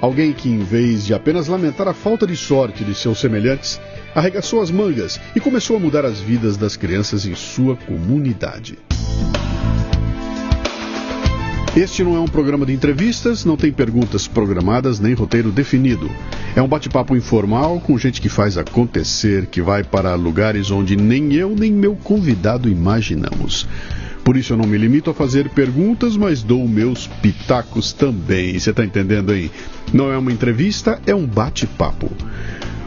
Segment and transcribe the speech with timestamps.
[0.00, 3.78] Alguém que, em vez de apenas lamentar a falta de sorte de seus semelhantes,
[4.14, 8.78] arregaçou as mangas e começou a mudar as vidas das crianças em sua comunidade.
[11.76, 16.10] Este não é um programa de entrevistas, não tem perguntas programadas nem roteiro definido.
[16.56, 21.32] É um bate-papo informal com gente que faz acontecer, que vai para lugares onde nem
[21.34, 23.68] eu nem meu convidado imaginamos.
[24.24, 28.58] Por isso eu não me limito a fazer perguntas, mas dou meus pitacos também.
[28.58, 29.50] Você está entendendo aí?
[29.92, 32.10] Não é uma entrevista, é um bate-papo.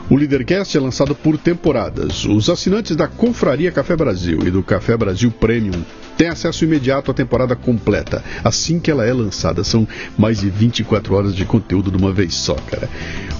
[0.09, 2.25] O Leadercast é lançado por temporadas.
[2.25, 5.81] Os assinantes da Confraria Café Brasil e do Café Brasil Premium
[6.17, 9.63] têm acesso imediato à temporada completa, assim que ela é lançada.
[9.63, 9.87] São
[10.17, 12.89] mais de 24 horas de conteúdo de uma vez só, cara.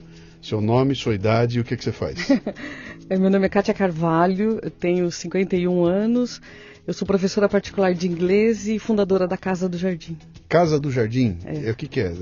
[0.42, 2.28] Seu nome, sua idade e o que, que você faz.
[3.08, 6.40] Meu nome é Kátia Carvalho, eu tenho 51 anos,
[6.86, 10.16] eu sou professora particular de inglês e fundadora da Casa do Jardim.
[10.48, 11.36] Casa do Jardim?
[11.44, 11.70] É.
[11.70, 12.12] O que, que é?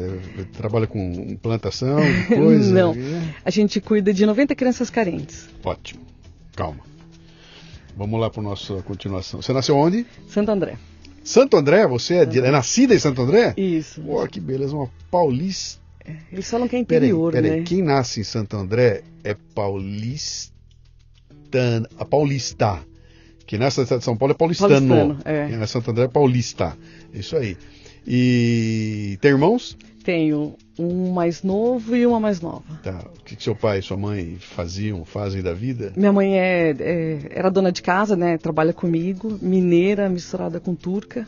[0.56, 1.98] Trabalha com plantação,
[2.34, 2.72] coisa?
[2.72, 2.94] Não,
[3.44, 5.48] a gente cuida de 90 crianças carentes.
[5.62, 6.00] Ótimo,
[6.56, 6.80] calma.
[7.96, 9.42] Vamos lá para a nossa continuação.
[9.42, 10.06] Você nasceu onde?
[10.28, 10.78] Santo André.
[11.22, 11.86] Santo André?
[11.86, 13.54] Você é, de, é nascida em Santo André?
[13.56, 14.00] Isso.
[14.00, 15.80] Pô, que beleza, uma paulista.
[16.04, 17.56] É, eles falam que é interior, peraí, né?
[17.56, 20.52] Peraí, quem nasce em Santo André é paulistana,
[22.10, 22.80] paulista.
[23.46, 24.70] Quem nasce na cidade de São Paulo é paulistano.
[24.88, 25.48] Paulistano, é.
[25.48, 26.76] Nasce em Santo André é paulista.
[27.12, 27.56] Isso aí.
[28.06, 29.76] E tem irmãos?
[30.04, 32.62] Tenho um mais novo e uma mais nova.
[32.82, 32.98] Tá.
[33.18, 35.92] O que, que seu pai e sua mãe faziam, fazem da vida?
[35.96, 38.36] Minha mãe é, é, era dona de casa, né?
[38.36, 41.26] Trabalha comigo, mineira misturada com turca.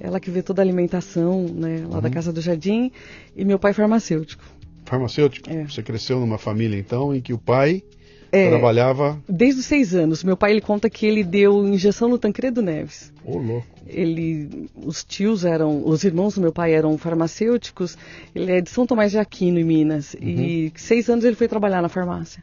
[0.00, 1.84] Ela que vê toda a alimentação, né?
[1.88, 2.00] Lá Uhum.
[2.02, 2.90] da Casa do Jardim.
[3.36, 4.44] E meu pai farmacêutico.
[4.86, 5.50] Farmacêutico?
[5.50, 5.64] É.
[5.64, 7.82] Você cresceu numa família, então, em que o pai
[8.32, 9.18] É, trabalhava...
[9.28, 10.24] Desde os seis anos.
[10.24, 13.12] Meu pai ele conta que ele deu injeção no Tancredo Neves.
[13.24, 13.66] Ô, louco.
[13.86, 17.96] Ele, os tios eram, os irmãos do meu pai eram farmacêuticos.
[18.34, 20.14] Ele é de São Tomás de Aquino, em Minas.
[20.20, 22.42] E seis anos ele foi trabalhar na farmácia.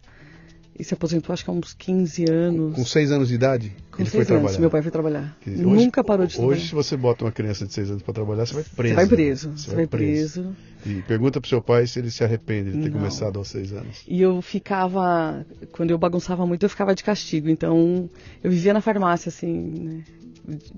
[0.78, 2.76] E se aposentou, acho que há uns 15 anos.
[2.76, 4.60] Com seis anos de idade, Com ele foi anos, trabalhar.
[4.60, 5.38] meu pai foi trabalhar.
[5.46, 6.58] Dizer, Nunca parou de trabalhar.
[6.58, 8.90] Hoje, se você bota uma criança de seis anos para trabalhar, você vai preso.
[8.90, 9.52] Você vai preso.
[9.52, 10.56] Você Você vai preso.
[10.86, 12.98] E pergunta pro seu pai se ele se arrepende de ter Não.
[12.98, 14.04] começado aos seis anos.
[14.08, 17.50] E eu ficava, quando eu bagunçava muito, eu ficava de castigo.
[17.50, 18.10] Então,
[18.44, 20.04] eu vivia na farmácia, assim, né?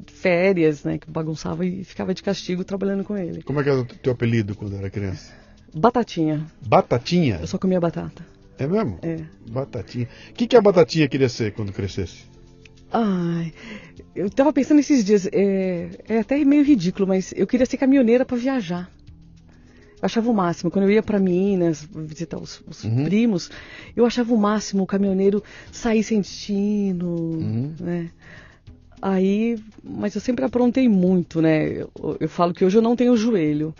[0.07, 0.97] Férias, né?
[0.97, 3.41] Que eu bagunçava e ficava de castigo trabalhando com ele.
[3.41, 5.33] Como é que era o teu apelido quando era criança?
[5.73, 6.45] Batatinha.
[6.67, 7.37] Batatinha?
[7.41, 8.23] Eu só comia batata.
[8.57, 8.99] É mesmo?
[9.01, 9.17] É.
[9.49, 10.07] Batatinha.
[10.29, 12.23] O que, que a Batatinha queria ser quando crescesse?
[12.91, 13.51] Ai,
[14.15, 18.23] eu tava pensando esses dias, é, é até meio ridículo, mas eu queria ser caminhoneira
[18.25, 18.89] para viajar.
[19.95, 20.69] Eu achava o máximo.
[20.71, 23.03] Quando eu ia para Minas visitar os, os Uhum.
[23.03, 23.49] primos,
[23.95, 27.73] eu achava o máximo o caminhoneiro sair sem destino, Uhum.
[27.79, 28.09] né?
[29.01, 31.81] Aí, mas eu sempre aprontei muito, né?
[31.81, 33.73] Eu, eu falo que hoje eu não tenho joelho.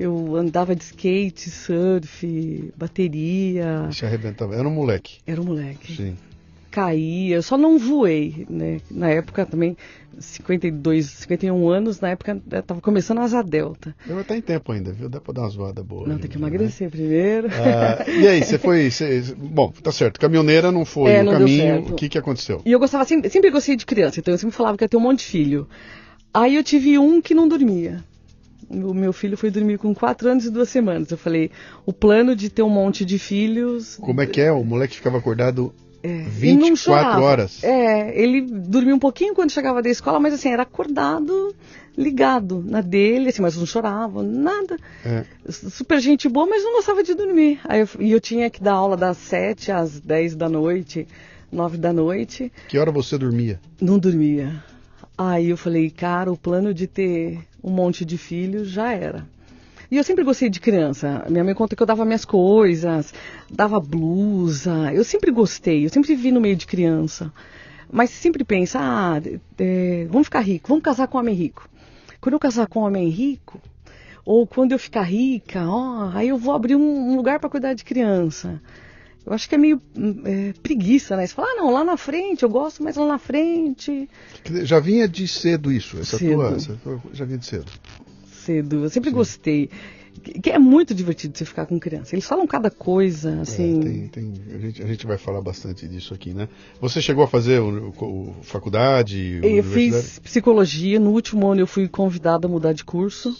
[0.00, 3.86] Eu andava de skate, surf, bateria.
[3.92, 4.54] Se arrebentava.
[4.56, 5.18] Era um moleque.
[5.26, 6.16] Era um moleque Sim.
[6.70, 8.80] caía, eu só não voei, né?
[8.90, 9.76] Na época também,
[10.18, 13.94] 52, 51 anos, na época eu tava começando a asa delta.
[14.08, 15.06] Eu até em tempo ainda, viu?
[15.06, 16.08] Dá pra dar uma zoada boa.
[16.08, 16.46] Não, tem que né?
[16.46, 17.48] emagrecer primeiro.
[17.48, 18.90] Ah, e aí, você foi.
[18.90, 20.18] você- bom, tá certo.
[20.18, 21.80] Caminhoneira não foi É, o não deu caminho.
[21.90, 22.62] O que, que aconteceu?
[22.64, 24.96] E eu gostava sempre, sempre gostei de criança, então eu sempre falava que ia ter
[24.96, 25.68] um monte de filho.
[26.32, 28.02] Aí eu tive um que não dormia.
[28.70, 31.10] O meu filho foi dormir com quatro anos e duas semanas.
[31.10, 31.50] Eu falei,
[31.84, 33.96] o plano de ter um monte de filhos.
[34.00, 34.52] Como é que é?
[34.52, 37.64] O moleque ficava acordado É, 24 horas.
[37.64, 41.54] É, ele dormia um pouquinho quando chegava da escola, mas assim, era acordado,
[41.98, 44.76] ligado na dele, assim, mas não chorava, nada.
[45.04, 45.24] É.
[45.50, 47.60] Super gente boa, mas não gostava de dormir.
[47.64, 51.08] Aí eu, e eu tinha que dar aula das 7 às 10 da noite,
[51.50, 52.52] 9 da noite.
[52.68, 53.60] Que hora você dormia?
[53.80, 54.62] Não dormia.
[55.18, 59.26] Aí eu falei, cara, o plano de ter um monte de filhos já era.
[59.90, 61.24] E eu sempre gostei de criança.
[61.28, 63.12] Minha mãe conta que eu dava minhas coisas,
[63.50, 64.92] dava blusa.
[64.94, 67.32] Eu sempre gostei, eu sempre vivi no meio de criança.
[67.92, 69.20] Mas sempre pensa, ah,
[69.58, 71.68] é, vamos ficar rico, vamos casar com um homem rico.
[72.20, 73.60] Quando eu casar com um homem rico,
[74.24, 77.74] ou quando eu ficar rica, ó, aí eu vou abrir um, um lugar para cuidar
[77.74, 78.62] de criança.
[79.26, 79.80] Eu acho que é meio
[80.24, 81.26] é, preguiça, né?
[81.26, 84.08] Você fala, ah, não, lá na frente, eu gosto, mas lá na frente.
[84.62, 86.34] Já vinha de cedo isso, essa Cedo.
[86.34, 87.70] tua, essa tua- já vinha de cedo.
[88.32, 88.84] cedo.
[88.84, 89.68] Eu sempre gostei.
[90.42, 92.14] Que é muito divertido você ficar com criança.
[92.14, 93.78] Eles falam cada coisa, assim.
[93.78, 96.48] É, tem, tem- a, gente, a gente vai falar bastante disso aqui, né?
[96.80, 99.38] Você chegou a fazer o, o- o- faculdade?
[99.42, 100.98] eu fiz psicologia.
[101.00, 103.34] No último ano eu fui convidada a mudar de curso.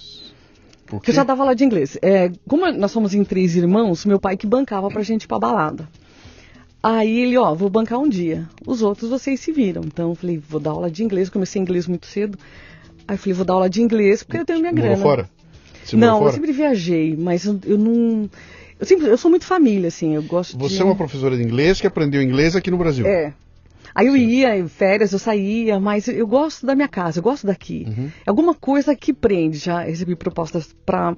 [0.91, 1.17] Por Porque eu quê?
[1.17, 1.97] já dava aula de inglês.
[2.03, 5.39] É, como nós somos em três irmãos, meu pai que bancava pra gente ir pra
[5.39, 5.89] balada.
[6.83, 8.49] Aí ele, ó, vou bancar um dia.
[8.67, 9.83] Os outros vocês se viram.
[9.85, 11.29] Então eu falei, vou dar aula de inglês.
[11.31, 12.37] Comecei inglês muito cedo.
[13.07, 14.97] Aí eu falei, vou dar aula de inglês porque eu tenho minha grana.
[14.97, 15.31] fora?
[15.85, 16.33] Você não, morou eu fora?
[16.33, 18.29] sempre viajei, mas eu, eu não.
[18.79, 20.15] Eu sempre, eu sou muito família, assim.
[20.15, 20.83] Eu gosto Você de.
[20.83, 23.07] é uma professora de inglês que aprendeu inglês aqui no Brasil.
[23.07, 23.33] É.
[24.01, 27.47] Aí eu ia, em férias, eu saía, mas eu gosto da minha casa, eu gosto
[27.47, 27.85] daqui.
[27.87, 28.11] Uhum.
[28.27, 29.59] Alguma coisa que prende.
[29.59, 31.15] Já recebi propostas para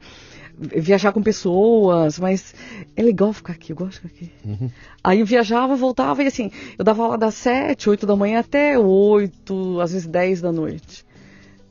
[0.59, 2.55] viajar com pessoas, mas
[2.97, 4.33] é legal ficar aqui, eu gosto de ficar aqui.
[4.45, 4.71] Uhum.
[5.03, 8.77] Aí eu viajava, voltava e assim, eu dava aula das sete, oito da manhã até
[8.79, 11.05] oito, às vezes dez da noite.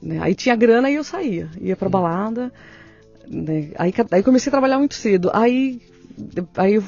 [0.01, 0.17] né?
[0.21, 2.51] Aí tinha grana e eu saía, ia pra balada.
[3.27, 3.69] né?
[3.77, 5.29] Aí, aí comecei a trabalhar muito cedo.
[5.33, 5.81] Aí,
[6.55, 6.83] aí eu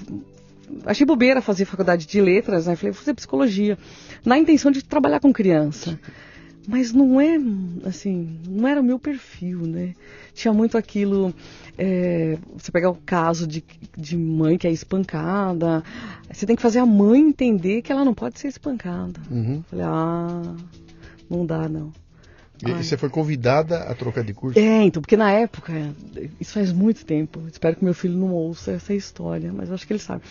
[0.86, 2.76] achei bobeira fazer faculdade de letras, né?
[2.76, 3.78] Falei, vou fazer psicologia,
[4.26, 6.00] na intenção de trabalhar com criança.
[6.68, 7.38] Mas não é,
[7.86, 9.94] assim, não era o meu perfil, né?
[10.34, 11.34] Tinha muito aquilo,
[11.78, 13.64] é, você pegar o caso de,
[13.98, 15.84] de mãe que é espancada,
[16.32, 19.20] você tem que fazer a mãe entender que ela não pode ser espancada.
[19.30, 19.62] Uhum.
[19.70, 20.56] Falei, ah,
[21.30, 21.92] não dá não.
[22.66, 22.82] E, Ai.
[22.82, 24.58] você foi convidada a trocar de curso?
[24.58, 25.74] É, então, porque na época,
[26.40, 29.86] isso faz muito tempo, espero que meu filho não ouça essa história, mas eu acho
[29.86, 30.22] que ele sabe.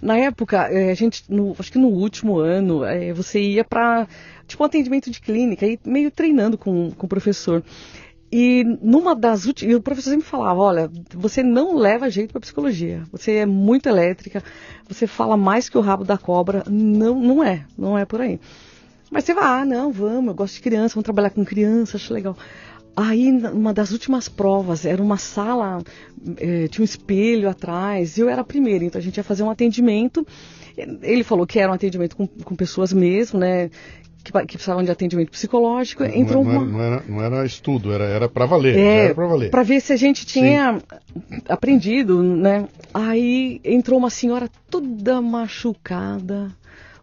[0.00, 4.08] Na época, eh, a gente, no- acho que no último ano, eh, você ia para
[4.46, 7.62] tipo um atendimento de clínica, e meio treinando com, com o professor.
[8.34, 13.02] E numa das últimas, o professor sempre falava, olha, você não leva jeito para psicologia,
[13.12, 14.42] você é muito elétrica,
[14.88, 18.40] você fala mais que o rabo da cobra, não, não é, não é por aí.
[19.12, 22.14] Mas você vai, ah, não, vamos, eu gosto de criança, vamos trabalhar com criança, acho
[22.14, 22.34] legal.
[22.96, 25.82] Aí, uma das últimas provas, era uma sala,
[26.38, 29.42] eh, tinha um espelho atrás, e eu era a primeira, então a gente ia fazer
[29.42, 30.26] um atendimento.
[31.02, 33.70] Ele falou que era um atendimento com, com pessoas mesmo, né,
[34.24, 36.04] que, que precisavam de atendimento psicológico.
[36.04, 36.64] Entrou não, uma.
[36.64, 38.76] não, era, não era estudo, era, era para valer.
[38.76, 39.50] É, era para valer.
[39.50, 40.80] pra ver se a gente tinha
[41.48, 42.66] aprendido, né?
[42.94, 46.50] Aí entrou uma senhora toda machucada,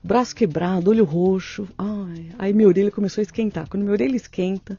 [0.03, 1.67] braço quebrado, olho roxo.
[1.77, 3.67] Ai, aí minha orelha começou a esquentar.
[3.67, 4.77] Quando minha orelha esquenta,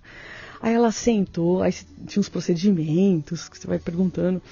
[0.61, 1.73] aí ela sentou, aí
[2.07, 4.43] tinha uns procedimentos que você vai perguntando.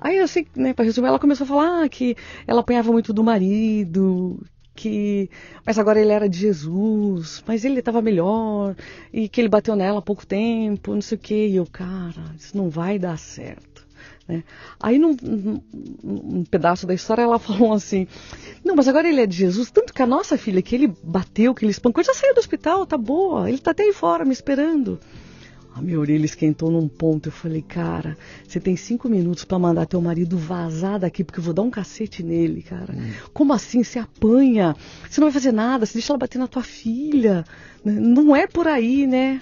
[0.00, 2.16] Aí sei, né, pra resumir, ela começou a falar que
[2.46, 4.40] ela apanhava muito do marido,
[4.74, 5.30] que
[5.64, 8.74] mas agora ele era de Jesus, mas ele estava melhor
[9.12, 11.46] e que ele bateu nela há pouco tempo, não sei o que.
[11.48, 13.71] E eu, cara, isso não vai dar certo.
[14.28, 14.44] Né?
[14.80, 15.62] Aí num, num-
[16.02, 18.06] num pedaço da história ela falou assim,
[18.64, 21.54] não, mas agora ele é de Jesus, tanto que a nossa filha que ele bateu,
[21.54, 24.32] que ele espancou, já saiu do hospital, tá boa, ele tá até aí fora me
[24.32, 25.00] esperando.
[25.74, 27.28] A minha orelha esquentou num ponto.
[27.28, 28.14] Eu falei, cara,
[28.46, 31.70] você tem cinco minutos pra mandar teu marido vazar daqui, porque eu vou dar um
[31.70, 32.94] cacete nele, cara.
[33.32, 33.82] Como assim?
[33.82, 34.76] Você apanha?
[35.08, 35.86] Você não vai fazer nada?
[35.86, 37.42] Você deixa ela bater na tua filha?
[37.82, 37.94] Né?
[37.94, 39.40] Não é por aí, né?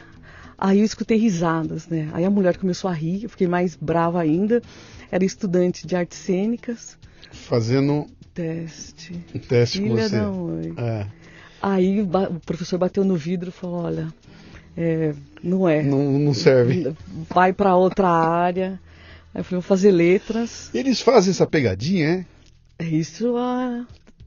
[0.60, 2.10] Aí eu escutei risadas, né?
[2.12, 4.60] Aí a mulher começou a rir, eu fiquei mais brava ainda.
[5.10, 6.98] Era estudante de artes cênicas.
[7.32, 9.24] Fazendo Teste.
[9.34, 10.16] um teste com Filha você.
[10.16, 10.74] da mãe.
[10.76, 11.06] É,
[11.62, 14.12] Aí o professor bateu no vidro e falou: Olha,
[14.76, 15.82] é, não é.
[15.82, 16.94] não, não serve.
[17.28, 18.80] vai para outra área.
[19.34, 20.70] Aí eu falei, vou fazer letras.
[20.74, 22.26] Eles fazem essa pegadinha,
[22.78, 22.84] é?
[22.84, 23.86] É Isso há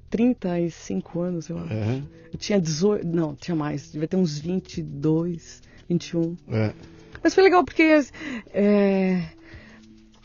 [0.09, 1.73] 35 anos, eu acho.
[1.73, 2.01] É.
[2.31, 6.35] Eu tinha 18, não, tinha mais, devia ter uns 22, 21.
[6.51, 6.71] é.
[7.23, 7.83] Mas foi legal porque
[8.53, 9.21] é,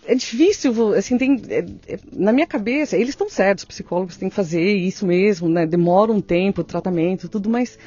[0.04, 4.28] é difícil, assim, tem, é- é- na minha cabeça, eles estão certos, os psicólogos têm
[4.28, 5.64] que fazer isso mesmo, né?
[5.64, 7.78] Demora um tempo o tratamento, tudo, mas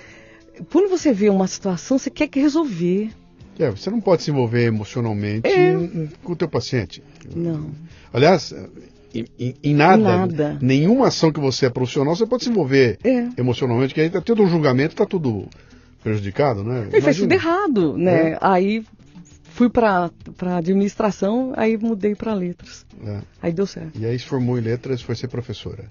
[0.72, 3.10] quando você vê uma situação, você quer que resolver.
[3.60, 5.74] É, você não pode se envolver emocionalmente É.
[6.24, 7.04] com o teu paciente.
[7.36, 7.70] Não.
[8.14, 8.54] Aliás,
[9.14, 10.58] em, em- em nada, Nada.
[10.62, 13.28] nenhuma ação que você é profissional, você pode se envolver É.
[13.38, 15.50] emocionalmente, que aí tá tendo um julgamento, tá tudo
[16.02, 16.90] prejudicado, né?
[16.92, 18.32] Ele fez tudo errado, né?
[18.32, 18.38] É.
[18.42, 18.84] Aí
[19.44, 20.10] fui para
[20.58, 22.86] administração, aí mudei para letras.
[23.06, 23.22] É.
[23.42, 23.98] Aí deu certo.
[24.00, 25.86] E aí se formou em letras foi ser professora.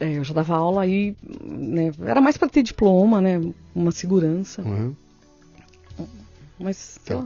[0.00, 1.92] É, eu já dava aula aí, né?
[2.04, 3.40] Era mais para ter diploma, né?
[3.74, 4.62] Uma segurança.
[4.62, 4.94] Uhum.
[6.58, 7.24] Mas, Tá.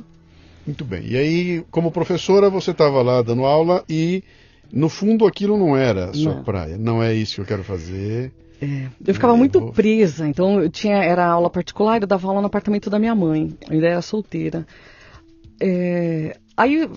[0.66, 1.02] Muito bem.
[1.06, 4.22] E aí, como professora, você estava lá dando aula e,
[4.70, 6.44] no fundo, aquilo não era a sua Não.
[6.44, 6.76] praia.
[6.76, 8.30] Não é isso que eu quero fazer.
[8.60, 12.48] É, eu ficava muito presa, então eu tinha era aula particular, eu dava aula no
[12.48, 14.66] apartamento da minha mãe, eu ainda era solteira.
[15.60, 16.88] É, aí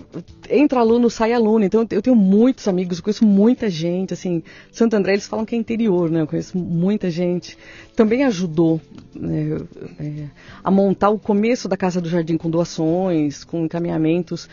[0.50, 4.42] entra aluno, sai aluno, então eu tenho muitos amigos, eu conheço muita gente, assim,
[4.72, 6.22] Santo André eles falam que é interior, né?
[6.22, 7.56] Eu conheço muita gente.
[7.94, 8.80] Também ajudou
[9.14, 9.58] né,
[10.00, 10.24] é,
[10.64, 14.48] a montar o começo da Casa do Jardim com doações, com encaminhamentos.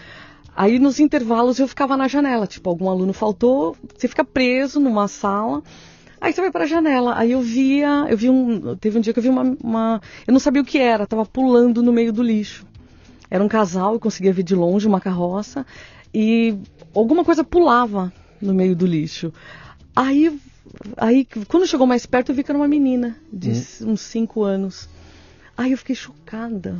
[0.55, 5.07] Aí nos intervalos eu ficava na janela, tipo, algum aluno faltou, você fica preso numa
[5.07, 5.63] sala.
[6.21, 7.13] Aí você vai para a janela.
[7.17, 10.31] Aí eu via, eu vi um, teve um dia que eu vi uma, uma- eu
[10.31, 12.65] não sabia o que era, tava pulando no meio do lixo.
[13.31, 15.65] Era um casal, eu conseguia ver de longe uma carroça
[16.13, 16.55] e
[16.93, 18.11] alguma coisa pulava
[18.41, 19.31] no meio do lixo.
[19.95, 20.37] Aí,
[20.97, 23.51] aí quando chegou mais perto, eu vi que era uma menina de
[23.85, 24.89] uns 5 anos.
[25.55, 26.77] Aí eu fiquei chocada.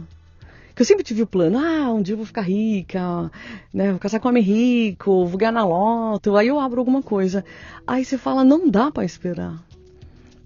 [0.79, 3.29] Que eu sempre tive o plano, ah, um dia eu vou ficar rica,
[3.73, 7.03] né, vou casar com um homem rico, vou ganhar na loto, aí eu abro alguma
[7.03, 7.43] coisa.
[7.85, 9.61] Aí você fala, não dá para esperar.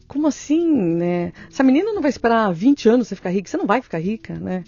[0.08, 1.34] Como assim, né?
[1.52, 4.34] Essa menina não vai esperar 20 anos você ficar rica, você não vai ficar rica,
[4.34, 4.64] né?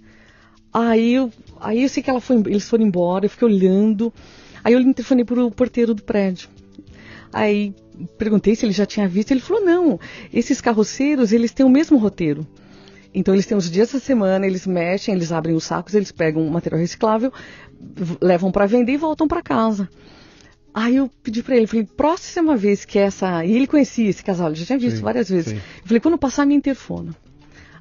[0.72, 4.14] Aí eu, aí eu sei que ela foi, eles foram embora, eu fiquei olhando.
[4.64, 6.48] Aí eu telefonei pro porteiro do prédio.
[7.34, 7.74] Aí
[8.20, 10.00] perguntei se ele já tinha visto, ele falou: "Não,
[10.32, 12.46] esses carroceiros, eles têm o mesmo roteiro.
[13.16, 16.46] Então eles têm os dias da semana, eles mexem, eles abrem os sacos, eles pegam
[16.50, 17.32] material reciclável,
[18.22, 19.90] levam para vender e voltam para casa.
[20.74, 23.46] Aí eu pedi para ele, falei, próxima vez que essa.
[23.46, 25.54] E ele conhecia esse casal, ele já tinha visto Sim, várias vezes.
[25.54, 25.56] sim.
[25.56, 27.16] Eu falei, quando passar, me interfona.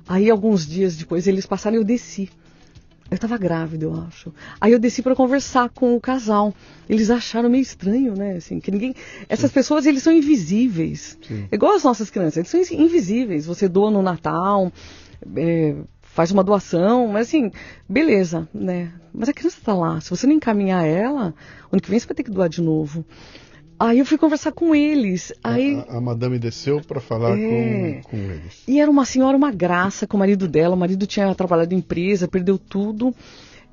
[0.07, 2.31] Aí alguns dias depois eles passaram e eu desci.
[3.11, 4.33] Eu tava grávida, eu acho.
[4.61, 6.55] Aí eu desci para conversar com o casal.
[6.89, 8.37] Eles acharam meio estranho, né?
[8.37, 8.95] Assim, que ninguém.
[9.29, 11.19] Essas pessoas, eles são invisíveis.
[11.27, 11.49] Sim.
[11.51, 13.47] Igual as nossas crianças, eles são invisíveis.
[13.47, 14.73] Você doa no Natal,
[15.37, 17.51] é, faz uma doação, mas assim,
[17.89, 18.93] beleza, né?
[19.13, 20.01] Mas a criança tá lá.
[20.01, 21.35] Se você não encaminhar ela,
[21.73, 23.05] ano que vem você vai ter que doar de novo.
[23.79, 25.33] Aí eu fui conversar com eles.
[25.43, 25.83] Aí.
[25.89, 28.01] A, a madame desceu para falar É.
[28.05, 28.63] com, com eles.
[28.69, 30.75] E era uma senhora, uma graça com o marido dela.
[30.75, 33.15] O marido tinha trabalhado em empresa, perdeu tudo.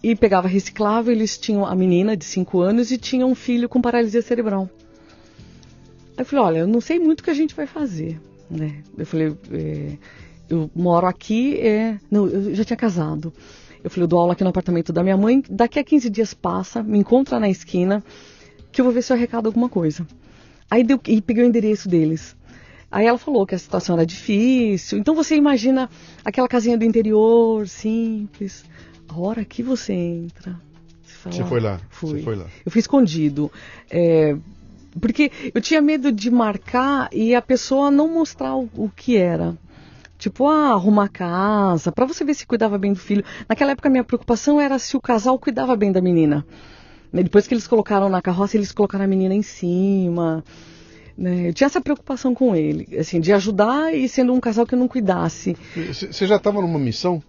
[0.03, 1.13] E pegava reciclável.
[1.13, 4.67] Eles tinham a menina de 5 anos e tinham um filho com paralisia cerebral.
[6.17, 8.20] Aí eu falei, olha, eu não sei muito o que a gente vai fazer.
[8.50, 8.81] Né?
[8.98, 9.98] Eu falei, é,
[10.51, 11.98] eu moro aqui, é...
[12.10, 13.34] não, eu já tinha casado.
[13.84, 15.41] Eu falei, eu dou aula aqui no apartamento da minha mãe.
[15.50, 18.03] Daqui a 15 dias passa, me encontra na esquina,
[18.72, 20.05] que eu vou ver se eu arrecado alguma coisa.
[20.70, 22.36] Aí deu, e peguei o endereço deles.
[22.91, 25.00] Aí ela falou que a situação era difícil.
[25.00, 25.89] Então você imagina
[26.24, 28.65] aquela casinha do interior, simples.
[29.08, 30.60] A hora que você entra.
[31.01, 32.20] Você, fala, Você foi lá, Fui.
[32.20, 32.46] você foi lá.
[32.65, 33.51] Eu fui escondido.
[33.89, 34.36] É,
[35.00, 39.58] porque eu tinha medo de marcar e a pessoa não mostrar o, o que era.
[40.21, 43.23] Tipo, ah, arrumar a casa, pra você ver se cuidava bem do filho.
[43.49, 46.45] Naquela época, a minha preocupação era se o casal cuidava bem da menina.
[47.11, 50.43] Depois que eles colocaram na carroça, eles colocaram a menina em cima.
[51.17, 54.75] né, Eu tinha essa preocupação com ele, assim, de ajudar e sendo um casal que
[54.75, 55.57] não cuidasse.
[55.75, 57.19] Você já estava numa missão?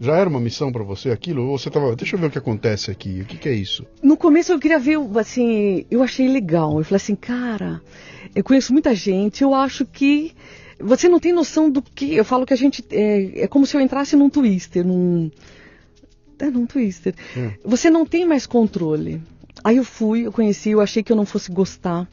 [0.00, 1.46] Já era uma missão para você aquilo?
[1.46, 3.86] Ou você estava, deixa eu ver o que acontece aqui, o que, que é isso?
[4.02, 6.78] No começo eu queria ver, assim, eu achei legal.
[6.78, 7.80] Eu falei assim, cara,
[8.34, 10.32] eu conheço muita gente, eu acho que
[10.82, 12.14] você não tem noção do que.
[12.14, 12.84] Eu falo que a gente.
[12.90, 15.30] É, é como se eu entrasse num twister, num.
[16.38, 17.14] É, num twister.
[17.36, 17.52] Hum.
[17.64, 19.22] Você não tem mais controle.
[19.62, 22.08] Aí eu fui, eu conheci, eu achei que eu não fosse gostar.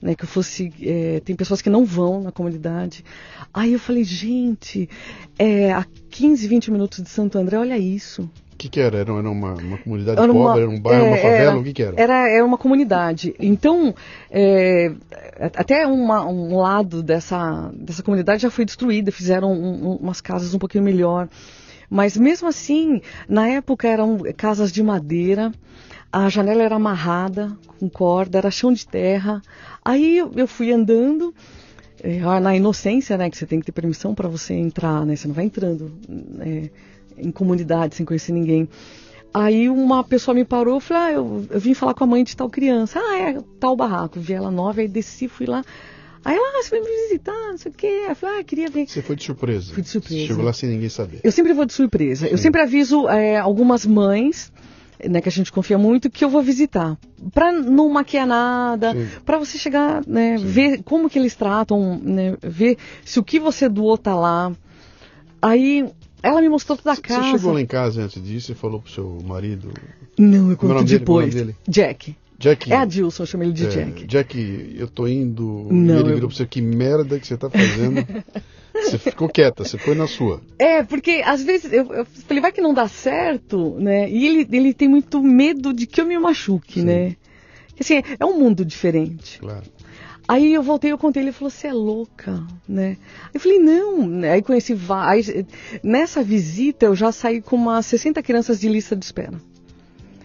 [0.00, 0.72] Né, que eu fosse.
[0.82, 3.04] é, tem pessoas que não vão na comunidade.
[3.54, 4.88] Aí eu falei, gente,
[5.38, 8.28] é, a 15, 20 minutos de Santo André, olha isso.
[8.62, 8.98] O que, que era?
[8.98, 11.58] Era era uma, uma comunidade Era uma- pobre, era um bairro, uma é, favela, era-
[11.58, 12.00] o que, que era?
[12.00, 13.34] Era, era uma comunidade.
[13.40, 13.92] Então,
[14.30, 14.92] é,
[15.56, 20.54] até uma- um lado dessa, dessa comunidade já foi destruída, fizeram um- um- umas casas
[20.54, 21.28] um pouquinho melhor.
[21.90, 25.50] Mas mesmo assim, na época eram casas de madeira,
[26.12, 27.50] a janela era amarrada
[27.80, 29.42] com corda, era chão de terra.
[29.84, 31.34] Aí eu, fui andando,
[32.00, 35.26] é, na inocência, né, que você tem que ter permissão para você entrar, né, você
[35.26, 35.90] não vai entrando
[36.40, 36.70] é,
[37.18, 38.68] em comunidade sem conhecer ninguém.
[39.34, 42.22] Aí uma pessoa me parou, eu falei, ah, eu, eu vim falar com a mãe
[42.22, 43.00] de tal criança.
[43.00, 44.20] Ah, é tal barraco.
[44.20, 45.64] Vi ela nova, aí desci, fui lá.
[46.24, 48.06] Aí ela, ah, você vai me visitar, não sei o quê.
[48.08, 48.86] Eu falei, ah, queria ver.
[48.86, 49.72] Você foi de surpresa.
[49.72, 50.26] Fui de surpresa.
[50.26, 51.20] Chegou lá sem ninguém saber.
[51.24, 52.28] Eu sempre vou de surpresa.
[52.28, 54.52] Eu sempre aviso é, algumas mães,
[55.02, 56.98] né, que a gente confia muito, que eu vou visitar.
[57.32, 59.08] Pra não maquiar nada, Sim.
[59.24, 63.68] pra você chegar, né, ver como que eles tratam, né, ver se o que você
[63.68, 64.52] doou tá lá.
[65.40, 65.90] Aí
[66.22, 67.30] ela me mostrou toda a Você casa.
[67.38, 69.72] chegou lá em casa antes disso e falou pro seu marido,
[70.18, 71.34] Não, eu é conto depois.
[71.34, 71.56] É nome dele?
[71.68, 72.16] Jack.
[72.38, 72.72] Jack.
[72.72, 74.04] É Adilson, eu chamo ele de é, Jack.
[74.06, 75.68] Jack, eu tô indo.
[75.70, 78.04] Não, e ele eu- virou pra você, que merda que você tá fazendo.
[78.74, 80.40] você ficou quieta, você foi na sua.
[80.58, 84.10] É, porque às vezes eu, eu falei, vai que não dá certo, né?
[84.10, 86.86] E ele, ele tem muito medo de que eu me machuque, Sim.
[86.86, 87.16] né?
[87.78, 89.38] Assim, é um mundo diferente.
[89.38, 89.62] Claro.
[90.28, 92.96] Aí eu voltei, eu contei, ele falou, você é louca, né?
[93.34, 94.22] Eu falei, não.
[94.30, 95.30] Aí conheci vários.
[95.82, 99.34] Nessa visita eu já saí com umas 60 crianças de lista de espera.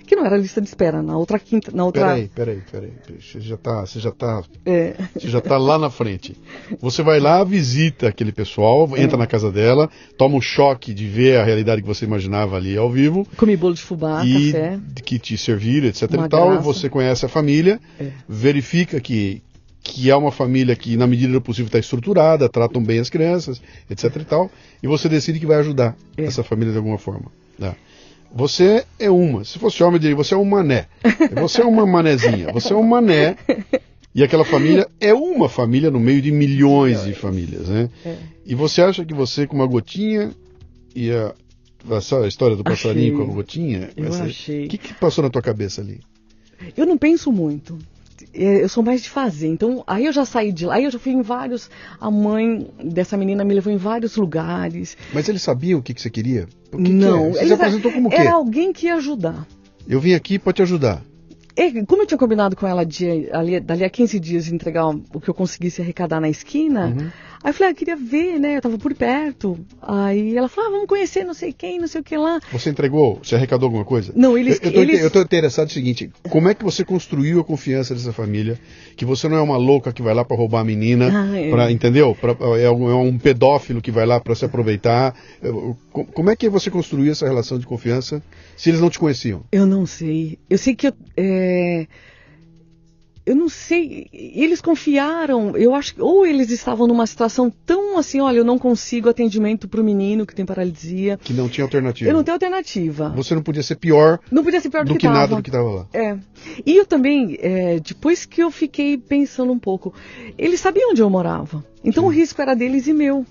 [0.06, 2.06] Que não era lista de espera, na outra quinta, na outra.
[2.06, 2.92] Peraí, peraí, peraí.
[3.20, 6.34] Você já tá, você já tá, É, você já tá lá na frente.
[6.80, 9.02] Você vai lá, visita aquele pessoal, É.
[9.04, 12.78] entra na casa dela, toma um choque de ver a realidade que você imaginava ali
[12.78, 13.28] ao vivo.
[13.36, 14.80] comi bolo de fubá, e café.
[15.04, 16.62] que te serviram, etc Uma e tal, graça.
[16.64, 18.12] você conhece a família, É.
[18.30, 19.42] verifica que
[19.88, 23.62] que é uma família que na medida do possível está estruturada, tratam bem as crianças,
[23.90, 24.52] etc e tal,
[24.84, 26.26] e você decide que vai ajudar É.
[26.26, 27.32] essa família de alguma forma.
[27.58, 27.76] né?
[28.36, 30.88] Você é uma, se fosse homem eu diria, você é um mané.
[31.42, 33.38] Você é uma manezinha, você é um mané.
[34.14, 37.90] E aquela família é uma família no meio de milhões de famílias, né?
[38.06, 38.16] É.
[38.46, 40.32] E você acha que você com uma gotinha
[40.96, 41.34] ia
[41.92, 43.26] essa história do passarinho Achei.
[43.26, 43.90] com a gotinha?
[43.96, 44.66] Eu Essa- achei.
[44.66, 46.02] O que, que passou na tua cabeça ali?
[46.76, 47.78] Eu não penso muito.
[48.34, 49.48] É, Eu sou mais de fazer.
[49.48, 50.76] Então, aí eu já saí de lá.
[50.76, 51.70] Aí eu já fui em vários.
[52.00, 54.98] A mãe dessa menina me levou em vários lugares.
[55.14, 56.48] Mas eles sabiam o que, que você queria?
[56.72, 57.28] O que que não.
[57.28, 57.32] é?
[57.34, 58.18] Você se apresentou como o quê?
[58.18, 59.46] Era alguém que ia ajudar.
[59.88, 61.02] Eu vim aqui para te ajudar.
[61.56, 65.20] É, como eu tinha combinado com ela de, ali, dali a 15 dias entregar o
[65.20, 67.10] que eu conseguisse arrecadar na esquina, Uhum.
[67.44, 68.58] Aí eu falei, ah, eu queria ver, né?
[68.58, 69.58] Eu tava por perto.
[69.82, 72.40] Aí ela falou, ah, vamos conhecer não sei quem, não sei o que lá.
[72.52, 73.20] Você entregou?
[73.24, 74.12] Você arrecadou alguma coisa?
[74.16, 76.84] Não, eles- Eu, eu, tô, eles- eu tô interessado no seguinte: como é que você
[76.86, 78.60] construiu a confiança dessa família?
[78.96, 81.50] Que você não é uma louca que vai lá para roubar a menina, Ah, é.
[81.50, 82.16] pra, entendeu?
[82.20, 85.16] Pra- é, um, é um pedófilo que vai lá para se aproveitar.
[86.14, 88.22] Como é que você construiu essa relação de confiança
[88.56, 89.44] se eles não te conheciam?
[89.52, 90.38] Eu não sei.
[90.50, 90.94] Eu sei que eu.
[91.16, 91.88] é,
[93.28, 94.08] Eu não sei.
[94.14, 95.58] Eles confiaram.
[95.58, 96.02] Eu acho que.
[96.02, 100.26] Ou eles estavam numa situação tão assim: olha, eu não consigo atendimento para o menino
[100.26, 101.18] que tem paralisia.
[101.22, 102.10] Que não tinha alternativa.
[102.10, 103.10] Eu não tenho alternativa.
[103.18, 105.20] Você não podia ser pior Não podia ser pior do, do que tava.
[105.20, 105.88] nada do que estava lá.
[105.92, 106.18] É.
[106.66, 109.94] E eu também, é, depois que eu fiquei pensando um pouco,
[110.38, 111.66] eles sabiam onde eu morava.
[111.84, 113.26] Então o risco era deles e meu.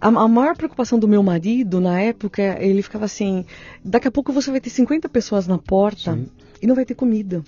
[0.00, 3.44] A, a maior preocupação do meu marido na época, ele ficava assim:
[3.84, 6.26] daqui a pouco você vai ter 50 pessoas na porta Sim.
[6.60, 7.44] e não vai ter comida.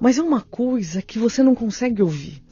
[0.00, 2.42] Mas é uma coisa que você não consegue ouvir.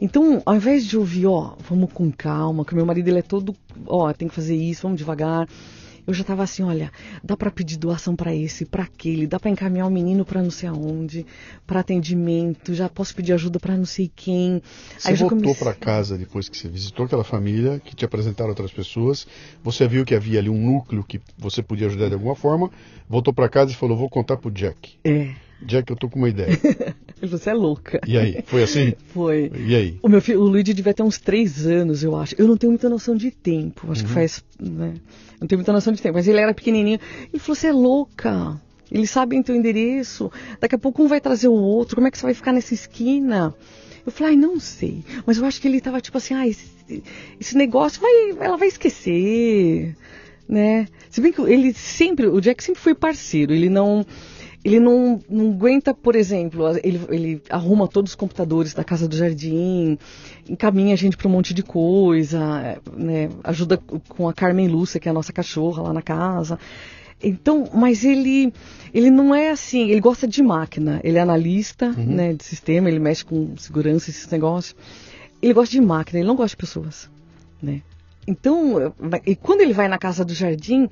[0.00, 3.22] Então, ao invés de ouvir, ó, vamos com calma, que o meu marido ele é
[3.22, 3.54] todo,
[3.86, 5.48] ó, tem que fazer isso, vamos devagar.
[6.06, 6.90] Eu já tava assim, olha,
[7.22, 10.50] dá para pedir doação para esse, para aquele, dá para encaminhar o menino para não
[10.50, 11.26] sei aonde,
[11.66, 14.62] para atendimento, já posso pedir ajuda para não sei quem.
[14.98, 18.50] Você já voltou comecei- para casa depois que você visitou aquela família, que te apresentaram
[18.50, 19.26] outras pessoas,
[19.62, 22.70] você viu que havia ali um núcleo que você podia ajudar de alguma forma,
[23.08, 24.94] voltou para casa e falou: Vou contar pro Jack.
[25.04, 25.30] É.
[25.62, 26.48] Jack, eu tô com uma ideia.
[26.50, 26.58] Ele
[27.28, 28.00] falou, você é louca.
[28.06, 28.42] E aí?
[28.46, 28.94] Foi assim?
[29.12, 29.50] Foi.
[29.54, 29.98] E aí?
[30.02, 32.34] O meu filho, o Luigi devia ter uns três anos, eu acho.
[32.38, 33.86] Eu não tenho muita noção de tempo.
[33.86, 33.92] Uhum.
[33.92, 34.44] Acho que faz.
[34.58, 34.94] Né?
[35.40, 36.14] Não tenho muita noção de tempo.
[36.14, 36.98] Mas ele era pequenininho.
[37.32, 38.60] Ele falou: Você é louca.
[38.90, 40.32] Eles sabem teu endereço.
[40.60, 41.94] Daqui a pouco um vai trazer o outro.
[41.94, 43.54] Como é que você vai ficar nessa esquina?
[44.04, 45.04] Eu falei: Ai, não sei.
[45.26, 46.70] Mas eu acho que ele tava tipo assim: Ah, esse,
[47.38, 49.96] esse negócio vai, ela vai esquecer.
[50.48, 50.88] Né?
[51.08, 52.26] Se bem que ele sempre.
[52.26, 53.52] O Jack sempre foi parceiro.
[53.52, 54.04] Ele não.
[54.62, 59.16] Ele não, não aguenta, por exemplo, ele, ele arruma todos os computadores da casa do
[59.16, 59.96] jardim,
[60.48, 65.08] encaminha a gente para um monte de coisa, né, ajuda com a Carmen Lúcia, que
[65.08, 66.58] é a nossa cachorra lá na casa.
[67.22, 68.52] Então, mas ele,
[68.92, 72.06] ele não é assim, ele gosta de máquina, ele é analista Uhum.
[72.06, 74.74] né, de sistema, ele mexe com segurança, esses negócios.
[75.40, 77.10] Ele gosta de máquina, ele não gosta de pessoas.
[77.62, 77.82] Né?
[78.26, 78.92] Então,
[79.26, 80.88] e quando ele vai na casa do jardim,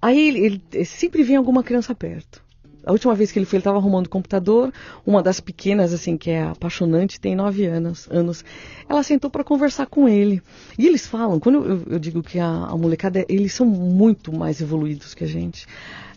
[0.00, 2.42] aí ele, ele sempre vem alguma criança perto.
[2.84, 4.72] A última vez que ele foi, ele estava arrumando o computador.
[5.06, 8.08] Uma das pequenas, assim, que é apaixonante, tem nove anos.
[8.10, 8.44] anos
[8.88, 10.42] ela sentou para conversar com ele.
[10.78, 14.60] E eles falam, quando eu, eu digo que a, a molecada, eles são muito mais
[14.60, 15.66] evoluídos que a gente.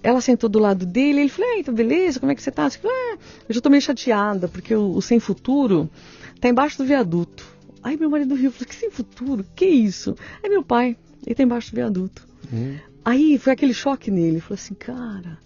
[0.01, 2.65] Ela sentou do lado dele, ele falou, então beleza, como é que você tá?
[2.65, 3.17] Eu, falei, ah,
[3.49, 5.89] eu já tô meio chateada, porque o, o Sem Futuro
[6.39, 7.55] tá embaixo do viaduto.
[7.85, 9.45] Aí meu marido riu, falou, que sem futuro?
[9.55, 10.15] Que isso?
[10.43, 12.27] Aí meu pai, ele tá embaixo do viaduto.
[12.51, 12.77] Hum.
[13.03, 15.37] Aí foi aquele choque nele, ele falou assim, cara,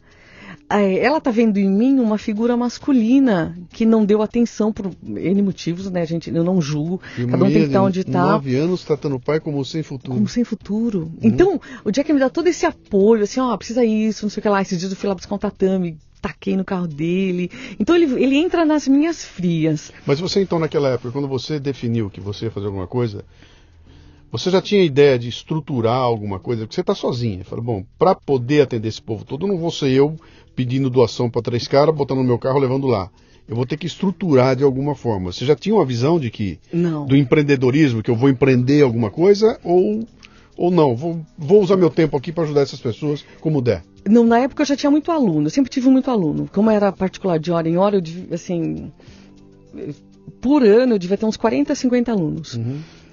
[0.69, 5.89] ela tá vendo em mim uma figura masculina que não deu atenção por N motivos,
[5.89, 6.29] né, gente?
[6.29, 7.01] Eu não julgo.
[7.17, 8.21] E cada um tem que estar onde de tá.
[8.21, 10.13] nove anos tratando o pai como sem futuro.
[10.13, 11.11] Como sem futuro.
[11.21, 14.43] Então, o Jack me dá todo esse apoio, assim, ó, precisa isso, não sei o
[14.43, 14.61] que lá.
[14.61, 17.49] Esses dias eu fui lá buscar um tatame, taquei no carro dele.
[17.79, 19.91] Então ele, ele entra nas minhas frias.
[20.05, 23.25] Mas você então naquela época, quando você definiu que você ia fazer alguma coisa,
[24.31, 26.61] você já tinha ideia de estruturar alguma coisa?
[26.61, 27.43] Porque você está sozinha.
[27.43, 30.15] Fala, bom, para poder atender esse povo todo, não vou ser eu
[30.59, 33.09] pedindo doação para três caras, botando no meu carro, levando lá.
[33.47, 35.31] Eu vou ter que estruturar de alguma forma.
[35.31, 37.05] Você já tinha uma visão de que Não.
[37.05, 40.05] do empreendedorismo, que eu vou empreender alguma coisa ou
[40.57, 40.93] ou não?
[40.93, 43.81] Vou, vou usar meu tempo aqui para ajudar essas pessoas como der.
[44.05, 46.49] Não, na época eu já tinha muito aluno, eu sempre tive muito aluno.
[46.53, 48.91] Como era particular de hora em hora, eu assim,
[50.41, 52.59] por ano eu devia ter uns 40, 50 alunos.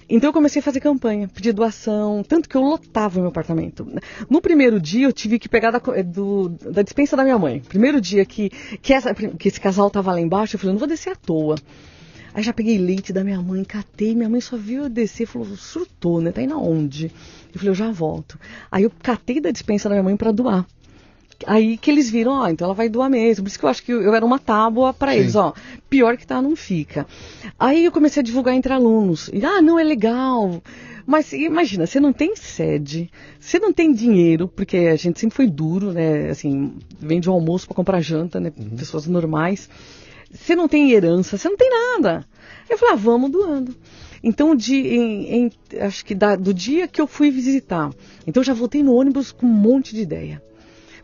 [0.09, 3.87] Então eu comecei a fazer campanha, pedir doação, tanto que eu lotava o meu apartamento.
[4.31, 7.61] No primeiro dia eu tive que pegar da, eh, do- da dispensa da minha mãe.
[7.69, 8.49] Primeiro dia que,
[8.81, 11.57] que, essa- que esse casal tava lá embaixo, eu falei, não vou descer à toa.
[12.33, 15.27] Aí já peguei leite da minha mãe, catei, minha mãe só viu eu descer e
[15.27, 16.31] falou, surtou, né?
[16.31, 17.07] Tá indo aonde?
[17.53, 18.39] Eu falei, eu já volto.
[18.71, 20.67] Aí eu catei da dispensa da minha mãe para doar.
[21.47, 23.45] Aí que eles viram, ó, então ela vai doar mesmo.
[23.45, 25.53] Por isso que eu acho que eu era uma tábua para eles, ó.
[25.91, 27.07] Pior que tá, não fica.
[27.59, 29.29] Aí eu comecei a divulgar entre alunos.
[29.33, 30.63] E, ah, não, é legal.
[31.07, 35.47] Mas imagina, você não tem sede, você não tem dinheiro, porque a gente sempre foi
[35.47, 36.31] duro, né?
[36.31, 38.51] Assim, vende o almoço para comprar janta, né?
[38.77, 39.69] Pessoas normais.
[40.33, 42.27] Você não tem herança, você não tem nada.
[42.69, 43.75] Eu falei, ah, vamos doando.
[44.23, 47.91] Então, de, em- em- acho que da- do dia que eu fui visitar,
[48.27, 50.43] então eu já voltei no ônibus com um monte de ideia.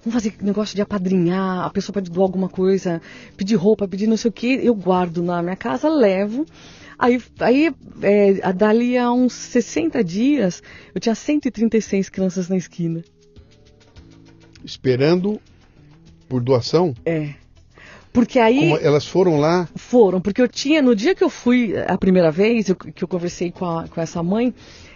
[0.05, 3.01] Vamos fazer negócio de apadrinhar, a pessoa pode doar alguma coisa,
[3.37, 6.45] pedir roupa, pedir não sei o que, eu guardo na minha casa, levo.
[6.99, 10.61] Aí, aí é, a- dali a uns 60 dias,
[10.95, 13.05] eu tinha 136 crianças na esquina.
[14.65, 15.41] Esperando
[16.29, 16.95] por doação?
[17.05, 17.35] É.
[18.13, 18.61] Porque aí.
[18.61, 22.31] Como elas foram lá, Foram, porque eu tinha, no dia que eu fui a primeira
[22.31, 24.53] vez, eu- que eu conversei com, a- com essa mãe,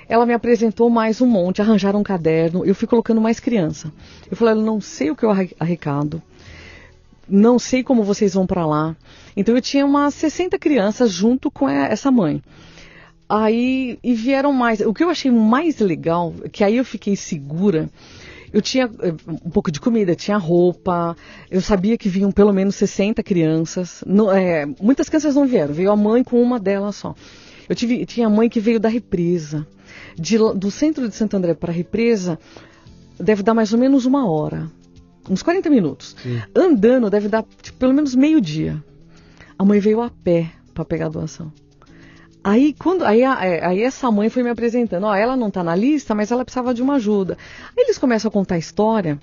[0.09, 3.91] ela me apresentou mais um monte, arranjaram um caderno, eu fui colocando mais criança.
[4.31, 6.23] Eu falei, eu não sei o que eu arre- arrecado,
[7.29, 8.95] não sei como vocês vão para lá.
[9.37, 12.43] Então eu tinha umas 60 crianças junto com essa mãe.
[13.29, 14.81] Aí, e vieram mais.
[14.81, 17.91] O que eu achei mais legal, que aí eu fiquei segura,
[18.53, 21.17] eu tinha eh, um pouco de comida, tinha roupa,
[21.51, 24.03] eu sabia que vinham pelo menos 60 crianças.
[24.07, 27.15] Não, eh, muitas crianças não vieram, veio a mãe com uma delas só.
[27.69, 29.67] Eu tive, tinha mãe que veio da represa.
[30.19, 32.39] De do centro de Santo André para a represa,
[33.19, 34.71] deve dar mais ou menos uma hora.
[35.29, 36.17] Uns 40 minutos.
[36.23, 36.41] Sim.
[36.55, 38.83] Andando deve dar tipo, pelo menos meio dia.
[39.59, 41.53] A mãe veio a pé para pegar a doação.
[42.47, 45.75] Aí, quando, aí, é, aí essa mãe foi me apresentando, ó, ela não tá na
[45.75, 47.37] lista, mas ela precisava de uma ajuda.
[47.77, 49.19] Aí eles começam a contar a história.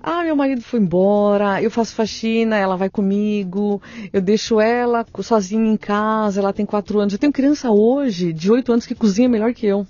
[0.00, 3.82] Ah, meu marido foi embora, eu faço faxina, ela vai comigo,
[4.12, 7.12] eu deixo ela sozinha em casa, ela tem quatro anos.
[7.12, 9.84] Eu tenho criança hoje, de oito anos, que cozinha melhor que eu.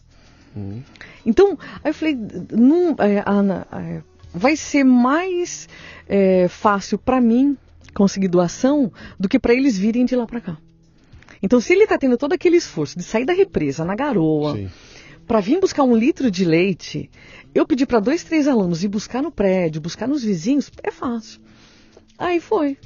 [1.27, 2.19] Então, aí eu falei,
[2.51, 4.01] não, é, Ana, é,
[4.33, 5.69] vai ser mais
[6.09, 7.55] é, fácil para mim
[7.93, 8.91] conseguir doação
[9.21, 10.57] do que para eles virem de lá para cá.
[11.43, 14.59] Então, se ele está tendo todo aquele esforço de sair da represa na garoa,
[15.27, 17.11] para vir buscar um litro de leite,
[17.55, 21.41] eu pedi para dois, três alunos ir buscar no prédio, buscar nos vizinhos, é fácil.
[22.19, 22.77] Aí foi.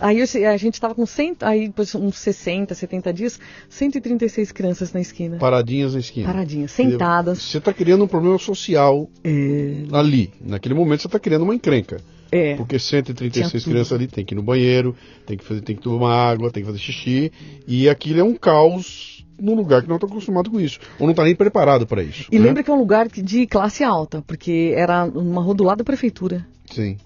[0.00, 4.92] Aí eu- a gente estava com 100, aí depois uns 60, 70 dias, 136 crianças
[4.92, 5.36] na esquina.
[5.38, 6.26] paradinhas na esquina.
[6.26, 7.42] Paradinhas, sentadas.
[7.42, 10.32] Você está criando um problema social É, ali.
[10.40, 12.00] Naquele momento você está criando uma encrenca.
[12.32, 12.56] É.
[12.56, 13.70] Porque 136 Tinha tudo.
[13.70, 16.62] crianças ali tem que ir no banheiro, tem que fazer, tem que tomar água, tem
[16.62, 17.30] que fazer xixi,
[17.68, 21.10] e aquilo é um caos num lugar que não está acostumado com isso, ou não
[21.10, 22.26] está nem preparado para isso.
[22.32, 22.46] E né?
[22.46, 25.84] lembra que é um lugar de classe alta, porque era uma rua do lado da
[25.84, 26.46] prefeitura.
[26.70, 26.96] Sim.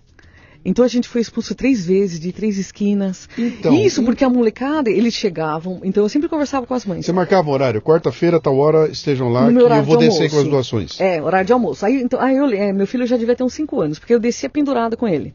[0.66, 3.28] Então a gente foi expulso três vezes, de três esquinas.
[3.38, 5.80] Então, Isso porque a molecada, eles chegavam.
[5.84, 7.06] Então eu sempre conversava com as mães.
[7.06, 10.38] Você marcava um horário, quarta-feira, tal hora, estejam lá, que eu vou de descer com
[10.40, 11.00] as doações.
[11.00, 11.86] É, horário de almoço.
[11.86, 14.18] Aí, então, aí eu, é, meu filho já devia ter uns 5 anos, porque eu
[14.18, 15.32] descia pendurada com ele.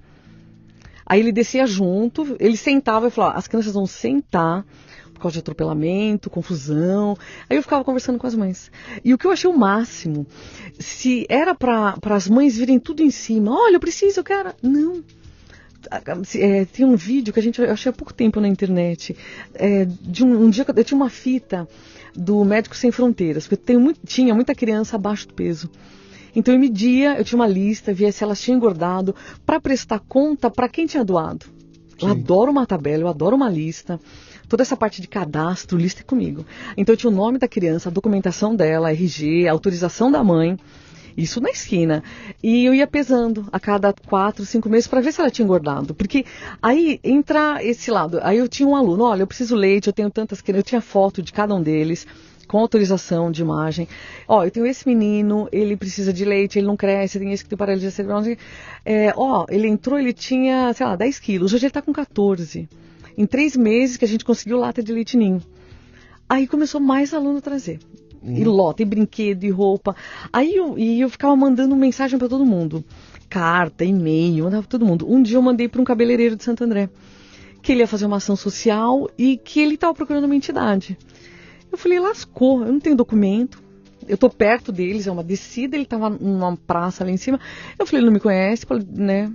[1.05, 4.65] Aí ele descia junto, ele sentava e falava, as crianças vão sentar
[5.13, 7.15] por causa de atropelamento, confusão.
[7.49, 8.71] Aí eu ficava conversando com as mães.
[9.03, 10.25] E o que eu achei o máximo,
[10.79, 14.51] se era para as mães virem tudo em cima, olha, eu preciso, eu quero.
[14.61, 15.03] Não.
[16.35, 19.15] É, tem um vídeo que a gente eu achei há pouco tempo na internet
[19.53, 21.67] é, de um, um dia que eu, eu tinha uma fita
[22.15, 25.69] do Médicos Sem Fronteiras porque eu tenho muito- tinha muita criança abaixo do peso.
[26.35, 29.15] Então eu media eu tinha uma lista via se elas tinham engordado
[29.45, 31.45] para prestar conta para quem tinha doado.
[32.01, 32.19] Eu Sim.
[32.19, 33.99] adoro uma tabela eu adoro uma lista
[34.47, 36.45] toda essa parte de cadastro lista é comigo.
[36.75, 40.57] Então eu tinha o nome da criança a documentação dela RG a autorização da mãe
[41.15, 42.03] Isso na esquina.
[42.41, 45.93] E eu ia pesando a cada quatro, cinco meses para ver se ela tinha engordado.
[45.93, 46.25] Porque
[46.61, 48.19] aí entra esse lado.
[48.23, 50.81] Aí eu tinha um aluno, olha, eu preciso leite, eu tenho tantas crianças, eu tinha
[50.81, 52.05] foto de cada um deles
[52.51, 53.87] com autorização de imagem.
[54.27, 57.49] Ó, eu tenho esse menino, ele precisa de leite, ele não cresce, tem esse que
[57.49, 58.21] tem paralisia cerebral.
[58.83, 62.67] É, ó, ele entrou, ele tinha, sei lá, 10 quilos, hoje ele está com 14.
[63.17, 65.41] Em três meses que a gente conseguiu lata de leite ninho.
[66.27, 67.79] Aí começou mais aluno a trazer.
[68.21, 68.37] Uhum.
[68.37, 69.95] E lota, e brinquedo, e roupa.
[70.31, 72.83] Aí eu, e eu ficava mandando mensagem para todo mundo.
[73.29, 75.11] Carta, e-mail, mandava pra todo mundo.
[75.11, 76.89] Um dia eu mandei para um cabeleireiro de Santo André.
[77.61, 80.97] Que ele ia fazer uma ação social e que ele estava procurando uma entidade.
[81.71, 83.61] Eu falei, lascou, eu não tenho documento.
[84.07, 87.39] Eu tô perto deles, é uma descida, ele estava numa praça ali em cima.
[87.77, 89.31] Eu falei, ele não me conhece, né?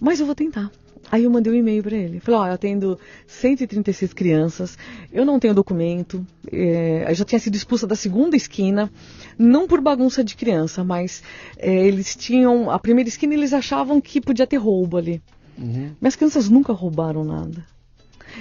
[0.00, 0.70] Mas eu vou tentar.
[1.14, 2.18] Aí eu mandei um e-mail para ele.
[2.18, 2.98] Falei, ó, oh, eu atendo
[3.28, 4.76] 136 crianças,
[5.12, 8.90] eu não tenho documento, é, eu já tinha sido expulsa da segunda esquina,
[9.38, 11.22] não por bagunça de criança, mas
[11.56, 15.22] é, eles tinham, a primeira esquina eles achavam que podia ter roubo ali.
[15.56, 15.92] Uhum.
[16.00, 17.64] Minhas crianças nunca roubaram nada.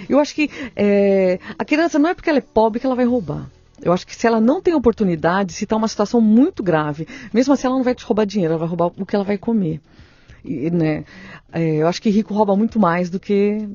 [0.10, 3.06] Eu acho que é, a criança não é porque ela é pobre que ela vai
[3.06, 3.52] roubar.
[3.84, 7.54] Eu acho que se ela não tem oportunidade, se está uma situação muito grave, mesmo
[7.54, 9.80] assim ela não vai te roubar dinheiro, ela vai roubar o que ela vai comer.
[10.44, 11.06] E, né,
[11.52, 13.68] é, eu acho que rico rouba muito mais do que,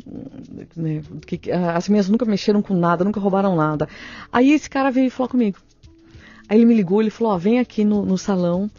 [0.77, 3.89] né, do que, As minhas nunca mexeram com nada, nunca roubaram nada.
[4.33, 5.59] Aí esse cara veio falar comigo.
[6.49, 8.71] Aí ele me ligou, ele falou: Ó, vem aqui no, no salão,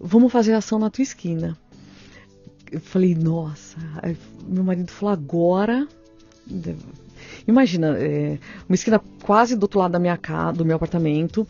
[0.00, 1.56] vamos fazer ação na tua esquina.
[2.70, 3.78] Eu falei: Nossa.
[4.02, 5.86] Aí meu marido falou: Agora.
[7.46, 11.46] Imagina, é, uma esquina quase do outro lado da minha casa, do meu apartamento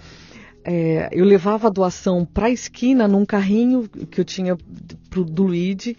[0.64, 4.57] é, eu levava a doação para a esquina num carrinho que eu tinha
[5.11, 5.96] pro, do Luigi.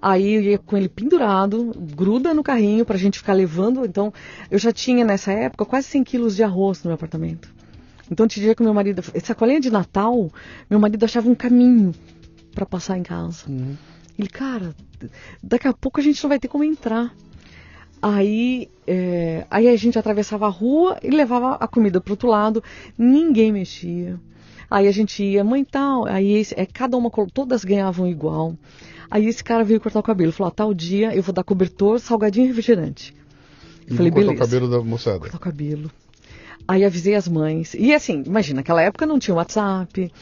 [0.00, 3.84] Aí eu ia com ele pendurado, gruda no carrinho para a gente ficar levando.
[3.84, 4.12] Então,
[4.50, 7.52] eu já tinha nessa época quase 100 quilos de arroz no meu apartamento.
[8.10, 10.30] Então, te diria que meu marido, sacolinha de Natal,
[10.68, 11.92] meu marido achava um caminho
[12.54, 13.44] para passar em casa.
[13.48, 13.76] Uhum.
[14.18, 14.74] Ele, cara,
[15.42, 17.14] daqui a pouco a gente não vai ter como entrar.
[18.00, 22.62] Aí, é, aí a gente atravessava a rua e levava a comida para outro lado,
[22.96, 24.20] ninguém mexia.
[24.70, 28.54] Aí a gente ia, mãe tal, aí esse, é, cada uma, todas ganhavam igual.
[29.10, 31.98] Aí esse cara veio cortar o cabelo, falou, ah, tal dia eu vou dar cobertor,
[31.98, 33.14] salgadinho e refrigerante.
[33.86, 34.32] E falei, beleza.
[34.32, 35.18] Cortar o cabelo da moçada.
[35.20, 35.90] Cortar o cabelo.
[36.66, 37.74] Aí avisei as mães.
[37.74, 40.12] E assim, imagina, naquela época não tinha WhatsApp.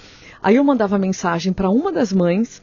[0.40, 2.62] Aí eu mandava mensagem para uma das mães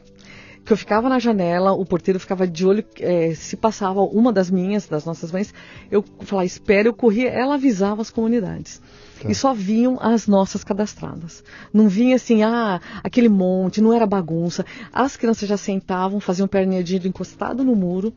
[0.64, 4.50] que eu ficava na janela, o porteiro ficava de olho, é, se passava uma das
[4.50, 5.52] minhas, das nossas mães,
[5.90, 8.80] eu falava, espera, eu corria, ela avisava as comunidades.
[9.20, 9.30] Tá.
[9.30, 11.44] E só vinham as nossas cadastradas.
[11.72, 14.64] Não vinha assim, ah, aquele monte, não era bagunça.
[14.92, 18.14] As crianças já sentavam, faziam perninha de encostado no muro.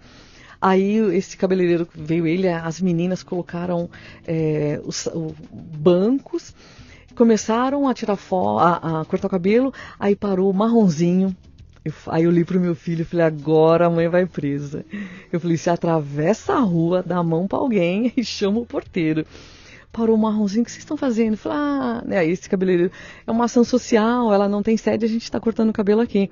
[0.60, 3.90] Aí esse cabeleireiro veio ele, as meninas colocaram
[4.26, 6.56] é, os, os bancos,
[7.14, 11.36] começaram a tirar foto, a, a cortar o cabelo, aí parou marronzinho,
[11.88, 14.86] eu, aí eu li pro meu filho e falei, agora a mãe vai presa.
[15.32, 19.26] Eu falei, se atravessa a rua, dá a mão para alguém e chama o porteiro.
[19.92, 21.34] Parou o marronzinho, o que vocês estão fazendo?
[21.34, 22.92] Eu falei, ah, né, esse cabeleireiro
[23.26, 26.30] é uma ação social, ela não tem sede, a gente está cortando o cabelo aqui.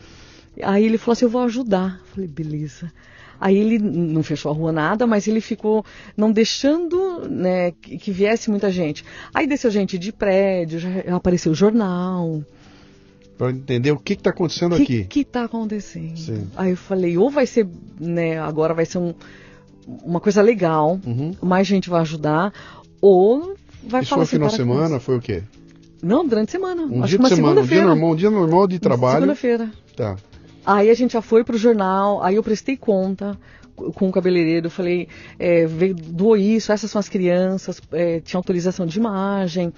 [0.62, 2.00] Aí ele falou assim, eu vou ajudar.
[2.02, 2.92] Eu falei, beleza.
[3.40, 8.12] Aí ele não fechou a rua nada, mas ele ficou não deixando né, que, que
[8.12, 9.04] viesse muita gente.
[9.34, 12.44] Aí desceu gente de prédio, já apareceu o jornal
[13.38, 15.02] para entender o que está acontecendo que, aqui.
[15.02, 16.18] O que está acontecendo?
[16.18, 16.48] Sim.
[16.56, 17.68] Aí eu falei, ou vai ser,
[18.00, 19.14] né, agora vai ser um,
[20.04, 21.34] uma coisa legal, uhum.
[21.42, 22.54] mais gente vai ajudar,
[23.02, 25.00] ou vai Isso falar foi assim, final de semana?
[25.00, 25.44] Foi o quê?
[26.02, 26.84] Não, durante a semana.
[26.84, 29.22] Um Acho dia de semana, um dia normal, um dia normal de trabalho.
[29.22, 29.72] Segunda-feira.
[29.96, 30.16] Tá.
[30.66, 33.38] Aí a gente já foi pro jornal, aí eu prestei conta
[33.76, 38.98] com o cabeleireiro, falei, é, doou isso, essas são as crianças, é, tinha autorização de
[38.98, 39.74] imagem.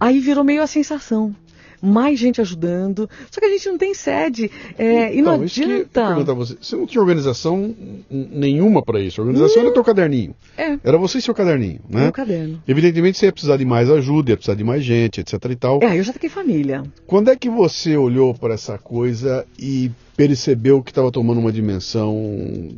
[0.00, 1.34] Aí virou meio a sensação
[1.80, 3.08] mais gente ajudando.
[3.30, 4.50] Só que a gente não tem sede.
[4.78, 5.44] É, então, e não
[5.78, 6.34] então, adianta.
[6.34, 7.74] você, você não tinha organização
[8.10, 9.20] nenhuma para isso.
[9.20, 10.34] A organização hum, era teu caderninho.
[10.56, 10.78] É.
[10.82, 12.02] Era você e seu caderninho, né?
[12.02, 12.62] Meu caderno.
[12.66, 15.80] Evidentemente você ia precisar de mais ajuda, ia precisar de mais gente, etc e tal.
[15.82, 16.82] É, eu já fiquei família.
[17.06, 22.68] Quando é que você olhou para essa coisa e percebeu que estava tomando uma dimensão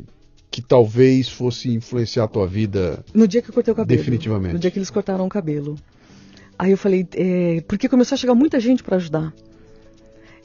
[0.49, 4.53] que talvez fosse influenciar a tua vida no dia que eu cortei o cabelo definitivamente
[4.53, 5.75] no dia que eles cortaram o cabelo
[6.57, 9.33] Aí eu falei, é, porque começou a chegar muita gente para ajudar.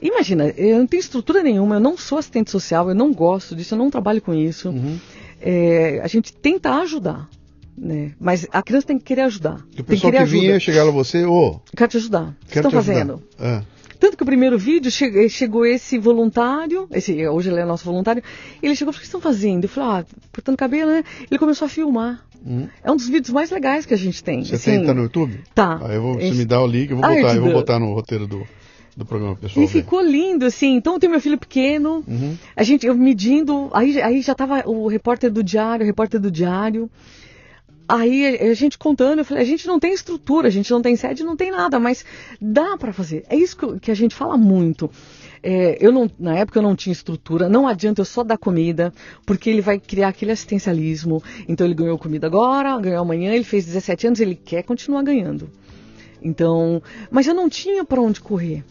[0.00, 3.74] Imagina, eu não tenho estrutura nenhuma, eu não sou assistente social, eu não gosto disso,
[3.74, 4.70] eu não trabalho com isso.
[4.70, 4.98] Uhum.
[5.40, 7.28] É, a gente tenta ajudar,
[7.76, 8.12] né?
[8.18, 9.64] Mas a criança tem que querer ajudar.
[9.76, 11.32] E o pessoal que, que vinha chegava a você, ô...
[11.32, 12.36] Oh, quero te ajudar.
[12.44, 13.22] O que estão fazendo?
[13.38, 13.62] É.
[13.98, 18.22] Tanto que o primeiro vídeo che chegou esse voluntário, esse, hoje ele é nosso voluntário,
[18.62, 19.64] ele chegou, o que estão fazendo?
[19.64, 21.04] Eu falei, ah, cortando cabelo, né?
[21.28, 22.24] Ele começou a filmar.
[22.46, 22.68] Hum.
[22.82, 24.44] É um dos vídeos mais legais que a gente tem.
[24.44, 25.40] Você assim, tem, tá no YouTube?
[25.54, 25.80] Tá.
[25.82, 27.94] Aí eu vou, você me dá o link, eu vou, botar, eu vou botar no
[27.94, 28.46] roteiro do,
[28.96, 29.64] do programa pessoal.
[29.64, 30.74] E ficou lindo, assim.
[30.74, 32.36] Então tem meu filho pequeno, uhum.
[32.56, 36.30] a gente, eu medindo, aí, aí já tava o repórter do diário, o repórter do
[36.30, 36.90] diário.
[37.88, 40.94] Aí a gente contando, eu falei, a gente não tem estrutura, a gente não tem
[40.94, 42.04] sede, não tem nada, mas
[42.38, 43.24] dá para fazer.
[43.30, 44.90] É isso que a gente fala muito.
[45.42, 48.92] É, eu não, na época eu não tinha estrutura, não adianta eu só dar comida,
[49.24, 51.22] porque ele vai criar aquele assistencialismo.
[51.48, 55.50] Então ele ganhou comida agora, ganhou amanhã, ele fez 17 anos, ele quer continuar ganhando.
[56.22, 58.64] Então, mas eu não tinha para onde correr.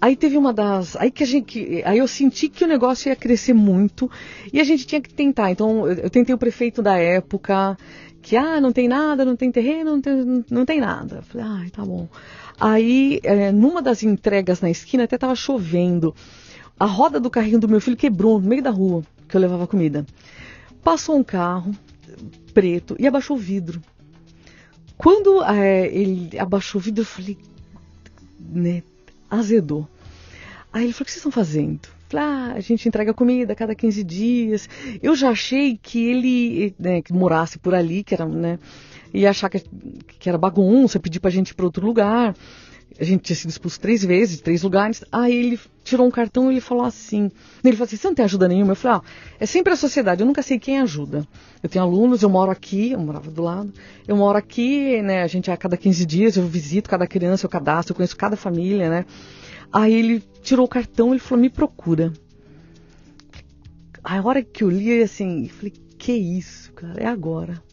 [0.00, 0.96] Aí teve uma das.
[0.96, 1.82] Aí que a gente.
[1.84, 4.10] Aí eu senti que o negócio ia crescer muito
[4.52, 5.50] e a gente tinha que tentar.
[5.50, 7.76] Então eu tentei o prefeito da época,
[8.22, 11.22] que ah, não tem nada, não tem terreno, não tem, não tem nada.
[11.22, 12.08] Falei, ah, tá bom.
[12.60, 16.14] Aí, é, numa das entregas na esquina, até estava chovendo.
[16.78, 19.66] A roda do carrinho do meu filho quebrou no meio da rua, que eu levava
[19.66, 20.06] comida.
[20.82, 21.74] Passou um carro
[22.52, 23.80] preto e abaixou o vidro.
[24.96, 27.38] Quando é, ele abaixou o vidro, eu falei,
[28.40, 28.82] né,
[29.30, 29.88] azedou.
[30.72, 31.80] Aí ele falou: O que vocês estão fazendo?
[32.08, 34.68] Falei, ah, a gente entrega comida a cada 15 dias.
[35.02, 38.58] Eu já achei que ele né, que morasse por ali, que era, né?
[39.12, 39.60] Ia achar que,
[40.18, 42.34] que era bagunça, pedir pra gente ir para outro lugar.
[42.98, 45.04] A gente tinha sido expulso três vezes, três lugares.
[45.12, 47.30] Aí ele tirou um cartão e ele falou assim.
[47.62, 48.72] Ele falou assim: você não tem ajuda nenhuma?
[48.72, 49.02] Eu falei: ah,
[49.38, 51.26] é sempre a sociedade, eu nunca sei quem ajuda.
[51.62, 53.72] Eu tenho alunos, eu moro aqui, eu morava do lado.
[54.06, 55.22] Eu moro aqui, né?
[55.22, 58.36] A gente a cada 15 dias eu visito cada criança, eu cadastro, eu conheço cada
[58.36, 59.06] família, né?
[59.72, 62.12] Aí ele tirou o cartão e falou: me procura.
[64.02, 67.00] A hora que eu li, assim, falei: que isso, cara?
[67.00, 67.67] É agora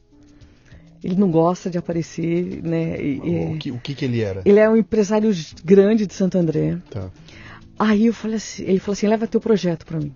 [1.06, 3.00] ele não gosta de aparecer, né?
[3.00, 4.42] E, o, que, o que, que ele era?
[4.44, 5.32] Ele é um empresário
[5.64, 6.80] grande de Santo André.
[6.90, 7.12] Tá.
[7.78, 10.16] Aí eu falei assim, ele falou assim, leva teu projeto para mim.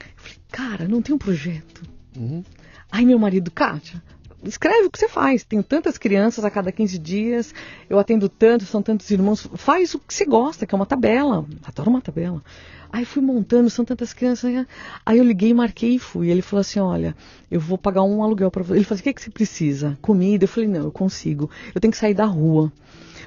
[0.00, 1.82] Eu falei, cara, não tem um projeto.
[2.16, 2.42] Uhum.
[2.90, 4.02] Aí meu marido, Kátia,
[4.42, 5.44] escreve o que você faz.
[5.44, 7.54] Tenho tantas crianças a cada 15 dias,
[7.88, 9.48] eu atendo tanto, são tantos irmãos.
[9.54, 11.46] Faz o que você gosta, que é uma tabela.
[11.62, 12.42] Adoro uma tabela.
[12.92, 14.52] Aí fui montando, são tantas crianças.
[14.52, 14.66] Né?
[15.04, 16.30] Aí eu liguei, marquei e fui.
[16.30, 17.14] Ele falou assim: Olha,
[17.50, 18.74] eu vou pagar um aluguel para você.
[18.74, 19.98] Ele falou assim: O que, que você precisa?
[20.00, 20.44] Comida?
[20.44, 21.50] Eu falei: Não, eu consigo.
[21.74, 22.72] Eu tenho que sair da rua.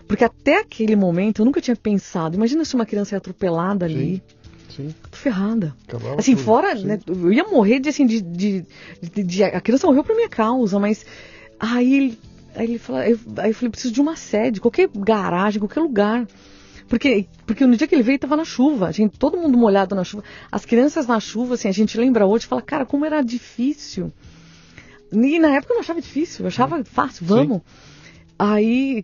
[0.08, 2.36] Porque até aquele momento eu nunca tinha pensado.
[2.36, 4.16] Imagina se uma criança é atropelada ali.
[4.16, 4.42] Sim.
[4.76, 4.96] Sim.
[5.10, 5.76] Tô ferrada.
[5.88, 6.46] Acabava assim, tudo.
[6.46, 8.66] fora, né, eu ia morrer de assim, de, de,
[9.02, 11.06] de, de, A criança morreu por minha causa, mas.
[11.60, 12.18] Aí,
[12.56, 16.26] aí ele falou, aí eu falei, preciso de uma sede, qualquer garagem, qualquer lugar.
[16.92, 18.88] Porque, porque no dia que ele veio, estava na chuva.
[18.88, 20.26] A gente, todo mundo molhado na chuva.
[20.52, 24.12] As crianças na chuva, assim, a gente lembra hoje e fala, cara, como era difícil.
[25.10, 27.60] E na época eu não achava difícil, eu achava fácil, vamos.
[27.60, 27.64] Sim.
[28.38, 29.04] Aí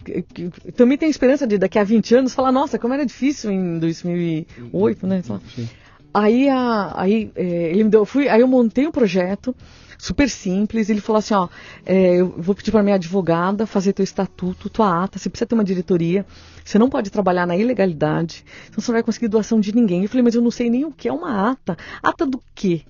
[0.76, 5.08] também tem esperança de daqui a 20 anos falar, nossa, como era difícil em 2008,
[5.08, 5.22] né?
[5.56, 5.70] Sim.
[6.14, 9.56] Aí, a, aí é, ele me deu, fui, aí eu montei um projeto
[9.98, 10.90] super simples.
[10.90, 11.48] Ele falou assim, ó,
[11.86, 15.18] é, eu vou pedir para minha advogada fazer teu estatuto, tua ata.
[15.18, 16.26] Você precisa ter uma diretoria.
[16.64, 18.44] Você não pode trabalhar na ilegalidade.
[18.70, 20.04] Então você não vai conseguir doação de ninguém.
[20.04, 21.78] Eu falei, mas eu não sei nem o que é uma ata.
[22.04, 22.82] Ata do quê?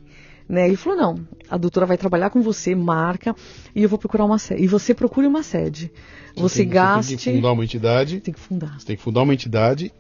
[0.50, 0.68] Né?
[0.68, 3.36] Ele falou, não, a doutora vai trabalhar com você, marca,
[3.76, 4.64] e eu vou procurar uma sede.
[4.64, 5.92] E você procure uma sede.
[6.36, 7.18] Você, tem, gaste.
[7.18, 8.20] Você tem que fundar uma entidade.
[8.22, 8.80] Tem que fundar.
[8.80, 9.92] Você tem que fundar uma entidade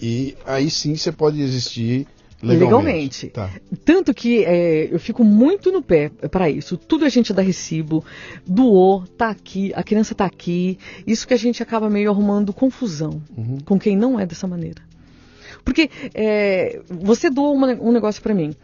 [0.00, 2.08] e aí sim você pode existir
[2.42, 3.26] legalmente.
[3.26, 3.26] legalmente.
[3.28, 3.50] Tá.
[3.84, 6.76] Tanto que é, eu fico muito no pé para isso.
[6.76, 8.04] Tudo a gente dá recibo,
[8.46, 10.78] doou, tá aqui, a criança tá aqui.
[11.06, 13.58] Isso que a gente acaba meio arrumando confusão uhum.
[13.64, 14.82] com quem não é dessa maneira.
[15.64, 18.54] Porque é, você doou uma, um negócio para mim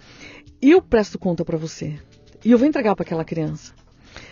[0.61, 1.99] eu presto conta para você
[2.45, 3.73] e eu vou entregar para aquela criança.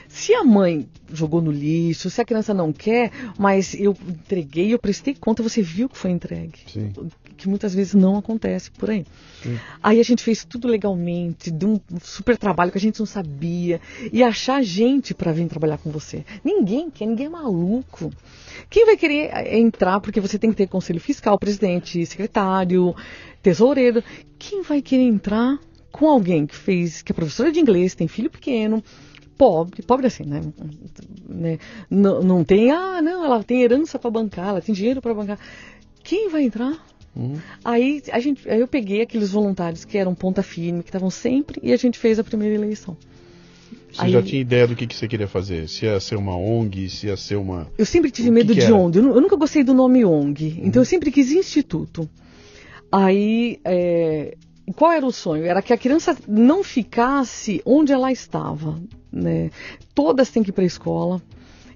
[0.08, 4.78] Se a mãe jogou no lixo, se a criança não quer, mas eu entreguei, eu
[4.78, 6.60] prestei conta, você viu que foi entregue.
[6.66, 6.92] Sim.
[7.36, 9.04] Que muitas vezes não acontece por aí.
[9.42, 9.58] Sim.
[9.82, 13.80] Aí a gente fez tudo legalmente, de um super trabalho que a gente não sabia.
[14.12, 16.24] E achar gente para vir trabalhar com você.
[16.44, 18.10] Ninguém quer, ninguém é maluco.
[18.70, 22.94] Quem vai querer eh, entrar, porque você tem que ter conselho fiscal, presidente, secretário,
[23.42, 24.02] tesoureiro.
[24.38, 25.58] Quem vai querer entrar
[25.92, 28.82] com alguém que fez, que é professora de inglês, tem filho pequeno,
[29.36, 30.40] pobre, pobre assim, né?
[31.28, 31.58] né?
[31.88, 35.38] Não, não tem, ah, não, ela tem herança para bancar, ela tem dinheiro para bancar.
[36.02, 36.84] Quem vai entrar?
[37.16, 37.36] Uhum.
[37.64, 41.58] Aí, a gente, aí eu peguei aqueles voluntários que eram ponta firme, que estavam sempre,
[41.62, 42.96] e a gente fez a primeira eleição.
[43.90, 45.68] Você aí, já tinha ideia do que, que você queria fazer?
[45.68, 47.66] Se ia ser uma ONG, se ia ser uma.
[47.78, 48.98] Eu sempre tive o medo que que de ONG.
[48.98, 50.58] Eu, eu, nunca gostei do nome ONG.
[50.58, 50.66] Uhum.
[50.66, 52.08] Então eu sempre quis instituto.
[52.92, 54.36] Aí é,
[54.74, 55.44] qual era o sonho?
[55.44, 58.78] Era que a criança não ficasse onde ela estava.
[59.12, 59.50] Né?
[59.94, 61.22] Todas têm que ir para a escola.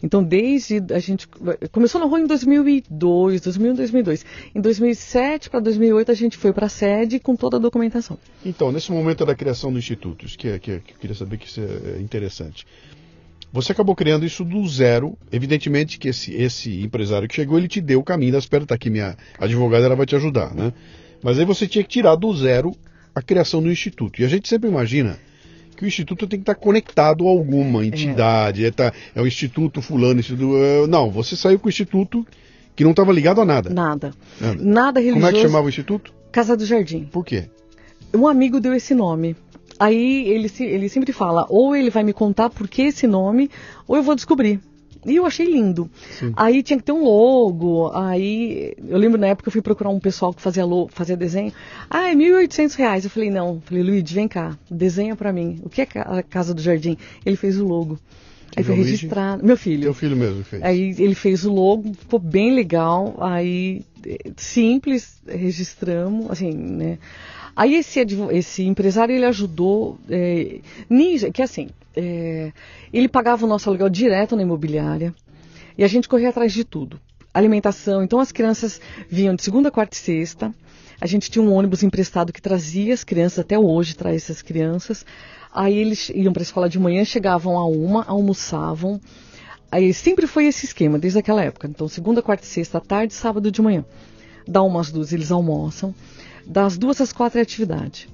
[0.03, 1.29] Então, desde a gente
[1.71, 4.27] começou na rua em 2002, 2001, 2002.
[4.55, 8.19] Em 2007 para 2008 a gente foi para a sede com toda a documentação.
[8.45, 11.37] Então, nesse momento da criação do instituto, que, é, que, é, que eu queria saber
[11.37, 12.67] que isso é interessante.
[13.53, 15.19] Você acabou criando isso do zero.
[15.33, 18.69] Evidentemente que esse, esse empresário que chegou, ele te deu o caminho das pedras.
[18.69, 20.73] Tá aqui minha advogada, ela vai te ajudar, né?
[21.23, 22.73] Mas aí você tinha que tirar do zero
[23.15, 24.23] a criação do instituto.
[24.23, 25.19] E a gente sempre imagina
[25.81, 28.65] que o instituto tem que estar conectado a alguma entidade.
[28.65, 32.27] É, é, tá, é o instituto fulano, instituto, é, não, você saiu com o instituto
[32.77, 33.71] que não estava ligado a nada.
[33.71, 34.13] Nada.
[34.39, 34.63] Nada.
[34.63, 35.27] Nada religioso.
[35.27, 36.13] Como é que chamava o instituto?
[36.31, 37.05] Casa do Jardim.
[37.05, 37.49] Por quê?
[38.15, 39.35] Um amigo deu esse nome.
[39.79, 43.51] Aí ele, ele sempre fala, ou ele vai me contar por que esse nome,
[43.89, 44.61] ou eu vou descobrir.
[45.07, 45.91] E eu achei lindo.
[46.19, 46.33] Sim.
[46.37, 47.91] Aí tinha que ter um logo.
[47.95, 51.53] Aí eu lembro na época eu fui procurar um pessoal que fazia, logo, fazia desenho.
[51.89, 53.05] Ah, é 1.800 reais.
[53.05, 53.55] Eu falei, não.
[53.55, 55.61] Eu falei, Luiz, vem cá, desenha para mim.
[55.63, 56.97] O que é a Casa do Jardim?
[57.25, 57.99] Ele fez o logo.
[58.57, 59.45] Aí foi registrado.
[59.45, 59.83] Meu filho.
[59.83, 60.63] Teu filho mesmo fez.
[60.63, 63.17] Aí ele fez o logo, ficou bem legal.
[63.21, 63.85] Aí,
[64.37, 66.99] simples, registramos, assim, né?
[67.55, 68.01] Aí esse,
[68.33, 70.61] esse empresário ele ajudou é,
[71.33, 72.53] que assim, é,
[72.93, 75.15] ele pagava o nosso aluguel direto na imobiliária
[75.77, 77.01] e a gente corria atrás de tudo.
[77.33, 80.55] Alimentação, então as crianças vinham de segunda, quarta e sexta.
[81.01, 85.07] A gente tinha um ônibus emprestado que trazia as crianças, até hoje traz essas crianças.
[85.53, 89.01] Aí eles iam para a escola de manhã, chegavam a uma, almoçavam.
[89.73, 91.69] Aí sempre foi esse esquema, desde aquela época.
[91.69, 93.85] Então, segunda, quarta e sexta à tarde, sábado de manhã.
[94.47, 95.95] Dá umas duas, eles almoçam.
[96.47, 98.09] Das duas às quatro é atividade.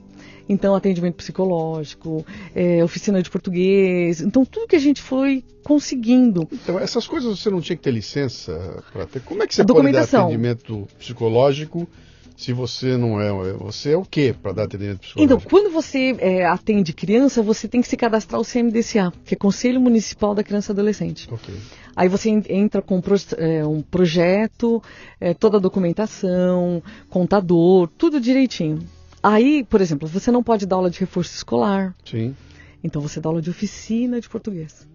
[0.49, 2.25] Então, atendimento psicológico,
[2.55, 4.21] é, oficina de português.
[4.21, 6.49] Então, tudo que a gente foi conseguindo.
[6.53, 9.21] Então, essas coisas você não tinha que ter licença para ter.
[9.21, 11.89] Como é que você pode dar atendimento psicológico
[12.37, 13.33] se você não é.
[13.55, 15.35] Você é o quê para dar atendimento psicológico?
[15.35, 19.37] Então, quando você é, atende criança, você tem que se cadastrar o CMDCA, que é
[19.37, 21.33] Conselho Municipal da Criança e Adolescente.
[21.33, 21.55] Okay.
[21.97, 23.01] Aí você entra com
[23.39, 24.83] é, um projeto,
[25.19, 28.81] é, toda a documentação, contador, tudo direitinho.
[29.23, 31.97] Aí, por exemplo, você não pode dar aula de reforço escolar.
[32.05, 32.37] Sim.
[32.85, 34.87] Então você dá aula de oficina de português.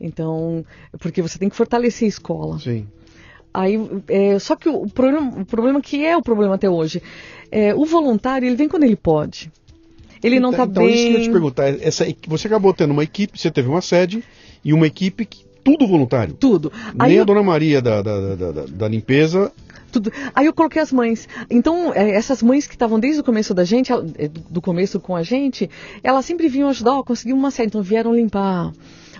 [0.00, 0.64] Então,
[0.98, 2.58] porque você tem que fortalecer a escola.
[2.58, 2.86] Sim.
[3.54, 3.78] Aí,
[4.08, 7.00] é, só que o problema, o problema que é o problema até hoje,
[7.48, 9.52] é, o voluntário ele vem quando ele pode.
[10.20, 10.92] Ele não está então, bem.
[10.92, 13.80] Então isso que eu te perguntar, essa, você acabou tendo uma equipe, você teve uma
[13.80, 14.24] sede
[14.64, 16.34] e uma equipe que tudo voluntário.
[16.34, 16.70] Tudo.
[16.94, 17.24] Nem Aí a eu...
[17.24, 19.50] Dona Maria da, da, da, da, limpeza
[19.90, 20.12] tudo.
[20.34, 21.28] Aí eu coloquei as mães.
[21.48, 25.14] Então, é, essas mães que estavam desde o começo da gente, é, do começo com
[25.14, 25.70] a gente,
[26.02, 28.72] elas sempre vinham ajudar, ó, conseguimos uma série, então vieram limpar.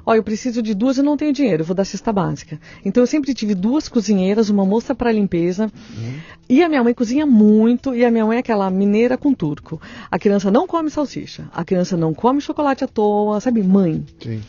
[0.07, 2.61] Ó, eu preciso de duas, eu não tenho dinheiro, vou dar cesta básica.
[2.85, 5.65] Então eu sempre tive duas cozinheiras, uma moça para limpeza.
[5.65, 6.15] Uhum.
[6.49, 9.81] E a minha mãe cozinha muito, e a minha mãe é aquela mineira com turco.
[10.11, 13.63] A criança não come salsicha, a criança não come chocolate à toa, sabe?
[13.63, 14.05] Mãe.
[14.21, 14.43] Sim.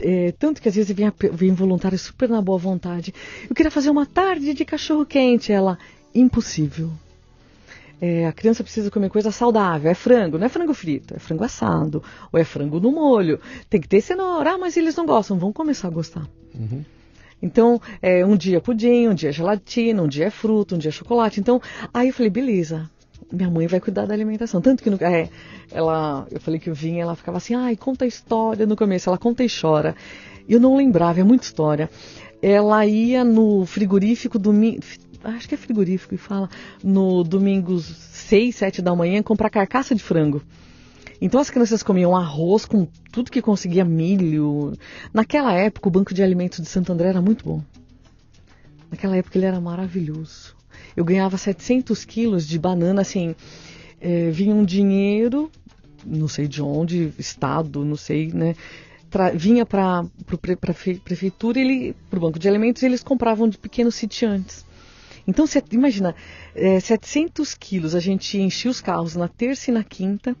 [0.00, 3.14] É, tanto que às vezes vinha, vinha voluntária super na boa vontade.
[3.48, 5.52] Eu queria fazer uma tarde de cachorro quente.
[5.52, 5.78] Ela,
[6.14, 6.90] impossível.
[8.00, 9.90] É, a criança precisa comer coisa saudável.
[9.90, 12.02] É frango, não é frango frito, é frango assado.
[12.32, 13.40] Ou é frango no molho.
[13.70, 14.52] Tem que ter cenoura.
[14.52, 15.38] Ah, mas eles não gostam.
[15.38, 16.28] Vão começar a gostar.
[16.54, 16.84] Uhum.
[17.42, 21.40] Então, é, um dia pudim, um dia gelatina, um dia fruta, um dia chocolate.
[21.40, 21.60] Então,
[21.92, 22.90] aí eu falei, beleza,
[23.32, 24.60] minha mãe vai cuidar da alimentação.
[24.60, 25.28] Tanto que no, é,
[25.70, 29.08] ela, eu falei que eu vinha, ela ficava assim, ai, conta a história no começo.
[29.08, 29.94] Ela conta e chora.
[30.48, 31.90] Eu não lembrava, é muita história.
[32.42, 34.80] Ela ia no frigorífico domingo,
[35.24, 36.48] acho que é frigorífico, e fala,
[36.82, 40.42] no domingo 6, 7 da manhã, comprar carcaça de frango.
[41.20, 44.74] Então as crianças comiam arroz com tudo que conseguia, milho.
[45.12, 47.62] Naquela época o Banco de Alimentos de Santo André era muito bom.
[48.90, 50.53] Naquela época ele era maravilhoso.
[50.96, 53.34] Eu ganhava 700 quilos de banana, assim,
[54.00, 55.50] é, vinha um dinheiro,
[56.04, 58.54] não sei de onde, estado, não sei, né?
[59.34, 61.60] vinha para a prefeitura,
[62.10, 64.64] para o banco de alimentos, e eles compravam de pequenos sitiantes.
[65.26, 66.14] Então, você imagina,
[66.54, 70.36] é, 700 quilos, a gente enchia os carros na terça e na quinta.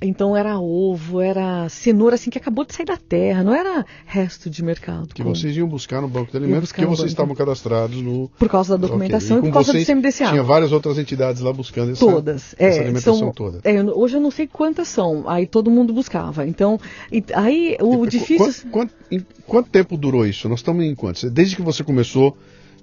[0.00, 4.50] Então era ovo, era cenoura assim que acabou de sair da terra, não era resto
[4.50, 5.14] de mercado.
[5.14, 5.34] Que como...
[5.34, 8.28] vocês iam buscar no banco de alimentos porque vocês estavam cadastrados no.
[8.38, 9.48] Por causa da documentação okay.
[9.48, 10.30] e, e por causa do CMDCA.
[10.30, 12.54] Tinha várias outras entidades lá buscando essa, Todas.
[12.58, 13.60] essa é, alimentação são, toda.
[13.62, 16.46] É, hoje eu não sei quantas são, aí todo mundo buscava.
[16.46, 16.80] Então,
[17.10, 18.70] e, aí o e, difícil.
[18.70, 20.48] Quanto, quanto, quanto tempo durou isso?
[20.48, 21.22] Nós estamos em quantos?
[21.30, 22.36] Desde que você começou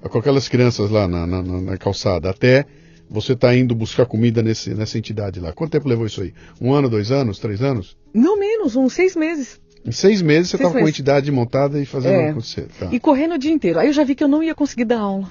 [0.09, 2.65] com aquelas crianças lá na, na, na calçada até
[3.09, 5.51] você está indo buscar comida nesse, nessa entidade lá.
[5.51, 6.33] Quanto tempo levou isso aí?
[6.61, 7.97] Um ano, dois anos, três anos?
[8.13, 9.59] Não menos, uns seis meses.
[9.85, 12.29] Em seis meses você estava com a entidade montada e fazendo é.
[12.29, 12.67] acontecer.
[12.79, 12.89] Tá.
[12.91, 13.79] E correndo o dia inteiro.
[13.79, 15.29] Aí eu já vi que eu não ia conseguir dar aula.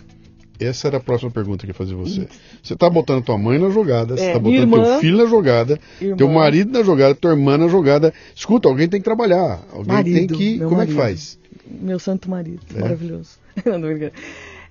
[0.59, 2.27] Essa era a próxima pergunta que eu ia fazer você.
[2.61, 5.27] Você está botando tua mãe na jogada, você está é, botando irmã, teu filho na
[5.27, 8.13] jogada, irmã, teu marido na jogada, tua irmã na jogada.
[8.35, 9.63] Escuta, alguém tem que trabalhar.
[9.71, 10.59] Alguém marido, tem que.
[10.59, 11.39] Como marido, é que faz?
[11.65, 12.61] Meu santo marido.
[12.75, 12.81] É?
[12.81, 13.39] Maravilhoso.
[13.65, 14.11] não, não,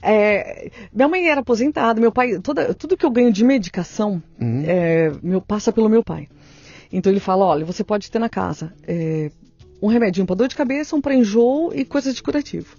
[0.01, 4.63] é, minha mãe era aposentada, meu pai, toda, tudo que eu ganho de medicação uhum.
[4.65, 6.27] é, meu, passa pelo meu pai.
[6.91, 9.31] Então ele fala, olha, você pode ter na casa é,
[9.81, 12.75] um remedinho para dor de cabeça, um para enjoo e coisas de curativo.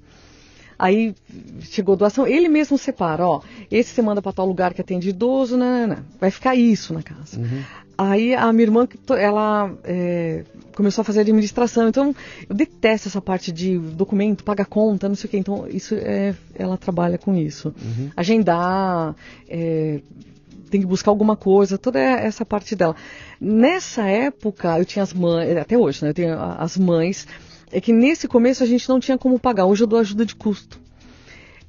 [0.79, 1.13] Aí
[1.61, 5.57] chegou doação, ele mesmo separa, ó, esse você manda para tal lugar que atende idoso,
[5.57, 6.05] não, não, não.
[6.21, 7.39] vai ficar isso na casa.
[7.39, 7.63] Uhum.
[7.99, 8.89] Aí a minha irmã,
[9.19, 10.45] ela é,
[10.79, 12.15] começou a fazer administração, então
[12.49, 16.37] eu detesto essa parte de documento, paga conta, não sei o quê, então isso é,
[16.55, 17.75] ela trabalha com isso.
[17.83, 18.11] Uhum.
[18.17, 19.17] Agendar,
[19.49, 20.01] é,
[20.71, 22.95] tem que buscar alguma coisa, toda essa parte dela.
[23.41, 27.27] Nessa época, eu tinha as mães, até hoje, né, eu tenho as mães,
[27.73, 30.37] é que nesse começo a gente não tinha como pagar, hoje eu dou ajuda de
[30.37, 30.81] custo.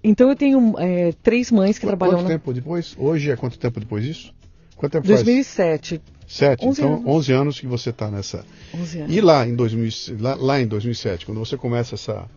[0.04, 2.18] Então eu tenho é, três mães que Quanto trabalham...
[2.18, 2.30] Quanto na...
[2.30, 2.96] tempo depois?
[2.96, 4.36] Hoje é quanto tempo depois disso?
[4.76, 5.98] Quanto tempo 2007.
[5.98, 6.19] faz?
[6.30, 6.64] Sete.
[6.64, 7.06] 11 então, anos.
[7.08, 8.46] 11 anos que você está nessa.
[8.74, 9.16] 11 anos.
[9.16, 12.30] E lá em, 2000, lá, lá em 2007, quando você começa essa,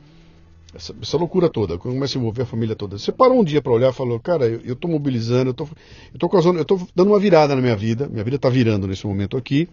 [0.74, 3.60] essa, essa loucura toda, quando começa a envolver a família toda, você parou um dia
[3.60, 5.68] para olhar e falou: Cara, eu estou mobilizando, eu tô,
[6.14, 9.06] estou causando, eu tô dando uma virada na minha vida, minha vida está virando nesse
[9.06, 9.68] momento aqui,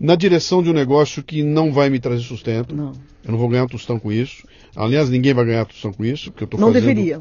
[0.00, 2.74] na direção de um negócio que não vai me trazer sustento.
[2.74, 2.92] Não.
[3.22, 4.46] Eu não vou ganhar tostão com isso.
[4.74, 6.86] Aliás, ninguém vai ganhar tostão com isso, porque eu estou Não fazendo.
[6.86, 7.20] deveria.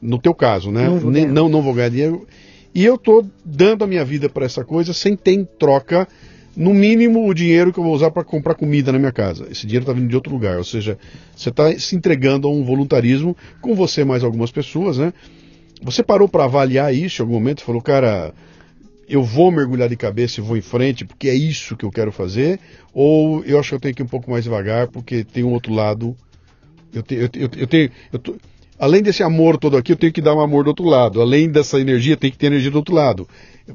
[0.00, 0.88] No teu caso, né?
[0.88, 2.26] Não vou Nem- não, não vou ganhar dinheiro.
[2.74, 6.08] E eu estou dando a minha vida para essa coisa sem ter em troca,
[6.56, 9.46] no mínimo, o dinheiro que eu vou usar para comprar comida na minha casa.
[9.50, 10.56] Esse dinheiro está vindo de outro lugar.
[10.58, 10.98] Ou seja,
[11.36, 15.12] você está se entregando a um voluntarismo com você mais algumas pessoas, né?
[15.82, 18.32] Você parou para avaliar isso em algum momento e falou, cara,
[19.08, 22.10] eu vou mergulhar de cabeça e vou em frente porque é isso que eu quero
[22.10, 22.58] fazer?
[22.92, 25.52] Ou eu acho que eu tenho que ir um pouco mais devagar porque tem um
[25.52, 26.16] outro lado.
[26.92, 27.90] Eu, te, eu, te- eu, eu tenho.
[28.12, 28.20] Eu
[28.84, 31.20] além desse amor todo aqui, eu tenho que dar um amor do outro lado.
[31.20, 33.26] Além dessa energia, tem que ter energia do outro lado.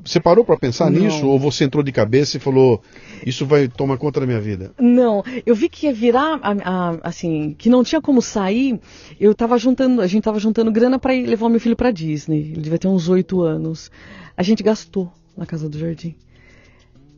[0.06, 1.00] Você parou para pensar Não.
[1.02, 1.26] nisso?
[1.28, 2.82] Ou você entrou de cabeça e falou,
[3.26, 4.72] isso vai tomar conta da minha vida?
[4.80, 8.80] Não, eu vi que ia virar, a- a- assim, que não tinha como sair.
[9.20, 12.52] Eu tava juntando, a gente tava juntando grana para levar o meu filho para Disney.
[12.52, 13.90] Ele devia ter uns oito anos.
[14.38, 16.16] A gente gastou na casa do jardim.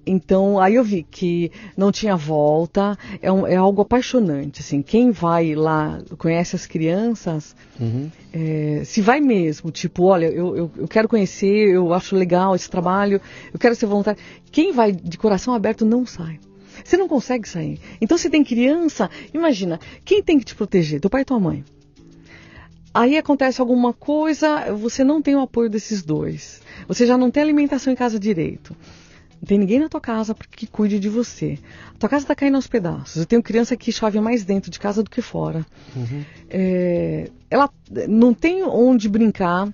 [0.05, 5.11] Então, aí eu vi que não tinha volta, é, um- é algo apaixonante, assim, quem
[5.11, 7.55] vai lá, conhece as crianças,
[8.33, 12.69] é, se vai mesmo, tipo, olha, eu, eu, eu quero conhecer, eu acho legal esse
[12.69, 13.21] trabalho,
[13.53, 14.19] eu quero ser voluntário,
[14.51, 16.39] quem vai de coração aberto não sai.
[16.83, 17.79] Você não consegue sair.
[18.01, 20.99] Então, se tem criança, imagina, quem tem que te proteger?
[20.99, 21.63] Teu pai e tua mãe.
[22.93, 26.61] Aí acontece alguma coisa, você não tem o apoio desses dois.
[26.87, 28.75] Você já não tem alimentação em casa direito.
[29.41, 31.57] Não tem ninguém na tua casa que cuide de você.
[31.95, 33.17] A tua casa está caindo aos pedaços.
[33.17, 35.65] Eu tenho criança que chove mais dentro de casa do que fora.
[36.47, 37.67] É, ela
[38.07, 39.67] não tem onde brincar.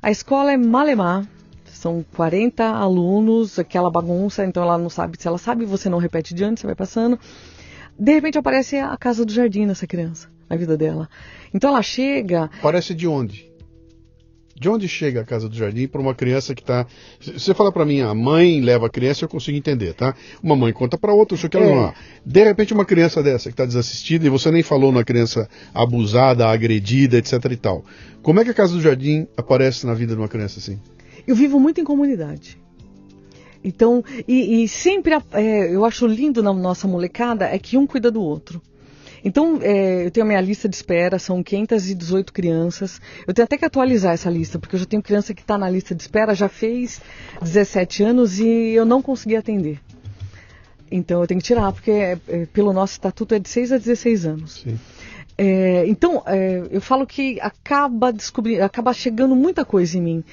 [0.00, 1.26] A escola é malemar.
[1.66, 5.20] São 40 alunos, aquela bagunça, então ela não sabe.
[5.20, 7.18] Se ela sabe, você não repete diante, você vai passando.
[7.98, 11.08] De repente aparece a casa do jardim nessa criança, na vida dela.
[11.52, 13.50] Então ela chega, Parece de onde?
[14.58, 16.84] De onde chega a casa do jardim para uma criança que está.
[17.20, 20.14] Você fala para mim, a mãe leva a criança, eu consigo entender, tá?
[20.42, 21.84] Uma mãe conta para outra, isso que ela É.
[21.84, 21.94] há.
[22.26, 26.48] De repente, uma criança dessa que está desassistida, e você nem falou na criança abusada,
[26.48, 27.84] agredida, etc e tal.
[28.22, 30.78] Como é que a casa do jardim aparece na vida de uma criança assim?
[31.26, 32.58] Eu vivo muito em comunidade.
[33.62, 38.10] Então, e, e sempre é, eu acho lindo na nossa molecada é que um cuida
[38.10, 38.62] do outro.
[39.28, 42.98] Então, é, eu tenho a minha lista de espera, são 518 crianças.
[43.26, 45.68] Eu tenho até que atualizar essa lista, porque eu já tenho criança que está na
[45.68, 46.98] lista de espera, já fez
[47.42, 49.80] 17 anos e eu não consegui atender.
[50.90, 53.76] Então, eu tenho que tirar, porque é, é, pelo nosso estatuto é de 6 a
[53.76, 54.62] 16 anos.
[54.62, 54.78] Sim.
[55.36, 60.24] É, então, é, eu falo que acaba descobrindo, acaba chegando muita coisa em mim.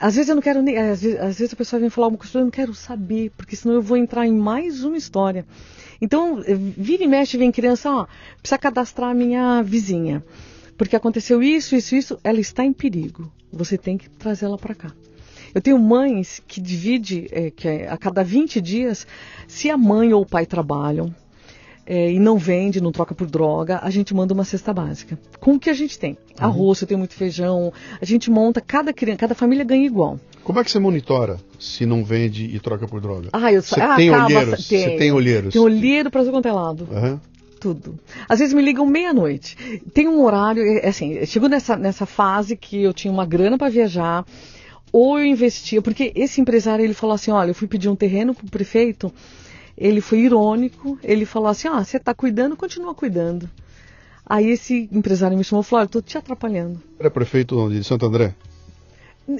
[0.00, 0.78] Às vezes eu não quero nem.
[0.78, 3.54] Às vezes, às vezes a pessoa vem falar uma coisa, eu não quero saber, porque
[3.54, 5.44] senão eu vou entrar em mais uma história.
[6.00, 6.42] Então,
[6.76, 8.06] vira e mexe, vem criança, ó,
[8.40, 10.24] precisa cadastrar a minha vizinha.
[10.76, 13.30] Porque aconteceu isso, isso, isso, ela está em perigo.
[13.52, 14.92] Você tem que trazê-la para cá.
[15.54, 19.06] Eu tenho mães que divide, eh, que é, a cada 20 dias,
[19.48, 21.14] se a mãe ou o pai trabalham,
[21.86, 25.18] é, e não vende, não troca por droga, a gente manda uma cesta básica.
[25.40, 26.16] Com o que a gente tem.
[26.38, 27.72] Arroz, eu tenho muito feijão.
[28.00, 30.18] A gente monta, cada criança, cada família ganha igual.
[30.44, 33.28] Como é que você monitora se não vende e troca por droga?
[33.32, 34.66] Ah, eu Você ah, tem acaba- olheiros?
[34.66, 34.98] Você tenho.
[34.98, 35.52] tem olheiros?
[35.52, 36.88] Tem olheiro para quanto é lado.
[36.90, 37.20] Aham.
[37.60, 37.98] Tudo.
[38.26, 39.54] Às vezes me ligam meia-noite.
[39.92, 43.68] Tem um horário, é, assim, chegou nessa, nessa fase que eu tinha uma grana para
[43.68, 44.24] viajar,
[44.90, 48.34] ou eu investia, porque esse empresário ele falou assim, olha, eu fui pedir um terreno
[48.34, 49.12] pro prefeito,
[49.76, 53.48] ele foi irônico, ele falou assim, ah, você está cuidando, continua cuidando.
[54.26, 56.80] Aí esse empresário me chamou e falou, estou te atrapalhando.
[56.98, 58.34] Era prefeito de Santo André?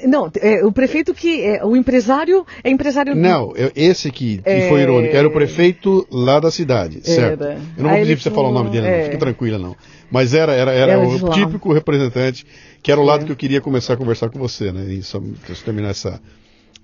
[0.06, 1.42] Não, é, o prefeito que.
[1.42, 3.14] É, o empresário é empresário.
[3.16, 4.68] Não, eu- esse que, que É.
[4.68, 7.42] foi irônico, era o prefeito lá da cidade, certo?
[7.42, 7.54] Era.
[7.76, 8.98] Eu não vou pedir pra você falar o nome dele, é.
[8.98, 9.76] não, fique tranquila não.
[10.08, 12.46] Mas era, era, era, Era o típico representante,
[12.82, 13.26] que era o lado É.
[13.26, 14.84] que eu queria começar a conversar com você, né?
[14.92, 15.20] E só,
[15.64, 16.20] terminar essa,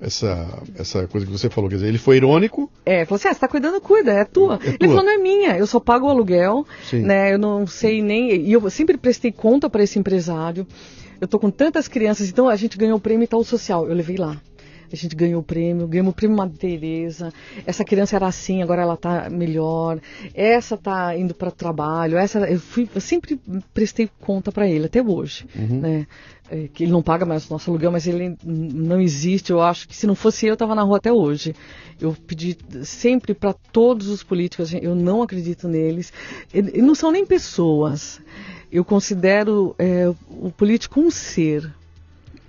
[0.01, 2.71] essa, essa coisa que você falou, quer dizer, ele foi irônico.
[2.85, 4.59] É, falou assim, ah, você tá cuidando, cuida, é tua.
[4.63, 4.89] É ele tua.
[4.89, 7.01] falou, não é minha, eu só pago o aluguel, Sim.
[7.01, 10.67] né, eu não sei nem, e eu sempre prestei conta para esse empresário,
[11.21, 14.17] eu tô com tantas crianças, então a gente ganhou o prêmio tal social, eu levei
[14.17, 14.41] lá.
[14.93, 17.33] A gente ganhou o prêmio, ganhamos o prêmio Madre Teresa.
[17.67, 19.99] Essa criança era assim, agora ela tá melhor.
[20.33, 22.17] Essa tá indo para trabalho.
[22.17, 23.41] Essa eu fui, eu sempre
[23.75, 26.07] prestei conta para ele até hoje, né?
[26.49, 29.51] É, que ele não paga mais o nosso aluguel, mas ele não existe.
[29.51, 31.55] Eu acho que se não fosse eu, eu estava na rua até hoje.
[32.01, 36.13] Eu pedi sempre para todos os políticos, eu não acredito neles.
[36.55, 38.21] E- não são nem pessoas.
[38.71, 41.73] Eu considero é, o político um ser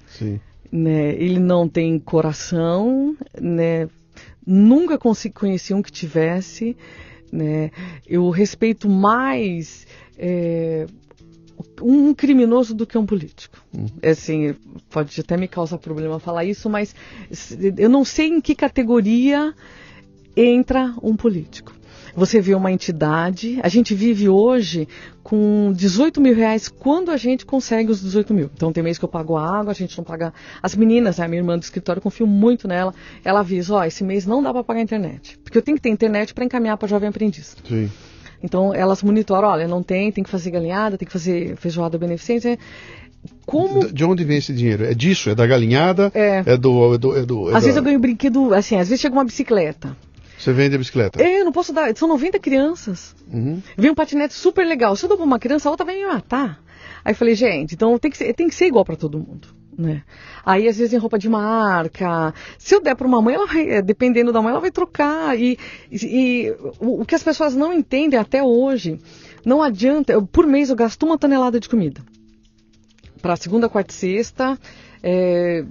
[0.07, 0.39] Sim.
[0.71, 1.13] né?
[1.15, 3.87] Ele não tem coração, né?
[4.45, 6.77] Nunca conheci um que tivesse,
[7.31, 7.71] né?
[8.07, 9.85] Eu respeito mais
[10.17, 10.87] é,
[11.81, 13.57] um criminoso do que um político.
[14.01, 14.55] É Assim,
[14.89, 16.95] pode até me causar problema falar isso, mas
[17.77, 19.53] eu não sei em que categoria
[20.35, 21.73] entra um político.
[22.15, 24.87] Você vê uma entidade, a gente vive hoje
[25.21, 28.49] com 18 mil reais quando a gente consegue os 18 mil.
[28.55, 30.33] Então tem mês que eu pago a água, a gente não paga.
[30.63, 32.91] As meninas, né, a minha irmã do escritório, eu confio muito nela.
[33.23, 35.37] Ela avisa: ó, esse mês não dá para pagar a internet.
[35.43, 37.55] Porque eu tenho que ter internet para encaminhar para jovem aprendiz.
[37.67, 37.87] Sim.
[38.43, 42.57] Então elas monitoram: olha, não tem, tem que fazer galinhada, tem que fazer feijoada beneficente.
[43.45, 43.85] Como.
[43.87, 44.85] De- De onde vem esse dinheiro?
[44.85, 45.29] É disso?
[45.29, 46.11] É da galinhada?
[46.13, 46.43] É.
[46.57, 46.93] do.
[46.93, 49.15] É do, é do- é Às da- vezes eu ganho brinquedo, assim, às vezes chega
[49.15, 49.95] uma bicicleta.
[50.37, 51.21] Você vende a bicicleta?
[51.21, 53.15] É, eu não posso dar, são 90 crianças.
[53.33, 53.59] Uhum.
[53.75, 54.95] Vem um patinete super legal.
[54.95, 56.59] Se eu dou pra uma criança, a outra vai me matar.
[57.03, 59.47] Aí eu falei, gente, então tem que ser, tem que ser igual pra todo mundo.
[59.77, 60.01] Né?
[60.43, 62.33] Aí às vezes em roupa de marca.
[62.57, 65.37] Se eu der pra uma mãe, ela vai, eh, dependendo da mãe, ela vai trocar.
[65.39, 65.57] E,
[65.91, 68.99] e- e o, o que as pessoas não entendem até hoje,
[69.45, 70.13] não adianta.
[70.13, 72.01] eu- por mês eu gasto uma tonelada de comida.
[73.21, 74.57] Para segunda, quarta e sexta,
[75.03, 75.63] é,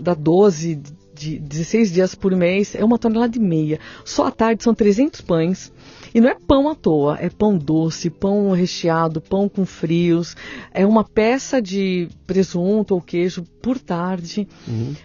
[0.00, 0.80] dá 12,
[1.14, 3.78] de 16 dias por mês, é uma tonelada e meia.
[4.04, 5.72] Só à tarde são 300 pães.
[6.14, 10.36] E não é pão à toa, é pão doce, pão recheado, pão com frios.
[10.72, 14.46] É uma peça de presunto ou queijo por tarde,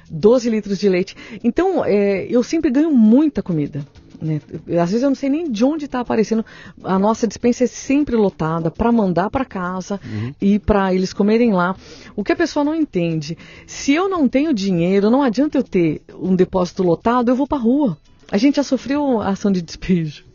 [0.10, 1.16] 12 litros de leite.
[1.43, 3.84] Então, é, eu sempre ganho muita comida.
[4.22, 4.39] né?
[4.80, 6.45] Às vezes eu não sei nem de onde está aparecendo.
[6.84, 9.99] A nossa dispensa é sempre lotada para mandar para casa
[10.39, 11.76] e para eles comerem lá.
[12.16, 13.36] O que a pessoa não entende,
[13.66, 17.57] se eu não tenho dinheiro, não adianta eu ter um depósito lotado, eu vou para
[17.57, 17.97] rua.
[18.32, 20.29] A gente já sofreu ação de despejo.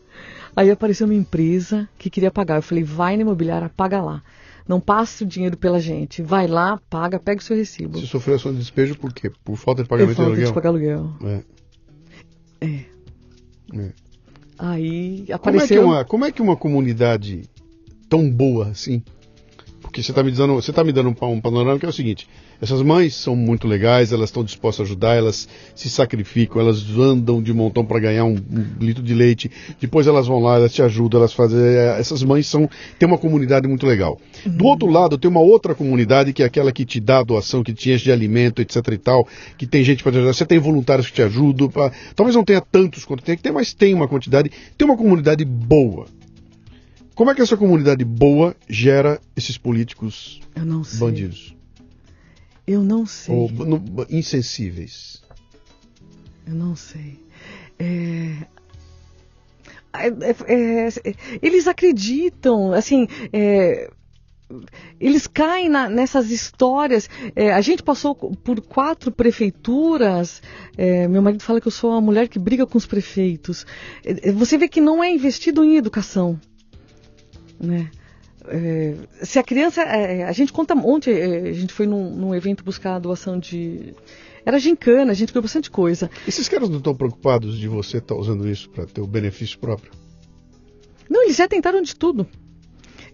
[0.57, 2.57] Aí apareceu uma empresa que queria pagar.
[2.57, 4.23] Eu falei, vai na imobiliária, paga lá.
[4.67, 6.23] Não passe o dinheiro pela gente.
[6.23, 8.01] Vai lá, paga, pega o seu recibo.
[8.01, 9.31] Você sofreu ação de despejo por quê?
[9.45, 10.47] Por falta de pagamento de falo aluguel?
[10.47, 11.11] de pagar aluguel.
[11.23, 11.43] É.
[12.61, 12.85] É.
[13.75, 13.93] É.
[14.59, 15.85] Aí Como, é que apareceu.
[15.85, 17.43] uma, como é que uma comunidade
[18.09, 19.03] tão boa assim?
[19.95, 21.93] Porque você está me dando, você tá me dando um, um panorama que é o
[21.93, 22.27] seguinte:
[22.61, 27.41] essas mães são muito legais, elas estão dispostas a ajudar, elas se sacrificam, elas andam
[27.41, 29.49] de montão para ganhar um, um litro de leite,
[29.81, 31.61] depois elas vão lá, elas te ajudam, elas fazem.
[31.61, 32.69] é, Essas mães são
[32.99, 34.19] tem uma comunidade muito legal.
[34.45, 37.63] Do outro lado, tem uma outra comunidade que é aquela que te dá a doação,
[37.63, 40.33] que te enche de alimento, etc e tal, que tem gente para te ajudar.
[40.35, 41.69] Você tem voluntários que te ajudam.
[41.69, 44.51] pra- Talvez não tenha tantos quanto tem que ter, mas tem uma quantidade.
[44.77, 46.07] Tem uma comunidade boa.
[47.15, 50.99] Como é que essa comunidade boa gera esses políticos Eu não sei.
[50.99, 51.57] bandidos?
[52.67, 53.35] Eu não sei.
[53.35, 55.23] Ou no- insensíveis?
[56.47, 57.19] Eu não sei.
[57.79, 58.47] É,
[59.93, 63.91] é, é, é, eles acreditam, assim, é,
[64.99, 67.09] eles caem na- nessas histórias.
[67.37, 70.43] É, a gente passou por quatro prefeituras.
[70.77, 73.65] é, meu marido fala que eu sou uma mulher que briga com os prefeitos.
[74.05, 76.41] É, é, você vê que não é investido em educação.
[77.65, 77.91] Né?
[78.47, 79.83] É, se a criança.
[79.83, 80.75] é, a gente conta.
[80.75, 83.95] Ontem é, a gente foi num, num evento buscar a doação de.
[84.45, 86.11] Era gincana, a gente ganhou bastante coisa.
[86.29, 89.91] Esses caras não estão preocupados de você estar usando isso para ter o benefício próprio?
[91.09, 92.27] Não, eles já tentaram de tudo.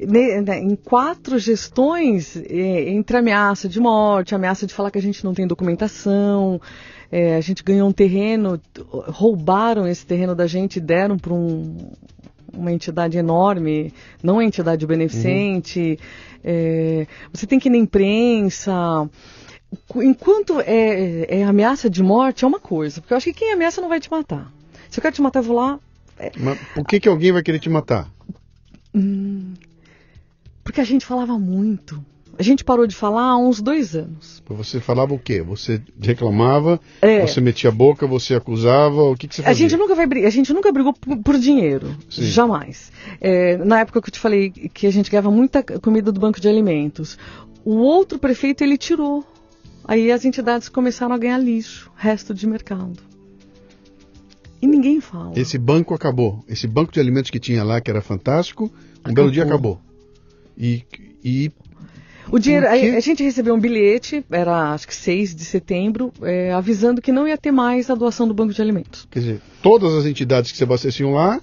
[0.00, 5.02] Ne- né, Em quatro gestões, eh, entre ameaça de morte, ameaça de falar que a
[5.02, 6.60] gente não tem documentação,
[7.12, 11.92] eh, a gente ganhou um terreno, roubaram esse terreno da gente e deram para um,
[12.52, 13.92] uma entidade enorme,
[14.22, 15.98] não uma entidade beneficente.
[16.44, 19.08] eh, você tem que ir na imprensa.
[19.96, 23.80] Enquanto é, é ameaça de morte, é uma coisa, porque eu acho que quem ameaça
[23.80, 24.52] não vai te matar.
[24.88, 25.78] Se eu quero te matar, eu vou lá,
[26.36, 28.10] Mas por que, que alguém vai querer te matar?
[30.64, 32.04] Porque a gente falava muito.
[32.40, 34.42] A gente parou de falar há uns dois anos.
[34.48, 35.42] Você falava o quê?
[35.42, 37.26] Você reclamava, É.
[37.26, 39.68] você metia a boca, você acusava, o que, que você A fazia?
[39.68, 41.94] gente nunca vai brigar, a gente nunca brigou por, por dinheiro.
[42.08, 42.22] Sim.
[42.24, 42.90] Jamais.
[43.20, 46.40] É, na época que eu te falei que a gente ganhava muita comida do banco
[46.40, 47.18] de alimentos.
[47.62, 49.22] O outro prefeito ele tirou
[49.84, 52.96] Aí as entidades começaram a ganhar lixo, resto de mercado.
[54.62, 55.32] E ninguém fala.
[55.38, 56.44] Esse banco acabou.
[56.48, 58.66] Esse banco de alimentos que tinha lá, que era fantástico, um
[59.00, 59.14] acabou.
[59.14, 59.80] belo dia acabou.
[60.56, 60.84] E,
[61.24, 61.50] e
[62.28, 66.52] o dinheiro, a, a, gente recebeu um bilhete, era acho que 6 de setembro, é,
[66.52, 69.06] avisando que não ia ter mais a doação do banco de alimentos.
[69.10, 71.40] Quer dizer, todas as entidades que se abasteciam lá,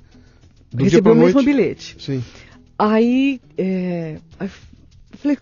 [0.72, 1.96] do recebeu o mesmo bilhete.
[2.00, 2.24] Sim.
[2.78, 4.50] Aí, é, eu
[5.18, 5.38] falei,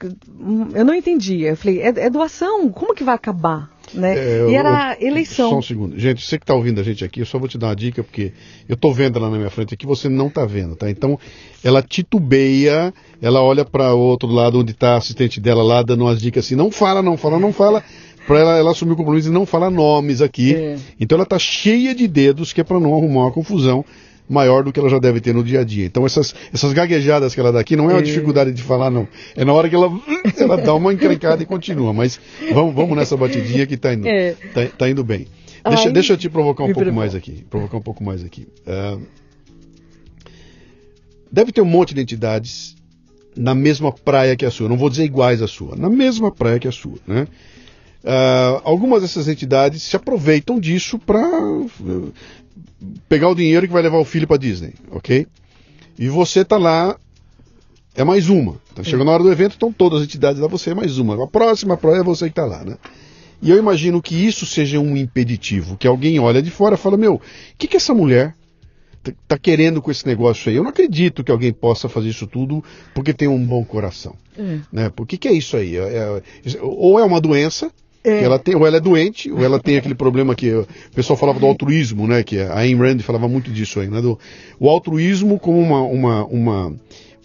[0.73, 1.41] eu não entendi.
[1.41, 3.74] Eu falei, é, é doação, como que vai acabar?
[3.93, 4.17] Né?
[4.17, 5.49] É, e era eu, eleição.
[5.49, 5.99] Só um segundo.
[5.99, 8.03] Gente, você que está ouvindo a gente aqui, eu só vou te dar uma dica,
[8.03, 8.33] porque
[8.67, 10.89] eu estou vendo ela na minha frente aqui, você não está vendo, tá?
[10.89, 11.19] Então,
[11.63, 16.03] ela titubeia, ela olha para o outro lado onde está a assistente dela lá, dando
[16.03, 17.83] umas dicas assim, não fala, não fala, não fala,
[18.25, 20.55] para ela, ela assumir o compromisso de não falar nomes aqui.
[20.55, 20.77] É.
[20.99, 23.85] Então ela está cheia de dedos, que é para não arrumar uma confusão
[24.27, 25.85] maior do que ela já deve ter no dia a dia.
[25.85, 29.07] Então essas, essas gaguejadas que ela dá aqui não é uma dificuldade de falar, não.
[29.35, 29.91] É na hora que ela,
[30.37, 31.93] ela dá uma encrencada e continua.
[31.93, 32.19] Mas
[32.51, 34.33] vamos, vamos nessa batidinha que está indo, é.
[34.53, 35.27] tá, tá, indo bem.
[35.67, 37.45] Deixa, Ai, deixa eu te provocar um pouco mais aqui.
[37.49, 38.47] Provocar um pouco mais aqui.
[38.67, 39.01] Uh,
[41.31, 42.75] deve ter um monte de entidades
[43.35, 44.69] na mesma praia que a sua.
[44.69, 45.75] Não vou dizer iguais à sua.
[45.75, 47.27] Na mesma praia que a sua, né?
[48.03, 51.27] Uh, algumas dessas entidades se aproveitam disso para
[53.07, 55.27] pegar o dinheiro que vai levar o filho para Disney, ok?
[55.97, 56.97] E você tá lá,
[57.95, 58.59] é mais uma.
[58.71, 61.23] Então, chegou na hora do evento, estão todas as entidades lá, você é mais uma.
[61.23, 62.77] A próxima prova é você que tá lá, né?
[63.41, 66.97] E eu imagino que isso seja um impeditivo, que alguém olha de fora e fala,
[66.97, 67.21] meu, o
[67.57, 68.35] que, que essa mulher
[69.03, 70.55] tá, tá querendo com esse negócio aí?
[70.55, 72.63] Eu não acredito que alguém possa fazer isso tudo
[72.93, 74.15] porque tem um bom coração.
[74.37, 74.59] É.
[74.71, 74.89] Né?
[74.89, 75.77] Por que, que é isso aí?
[75.77, 76.21] É, é,
[76.61, 77.71] ou é uma doença,
[78.05, 78.23] é.
[78.23, 81.39] Ela tem, ou ela é doente, ou ela tem aquele problema que o pessoal falava
[81.39, 82.21] do altruísmo, né?
[82.23, 83.99] Que a Ayn Rand falava muito disso aí, né?
[83.99, 84.19] Do,
[84.59, 86.75] o altruísmo como uma, uma, uma,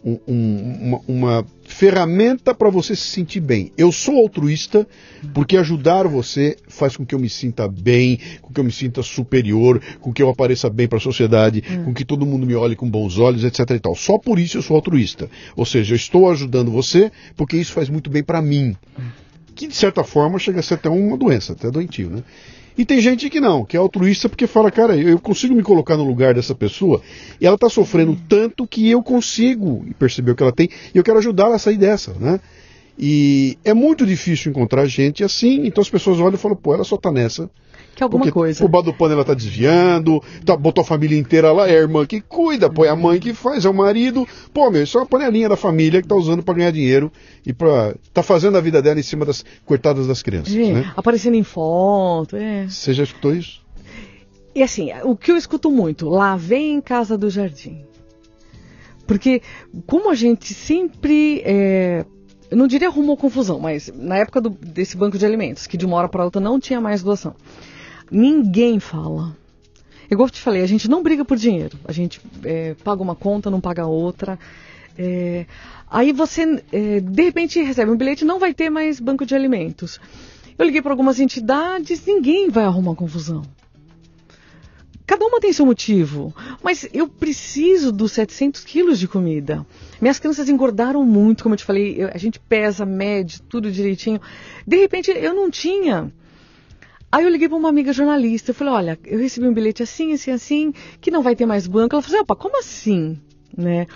[0.03, 3.70] um, uma, uma ferramenta para você se sentir bem.
[3.76, 4.87] Eu sou altruísta
[5.35, 9.03] porque ajudar você faz com que eu me sinta bem, com que eu me sinta
[9.03, 11.85] superior, com que eu apareça bem para a sociedade, hum.
[11.85, 13.70] com que todo mundo me olhe com bons olhos, etc.
[13.70, 13.95] E tal.
[13.95, 15.28] Só por isso eu sou altruísta.
[15.55, 18.74] Ou seja, eu estou ajudando você porque isso faz muito bem para mim.
[18.99, 19.30] Hum
[19.61, 22.22] que de certa forma chega a ser até uma doença, até doentio, né?
[22.78, 25.98] E tem gente que não, que é altruísta porque fala, cara, eu consigo me colocar
[25.98, 27.02] no lugar dessa pessoa
[27.38, 31.04] e ela está sofrendo tanto que eu consigo perceber o que ela tem e eu
[31.04, 32.40] quero ajudá-la a sair dessa, né?
[32.98, 36.84] E é muito difícil encontrar gente assim, então as pessoas olham e falam, pô, ela
[36.84, 37.50] só tá nessa
[38.01, 38.64] que alguma Porque coisa.
[38.64, 41.80] O bar do pano ela tá desviando, tá, botou a família inteira lá, é a
[41.80, 44.26] irmã que cuida, pô, é a mãe que faz, é o marido.
[44.55, 47.12] Pô, meu, isso é uma panelinha da família que tá usando para ganhar dinheiro
[47.44, 50.55] e para tá fazendo a vida dela em cima das coitadas das crianças.
[50.55, 50.92] É, né?
[50.96, 52.66] Aparecendo em foto, é.
[52.66, 53.61] Você já escutou isso?
[54.55, 57.84] E assim, o que eu escuto muito, lá vem em casa do jardim.
[59.07, 59.42] Porque
[59.86, 61.42] como a gente sempre.
[61.44, 62.05] É,
[62.51, 65.84] eu não diria arrumou confusão, mas na época do, desse banco de alimentos, que de
[65.84, 67.34] uma hora para outra não tinha mais doação.
[68.11, 69.36] Ninguém fala.
[70.11, 71.78] Igual eu te falei, a gente não briga por dinheiro.
[71.84, 74.38] A gente é, paga uma conta, não paga outra.
[74.98, 75.46] É,
[75.88, 80.00] aí você, é, de repente, recebe um bilhete não vai ter mais banco de alimentos.
[80.58, 83.42] Eu liguei para algumas entidades, ninguém vai arrumar confusão.
[85.06, 89.66] Cada uma tem seu motivo, mas eu preciso dos 700 quilos de comida.
[90.00, 94.20] Minhas crianças engordaram muito, como eu te falei, a gente pesa, mede, tudo direitinho.
[94.66, 96.12] De repente, eu não tinha
[97.12, 100.12] Aí eu liguei para uma amiga jornalista, eu falei, olha, eu recebi um bilhete assim,
[100.12, 101.94] assim, assim, que não vai ter mais banco.
[101.94, 103.18] Ela falou assim, opa, como assim?
[103.56, 103.88] Né?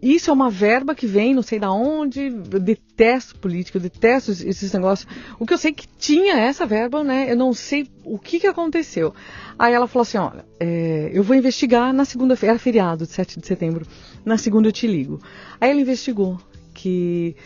[0.00, 4.30] Isso é uma verba que vem, não sei da onde, eu detesto política, eu detesto
[4.30, 5.10] esses negócios.
[5.38, 7.30] O que eu sei que tinha essa verba, né?
[7.30, 9.14] Eu não sei o que, que aconteceu.
[9.58, 13.46] Aí ela falou assim, olha, é, eu vou investigar na segunda-feira, era feriado, 7 de
[13.46, 13.86] setembro,
[14.24, 15.20] na segunda eu te ligo.
[15.60, 16.38] Aí ela investigou,
[16.72, 17.36] que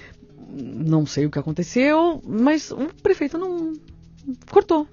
[0.51, 3.73] não sei o que aconteceu, mas o prefeito não
[4.51, 4.87] cortou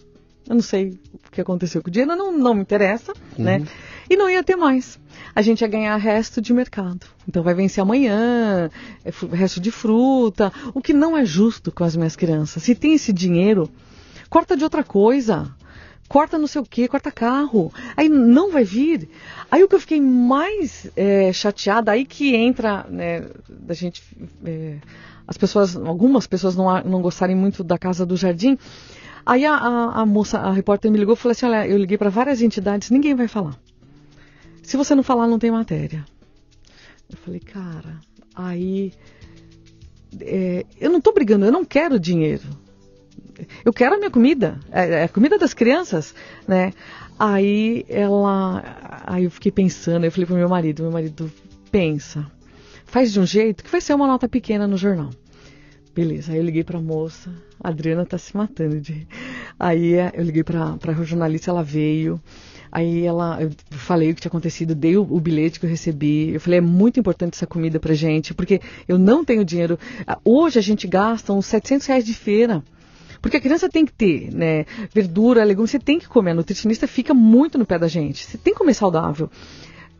[0.48, 3.58] eu não sei o que aconteceu com o dinheiro, não, não me interessa, né?
[3.58, 3.64] uhum.
[3.64, 3.68] né?
[4.10, 5.00] E não ia ter mais.
[5.34, 7.08] A gente ia ganhar resto de mercado.
[7.28, 8.70] Então vai vencer amanhã,
[9.04, 12.62] é resto de fruta, o que não é justo com as minhas crianças.
[12.62, 13.70] Se tem esse dinheiro,
[14.30, 15.52] corta de outra coisa.
[16.08, 17.74] Corta não sei o que, corta carro.
[17.98, 19.10] Aí não vai vir.
[19.50, 24.04] Aí o que eu fiquei mais é, chateada, aí que entra, né, da gente.
[24.46, 24.78] É,
[25.28, 28.56] as pessoas, algumas pessoas não, não gostarem muito da casa do jardim
[29.26, 31.97] Aí a, a, a, moça, a repórter me ligou e falou assim: olha, eu liguei
[31.97, 33.57] para várias entidades, ninguém vai falar.
[34.61, 36.05] Se você não falar, não tem matéria.
[37.09, 37.99] Eu falei, cara,
[38.36, 38.93] aí.
[40.19, 42.43] É, eu não estou brigando, eu não quero dinheiro.
[43.65, 46.13] Eu quero a minha comida, é, é a comida das crianças,
[46.47, 46.71] né?
[47.17, 48.63] Aí ela.
[49.05, 51.32] Aí eu fiquei pensando, eu falei pro meu marido, meu marido,
[51.71, 52.26] pensa,
[52.86, 55.09] faz de um jeito que vai ser uma nota pequena no jornal.
[55.96, 57.32] Beleza, aí eu liguei pra moça,
[57.64, 59.08] a Adriana tá se matando de.
[59.58, 62.22] Aí eh, eu liguei pra, pra jornalista, ela veio.
[62.70, 66.34] Aí ela, eu falei o que tinha acontecido, dei o, o, bilhete que eu recebi.
[66.34, 69.80] Eu falei, é muito importante essa comida pra gente, porque eu não tenho dinheiro.
[70.06, 72.62] Ah, hoje a gente gasta uns 700 reais de feira.
[73.22, 76.32] Porque a criança tem que ter, né, verdura, legumes, você tem que comer.
[76.32, 78.26] A nutricionista fica muito no pé da gente.
[78.26, 79.30] Você tem que comer saudável.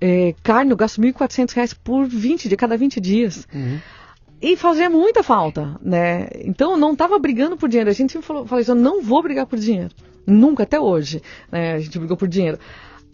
[0.02, 3.48] É, carne, eu gasto 1.400 reais por 20 dias, cada 20 dias.
[3.54, 3.80] Uhum.
[4.42, 6.28] E fazia muita falta, né?
[6.44, 7.90] Então não estava brigando por dinheiro.
[7.90, 9.94] A gente sempre falou, falou isso, eu não vou brigar por dinheiro.
[10.28, 11.22] Nunca, até hoje.
[11.52, 11.74] Né?
[11.74, 12.60] A gente brigou por dinheiro.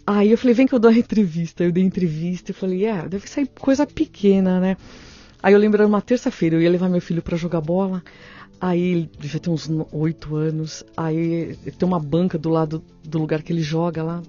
[0.06, 1.64] Aí eu falei, vem que eu dou uma entrevista.
[1.64, 4.78] Eu dei entrevista e falei, é, deve sair coisa pequena, né?
[5.44, 8.04] Aí eu lembro, uma terça-feira, eu ia levar meu filho para jogar bola.
[8.60, 10.84] Aí ele devia ter uns oito anos.
[10.96, 14.22] Aí tem uma banca do lado do lugar que ele joga lá.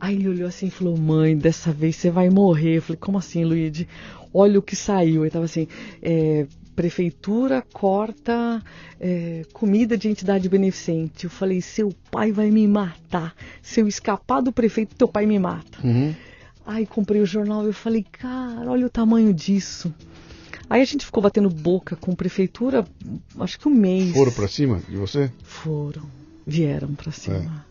[0.00, 2.76] Aí ele olhou assim e falou: Mãe, dessa vez você vai morrer.
[2.76, 3.86] Eu falei: Como assim, Luíde?
[4.32, 5.22] Olha o que saiu.
[5.22, 5.66] Ele tava assim:
[6.02, 6.46] é,
[6.78, 8.62] Prefeitura corta
[9.00, 11.24] é, comida de entidade beneficente.
[11.24, 13.34] Eu falei: Seu pai vai me matar.
[13.60, 15.78] Se eu escapar do prefeito, teu pai me mata.
[15.82, 16.14] Uhum.
[16.64, 19.92] Aí comprei o jornal e eu falei: Cara, olha o tamanho disso.
[20.70, 22.84] Aí a gente ficou batendo boca com a prefeitura,
[23.40, 24.12] acho que um mês.
[24.12, 25.32] Foram para cima de você?
[25.42, 26.02] Foram,
[26.46, 27.64] vieram para cima.
[27.64, 27.67] É.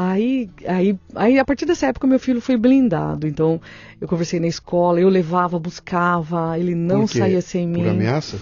[0.00, 3.26] Aí, aí, aí, a partir dessa época, meu filho foi blindado.
[3.26, 3.60] Então,
[4.00, 7.82] eu conversei na escola, eu levava, buscava, ele não saía sem mim.
[7.82, 8.38] Por ameaça?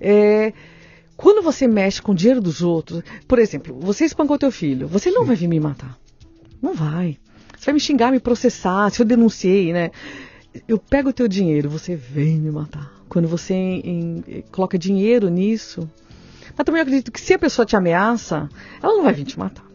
[0.00, 0.52] É,
[1.16, 5.12] quando você mexe com o dinheiro dos outros, por exemplo, você espancou teu filho, você
[5.12, 5.26] não Sim.
[5.28, 5.96] vai vir me matar.
[6.60, 7.18] Não vai.
[7.56, 9.92] Você vai me xingar, me processar, se eu denunciei, né?
[10.66, 12.92] eu pego o teu dinheiro, você vem me matar.
[13.08, 15.88] Quando você em, em, coloca dinheiro nisso.
[16.56, 18.48] Mas também acredito que se a pessoa te ameaça,
[18.82, 19.71] ela não vai vir te matar.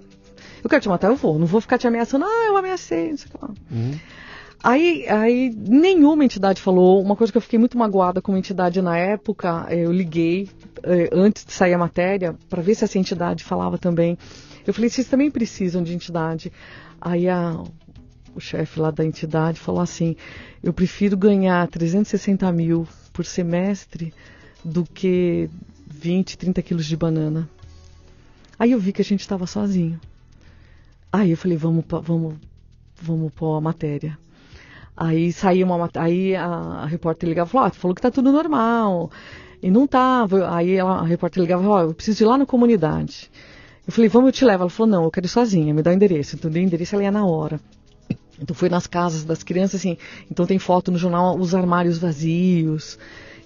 [0.63, 1.37] Eu quero te matar, eu vou.
[1.37, 3.51] Não vou ficar te ameaçando, ah, eu ameacei, não sei o que lá.
[3.71, 3.99] Uhum.
[4.63, 7.01] Aí, aí nenhuma entidade falou.
[7.01, 10.49] Uma coisa que eu fiquei muito magoada com uma entidade na época, eu liguei
[10.83, 14.17] eh, antes de sair a matéria para ver se essa entidade falava também.
[14.65, 16.51] Eu falei, vocês também precisam de entidade.
[16.99, 17.63] Aí a,
[18.35, 20.15] o chefe lá da entidade falou assim:
[20.63, 24.13] eu prefiro ganhar 360 mil por semestre
[24.63, 25.49] do que
[25.87, 27.47] 20, 30 quilos de banana.
[28.59, 29.99] Aí eu vi que a gente estava sozinho.
[31.11, 32.35] Aí eu falei: vamos, vamos,
[33.01, 34.17] vamos pôr a matéria.
[34.95, 39.11] Aí saiu uma aí a, repórter ligava e falou: ah, falou que tá tudo normal.
[39.61, 40.53] E não tava.
[40.55, 43.29] Aí a, repórter ligava falou: oh, eu preciso ir lá na comunidade.
[43.87, 44.63] Eu falei, vamos, eu te levo.
[44.63, 46.35] Ela falou, não, eu quero ir sozinha, me dá o endereço.
[46.35, 47.57] Então, dei o endereço, ela ia na hora.
[48.39, 49.97] Então foi nas casas das crianças, assim.
[50.29, 52.99] Então tem foto no jornal, os armários vazios.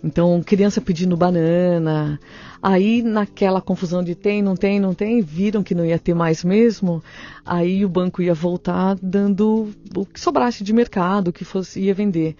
[0.03, 2.19] Então, criança pedindo banana.
[2.61, 6.43] Aí, naquela confusão de tem, não tem, não tem, viram que não ia ter mais
[6.43, 7.03] mesmo.
[7.45, 11.93] Aí o banco ia voltar dando o que sobrasse de mercado, o que fosse, ia
[11.93, 12.35] vender.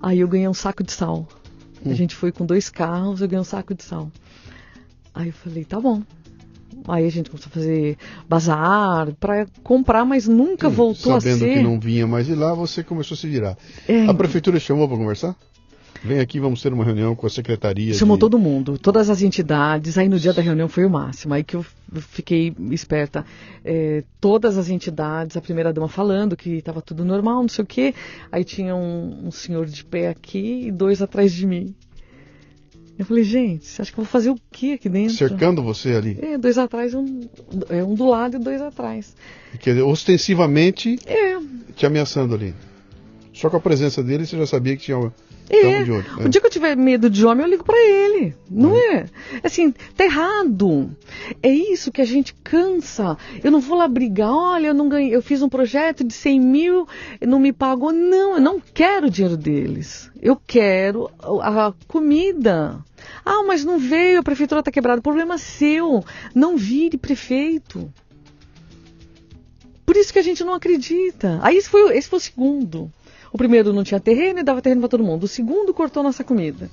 [0.00, 1.26] Aí eu ganhei um saco de sal.
[1.84, 1.90] Hum.
[1.90, 4.10] A gente foi com dois carros, eu ganhei um saco de sal.
[5.14, 6.02] Aí eu falei, tá bom.
[6.88, 7.98] Aí a gente começou a fazer
[8.28, 11.36] bazar para comprar, mas nunca Sim, voltou a ser.
[11.36, 13.56] Sabendo que não vinha mais de lá, você começou a se virar.
[13.86, 15.36] É, a prefeitura chamou para conversar?
[16.02, 17.92] Vem aqui, vamos ter uma reunião com a secretaria.
[17.92, 18.20] Chamou de...
[18.20, 19.98] todo mundo, todas as entidades.
[19.98, 21.34] Aí no dia da reunião foi o máximo.
[21.34, 21.64] Aí que eu
[22.00, 23.24] fiquei esperta.
[23.64, 27.66] É, todas as entidades, a primeira dama falando que estava tudo normal, não sei o
[27.66, 27.94] quê.
[28.32, 31.74] Aí tinha um, um senhor de pé aqui e dois atrás de mim.
[32.98, 35.16] Eu falei, gente, você acha que eu vou fazer o que aqui dentro?
[35.16, 36.18] Cercando você ali?
[36.20, 37.22] É, dois atrás, um,
[37.70, 39.16] é, um do lado e dois atrás.
[39.58, 41.38] Quer dizer, ostensivamente é.
[41.74, 42.54] te ameaçando ali.
[43.32, 45.10] Só com a presença dele você já sabia que tinha
[45.50, 45.82] é.
[45.82, 46.24] De olho, é.
[46.24, 48.34] O dia que eu tiver medo de homem, eu ligo para ele.
[48.48, 48.94] Não é.
[48.94, 49.06] é?
[49.42, 50.96] Assim, tá errado.
[51.42, 53.16] É isso que a gente cansa.
[53.42, 56.40] Eu não vou lá brigar, olha, eu não ganhei, eu fiz um projeto de 100
[56.40, 56.88] mil,
[57.20, 57.92] não me pagou.
[57.92, 60.10] Não, eu não quero o dinheiro deles.
[60.22, 61.10] Eu quero
[61.42, 62.78] a comida.
[63.24, 65.02] Ah, mas não veio, a prefeitura está quebrada.
[65.02, 66.04] Problema seu.
[66.34, 67.92] Não vire prefeito.
[69.84, 71.40] Por isso que a gente não acredita.
[71.42, 72.92] Aí esse foi, esse foi o segundo.
[73.32, 75.24] O primeiro não tinha terreno e dava terreno para todo mundo.
[75.24, 76.70] O segundo cortou nossa comida.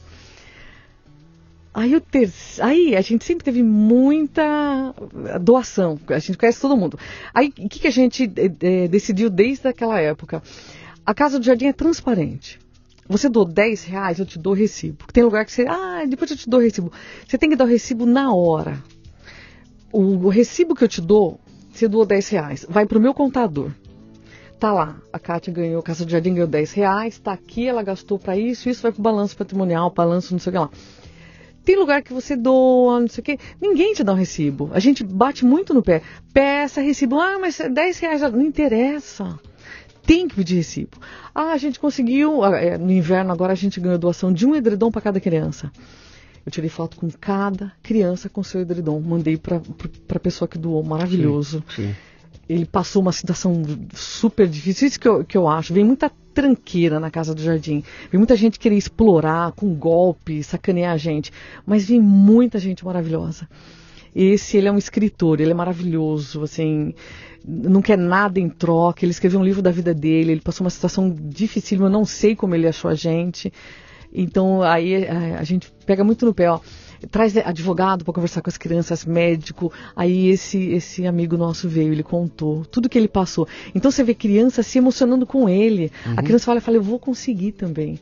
[1.74, 4.96] Aí, o terceiro, aí a gente sempre teve muita
[5.40, 6.98] doação, a gente conhece todo mundo.
[7.32, 8.24] Aí o que, que a gente
[8.62, 10.42] é, decidiu desde aquela época?
[11.06, 12.60] A Casa do Jardim é transparente.
[13.08, 15.06] Você doou 10 reais, eu te dou recibo.
[15.14, 16.92] Tem lugar que você, ah, depois eu te dou recibo.
[17.28, 18.84] Você tem que dar o recibo na hora.
[19.92, 21.40] O, o recibo que eu te dou,
[21.72, 23.72] você doou 10 reais, vai para o meu contador.
[24.60, 27.84] Tá lá, a Kátia ganhou, a Casa do Jardim ganhou 10 reais, tá aqui, ela
[27.84, 30.70] gastou para isso, isso vai pro balanço patrimonial, balanço não sei o que lá.
[31.64, 34.72] Tem lugar que você doa, não sei o que, ninguém te dá um recibo.
[34.74, 36.02] A gente bate muito no pé.
[36.34, 39.38] Peça recibo, ah, mas 10 reais já não interessa.
[40.04, 40.98] Tem que pedir recibo.
[41.36, 44.56] Ah, a gente conseguiu, ah, é, no inverno agora a gente ganhou doação de um
[44.56, 45.72] edredom para cada criança.
[46.44, 49.02] Eu tirei foto com cada criança com seu edredom.
[49.02, 49.62] Mandei para
[50.16, 50.82] a pessoa que doou.
[50.82, 51.62] Maravilhoso.
[51.76, 51.96] Sim, sim.
[52.50, 53.62] Ele passou uma situação
[53.94, 54.88] super difícil.
[54.88, 55.74] Isso que eu, que eu acho.
[55.74, 57.84] Vem muita tranqueira na casa do jardim.
[58.12, 61.32] Vem muita gente querer explorar com golpe, sacanear a gente.
[61.66, 63.48] Mas vem muita gente maravilhosa.
[64.16, 66.94] Esse, ele é um escritor, ele é maravilhoso, assim,
[67.46, 69.06] não quer nada em troca.
[69.06, 72.36] Ele escreveu um livro da vida dele, ele passou uma situação difícil, eu não sei
[72.36, 73.52] como ele achou a gente.
[74.12, 76.60] Então, aí a, a gente pega muito no pé, ó
[77.12, 79.72] traz advogado para conversar com as crianças, médico.
[79.96, 83.48] Aí esse esse amigo nosso veio, ele contou tudo que ele passou.
[83.74, 85.92] Então você vê criança se emocionando com ele.
[86.06, 86.14] Uhum.
[86.18, 88.00] A criança fala, fala, eu vou conseguir também.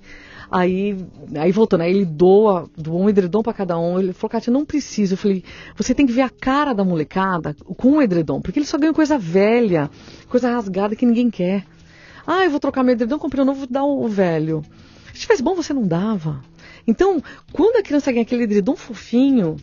[0.52, 0.96] Aí,
[1.36, 4.00] aí voltando, aí ele doa, doou um edredom para cada um.
[4.00, 5.14] Ele falou, Kátia, não precisa.
[5.14, 5.43] Eu falei,
[5.76, 8.93] você tem que ver a cara da molecada com o edredom, porque eles só ganham
[8.93, 9.89] coisa velha,
[10.30, 11.66] coisa rasgada que ninguém quer.
[12.26, 14.64] Ah, eu vou trocar meu edredom, comprei um novo, vou dar o velho.
[15.14, 16.41] Se tivesse bom, você não dava.
[16.88, 17.22] Então,
[17.52, 19.58] quando a criança ganha aquele edredom fofinho,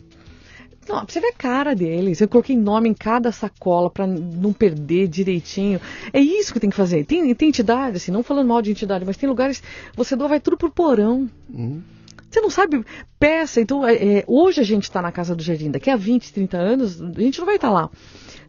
[0.87, 2.19] não, você vê a cara deles.
[2.19, 5.79] Eu coloquei nome em cada sacola para não perder direitinho.
[6.11, 7.05] É isso que tem que fazer.
[7.05, 9.63] Tem, tem entidade, assim, não falando mal de entidade, mas tem lugares
[9.95, 11.29] você doa, vai tudo pro porão.
[11.49, 11.81] Uhum.
[12.29, 12.83] Você não sabe,
[13.19, 13.61] peça.
[13.61, 15.69] Então, é, é, hoje a gente está na Casa do Jardim.
[15.69, 17.89] Daqui a 20, 30 anos, a gente não vai estar tá lá.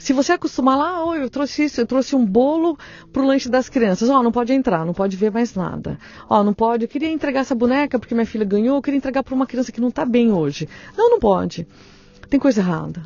[0.04, 2.78] Se você acostumar lá, oh, eu trouxe isso, eu trouxe um bolo
[3.10, 4.10] pro lanche das crianças.
[4.10, 5.98] Ó, oh, não pode entrar, não pode ver mais nada.
[6.28, 8.98] Ó, oh, não pode, eu queria entregar essa boneca porque minha filha ganhou, eu queria
[8.98, 10.68] entregar para uma criança que não está bem hoje.
[10.94, 11.66] Não, não pode.
[12.28, 13.02] Tem coisa errada.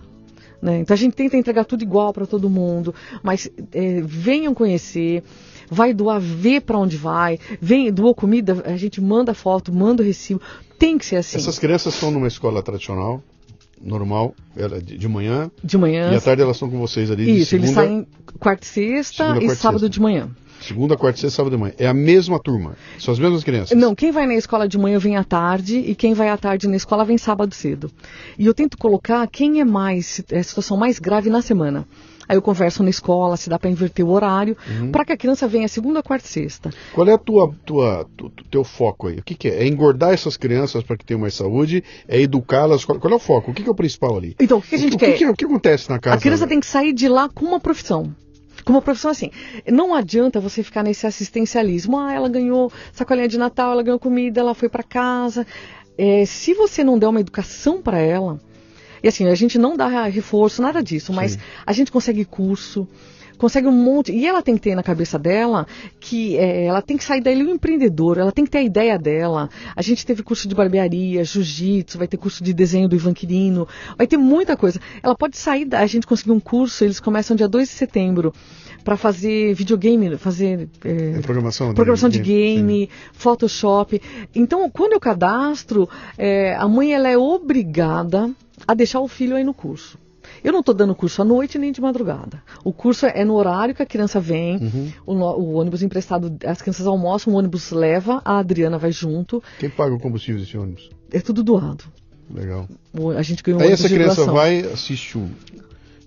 [0.60, 0.80] Né?
[0.80, 2.92] Então a gente tenta entregar tudo igual para todo mundo,
[3.22, 5.22] mas é, venham conhecer,
[5.70, 10.04] vai doar, vê para onde vai, vem, doou comida, a gente manda foto, manda o
[10.04, 10.40] recibo,
[10.76, 11.38] tem que ser assim.
[11.38, 13.22] Essas crianças estão numa escola tradicional?
[13.82, 15.50] Normal, ela de, de manhã.
[15.62, 16.12] De manhã.
[16.12, 17.40] E à tarde elas estão com vocês ali.
[17.40, 18.06] Isso, segunda, eles saem
[18.38, 19.90] quarta e sexta segunda, e sábado sexta.
[19.90, 20.30] de manhã.
[20.60, 21.74] Segunda, quarta, sexta, sábado de manhã.
[21.78, 22.76] É a mesma turma.
[22.98, 23.78] São as mesmas crianças.
[23.78, 26.66] Não, quem vai na escola de manhã vem à tarde e quem vai à tarde
[26.66, 27.90] na escola vem sábado cedo.
[28.38, 31.86] E eu tento colocar quem é mais, é a situação mais grave na semana.
[32.28, 34.92] Aí eu converso na escola, se dá para inverter o horário, uhum.
[34.92, 36.70] para que a criança venha segunda, quarta e sexta.
[36.94, 39.16] Qual é a tua, tua, tu, teu foco aí?
[39.16, 39.62] O que, que é?
[39.62, 41.82] É engordar essas crianças para que tenham mais saúde?
[42.06, 42.84] É educá-las?
[42.84, 43.50] Qual, qual, é o foco?
[43.50, 44.36] O que, que é o principal ali?
[44.38, 45.14] Então, o que a gente o, quer?
[45.14, 46.16] O que, o que acontece na casa?
[46.16, 48.14] A criança tem que sair de lá com uma profissão
[48.64, 49.30] com uma profissão assim.
[49.66, 51.98] Não adianta você ficar nesse assistencialismo.
[51.98, 55.46] Ah, ela ganhou sacolinha de Natal, ela ganhou comida, ela foi para casa.
[55.96, 58.38] É, se você não der uma educação para ela,
[59.02, 61.38] e assim, a gente não dá reforço, nada disso, mas Sim.
[61.66, 62.88] a gente consegue curso,
[63.38, 64.12] consegue um monte.
[64.12, 65.66] E ela tem que ter na cabeça dela
[66.00, 68.98] que é, ela tem que sair daí um empreendedor, ela tem que ter a ideia
[68.98, 69.48] dela.
[69.74, 73.66] A gente teve curso de barbearia, jiu-jitsu, vai ter curso de desenho do Ivan Quirino,
[73.96, 74.80] vai ter muita coisa.
[75.02, 78.34] Ela pode sair, da, a gente conseguiu um curso, eles começam dia 2 de setembro
[78.84, 84.00] para fazer videogame, fazer é, programação, programação de, de game, Photoshop.
[84.34, 88.30] Então, quando eu cadastro, é, a mãe ela é obrigada
[88.66, 89.98] a deixar o filho aí no curso.
[90.42, 92.42] Eu não estou dando curso à noite nem de madrugada.
[92.64, 94.92] O curso é no horário que a criança vem, uhum.
[95.06, 99.42] o, o, ônibus emprestado, as crianças almoçam, o ônibus leva, a Adriana vai junto.
[99.58, 100.90] Quem paga o combustível desse ônibus?
[101.10, 101.84] É tudo doado.
[102.30, 102.68] Legal.
[103.16, 105.28] A gente ganhou um Aí essa criança vai, assiste o.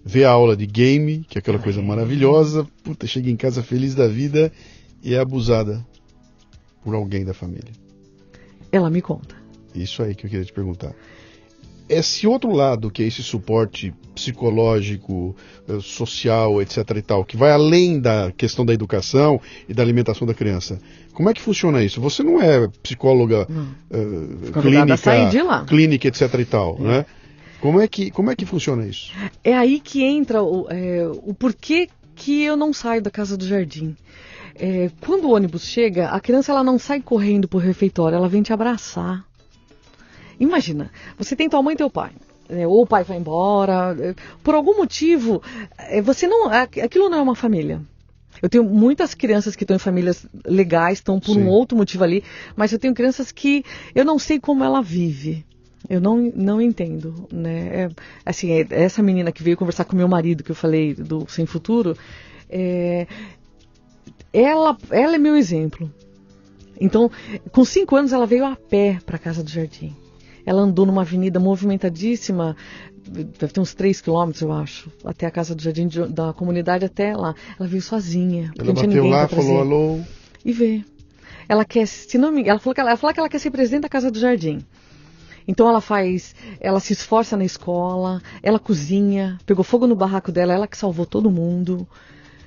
[0.05, 3.95] vê a aula de game, que é aquela coisa maravilhosa, puta, chega em casa feliz
[3.95, 4.51] da vida
[5.03, 5.83] e é abusada
[6.83, 7.71] por alguém da família.
[8.71, 9.35] Ela me conta.
[9.73, 10.93] Isso aí que eu queria te perguntar
[11.99, 15.35] esse outro lado, que é esse suporte psicológico,
[15.67, 16.77] eh, social, etc.
[16.97, 20.79] e tal, que vai além da questão da educação e da alimentação da criança.
[21.13, 21.99] Como é que funciona isso?
[22.01, 26.33] Você não é psicóloga uh, clínica, clínica, etc.
[26.39, 26.83] e tal, é.
[26.83, 27.05] né?
[27.59, 29.11] Como é que como é que funciona isso?
[29.43, 33.47] É aí que entra o, é, o porquê que eu não saio da casa do
[33.47, 33.95] jardim.
[34.55, 38.29] É, quando o ônibus chega, a criança ela não sai correndo para o refeitório, ela
[38.29, 39.25] vem te abraçar.
[40.41, 42.11] Imagina, você tem tua mãe e teu pai.
[42.49, 45.41] Né, ou o pai vai embora, é, por algum motivo,
[45.77, 46.49] é, você não.
[46.49, 47.79] Aquilo não é uma família.
[48.41, 51.43] Eu tenho muitas crianças que estão em famílias legais, estão por Sim.
[51.43, 52.23] um outro motivo ali,
[52.55, 53.63] mas eu tenho crianças que
[53.93, 55.45] eu não sei como ela vive.
[55.87, 57.67] Eu não, não entendo, né?
[57.67, 57.89] É,
[58.25, 61.45] assim, é, essa menina que veio conversar com meu marido, que eu falei do Sem
[61.45, 61.95] Futuro,
[62.49, 63.05] é,
[64.33, 65.91] ela, ela é meu exemplo.
[66.79, 67.11] Então,
[67.51, 69.95] com cinco anos, ela veio a pé para a casa do jardim.
[70.45, 72.55] Ela andou numa avenida movimentadíssima,
[73.07, 76.85] deve ter uns 3 quilômetros, eu acho, até a casa do jardim de, da comunidade,
[76.85, 77.35] até lá.
[77.59, 78.51] Ela veio sozinha.
[78.57, 79.99] Ela bateu lá, falou alô.
[80.43, 80.83] E vê.
[81.47, 83.51] Ela quer, se não me ela falou que ela, ela falou que ela quer ser
[83.51, 84.65] presidente da casa do jardim.
[85.47, 90.53] Então ela faz, ela se esforça na escola, ela cozinha, pegou fogo no barraco dela,
[90.53, 91.87] ela que salvou todo mundo.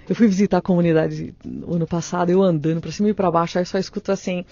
[0.09, 3.59] Eu fui visitar a comunidade no ano passado, eu andando pra cima e pra baixo,
[3.59, 4.45] aí só escuto assim: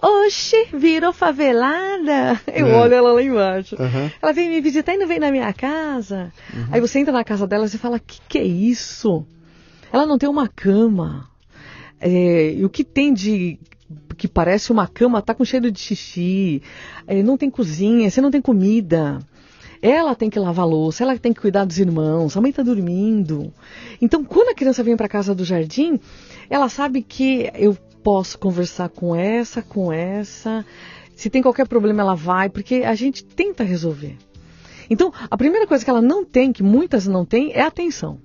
[0.00, 2.40] Oxi, virou favelada!
[2.46, 2.76] Eu é.
[2.76, 3.76] olho ela lá embaixo.
[3.76, 4.10] Uhum.
[4.22, 6.32] Ela vem me visitar e não vem na minha casa.
[6.54, 6.68] Uhum.
[6.70, 9.26] Aí você entra na casa dela e fala: Que que é isso?
[9.92, 11.28] Ela não tem uma cama.
[12.00, 13.58] É, e o que tem de
[14.16, 16.62] que parece uma cama tá com cheiro de xixi.
[17.06, 19.18] É, não tem cozinha, você não tem comida.
[19.82, 23.52] Ela tem que lavar louça, ela tem que cuidar dos irmãos, a mãe está dormindo.
[24.00, 25.98] Então, quando a criança vem para casa do jardim,
[26.50, 30.64] ela sabe que eu posso conversar com essa, com essa.
[31.16, 34.16] Se tem qualquer problema, ela vai, porque a gente tenta resolver.
[34.88, 38.18] Então, a primeira coisa que ela não tem, que muitas não têm, é atenção.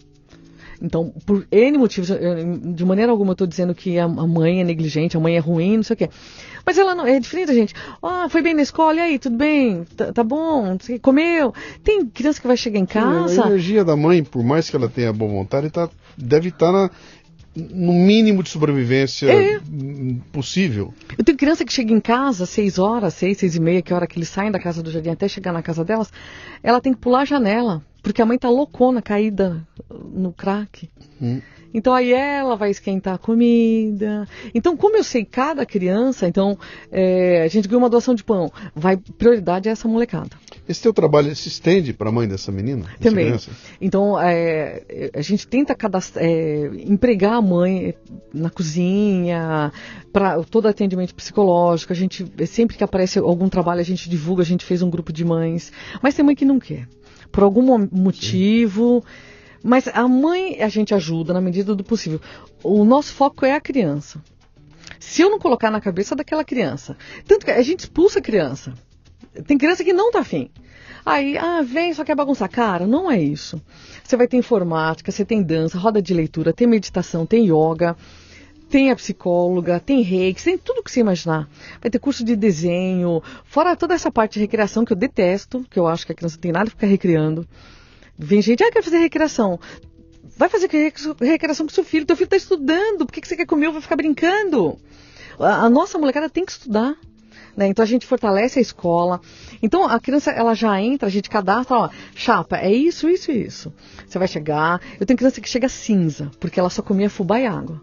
[0.81, 2.09] Então, por N motivos,
[2.75, 5.77] de maneira alguma eu estou dizendo que a mãe é negligente, a mãe é ruim,
[5.77, 6.09] não sei o quê.
[6.65, 7.75] Mas ela não, é diferente gente.
[8.01, 9.85] Ah, foi bem na escola, e aí, tudo bem?
[9.95, 10.77] Tá, tá bom?
[11.01, 11.53] Comeu?
[11.83, 13.43] Tem criança que vai chegar em casa.
[13.43, 16.71] a energia da mãe, por mais que ela tenha boa vontade, tá, deve estar tá
[16.71, 16.91] na,
[17.55, 19.59] no mínimo de sobrevivência é.
[20.31, 20.93] possível.
[21.17, 23.95] Eu tenho criança que chega em casa seis horas, seis, seis e meia, que é
[23.95, 26.11] a hora que eles saem da casa do jardim até chegar na casa delas,
[26.61, 30.89] ela tem que pular a janela, porque a mãe tá loucona, caída no crack.
[31.21, 31.41] Hum.
[31.75, 34.25] Então aí ela vai esquentar a comida.
[34.53, 36.57] Então, como eu sei cada criança, então
[36.89, 38.49] é, a gente ganhou uma doação de pão.
[38.73, 40.29] Vai, prioridade é essa molecada.
[40.69, 42.85] Esse teu trabalho se estende para a mãe dessa menina?
[43.01, 43.25] Também.
[43.25, 43.51] Criança?
[43.81, 45.75] Então, é, a gente tenta
[46.15, 47.93] é, empregar a mãe
[48.33, 49.69] na cozinha,
[50.13, 51.91] para todo atendimento psicológico.
[51.91, 55.11] A gente, sempre que aparece algum trabalho, a gente divulga, a gente fez um grupo
[55.11, 55.73] de mães.
[56.01, 56.87] Mas tem mãe que não quer.
[57.33, 59.03] Por algum motivo.
[59.05, 59.34] Sim
[59.65, 62.21] mas a mãe a gente ajuda na medida do possível.
[62.63, 64.21] O nosso foco é a criança.
[64.99, 66.95] Se eu não colocar na cabeça daquela criança,
[67.27, 68.75] tanto que a gente expulsa a criança.
[69.47, 70.51] Tem criança que não tá afim.
[71.03, 72.47] Aí, ah, vem, só quer bagunçar.
[72.47, 73.59] Cara, não é isso.
[74.03, 77.97] Você vai ter informática, você tem dança, roda de leitura, tem meditação, tem yoga,
[78.69, 81.49] tem a psicóloga, tem reiki, tem tudo que você imaginar.
[81.81, 85.79] Vai ter curso de desenho, fora toda essa parte de recreação que eu detesto, que
[85.79, 87.47] eu acho que a criança tem nada para ficar recriando.
[88.17, 89.59] Vem gente, ah, quer fazer recreação.
[90.37, 90.69] Vai fazer
[91.21, 92.05] recreação com seu filho.
[92.05, 93.05] Teu filho está estudando.
[93.05, 93.71] Por que, que você quer comer?
[93.71, 94.77] Vai ficar brincando.
[95.39, 96.95] A, a nossa molecada tem que estudar.
[97.55, 97.67] Né?
[97.67, 99.21] Então a gente fortalece a escola.
[99.61, 103.45] Então a criança ela já entra, a gente cadastra, ó, chapa, é isso, isso e
[103.45, 103.73] isso.
[104.05, 104.81] Você vai chegar.
[104.99, 107.81] Eu tenho criança que chega cinza, porque ela só comia fubá e água.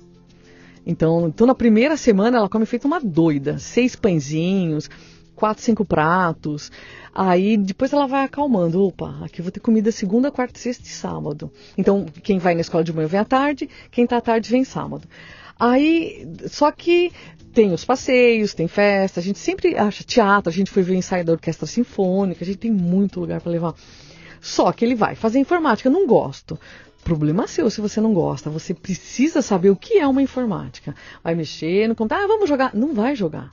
[0.84, 4.90] Então, então na primeira semana ela come feito uma doida, seis pãezinhos,
[5.34, 6.70] quatro, cinco pratos.
[7.14, 8.82] Aí depois ela vai acalmando.
[8.84, 11.50] Opa, aqui eu vou ter comida segunda, quarta, sexta e sábado.
[11.76, 14.64] Então, quem vai na escola de manhã vem à tarde, quem está à tarde vem
[14.64, 15.06] sábado.
[15.58, 17.12] Aí, só que
[17.52, 20.96] tem os passeios, tem festa, a gente sempre acha teatro, a gente foi ver o
[20.96, 23.74] ensaio da orquestra sinfônica, a gente tem muito lugar para levar.
[24.40, 26.58] Só que ele vai fazer informática, não gosto.
[27.04, 28.48] Problema seu se você não gosta.
[28.48, 30.94] Você precisa saber o que é uma informática.
[31.22, 32.74] Vai mexer no computador, ah, vamos jogar.
[32.74, 33.52] Não vai jogar.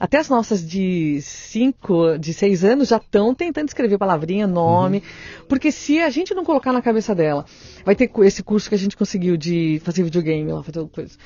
[0.00, 4.96] Até as nossas de 5, de 6 anos já estão tentando escrever palavrinha, nome.
[4.96, 5.44] Uhum.
[5.46, 7.44] Porque se a gente não colocar na cabeça dela,
[7.84, 11.18] vai ter esse curso que a gente conseguiu de fazer videogame lá, fazer coisa.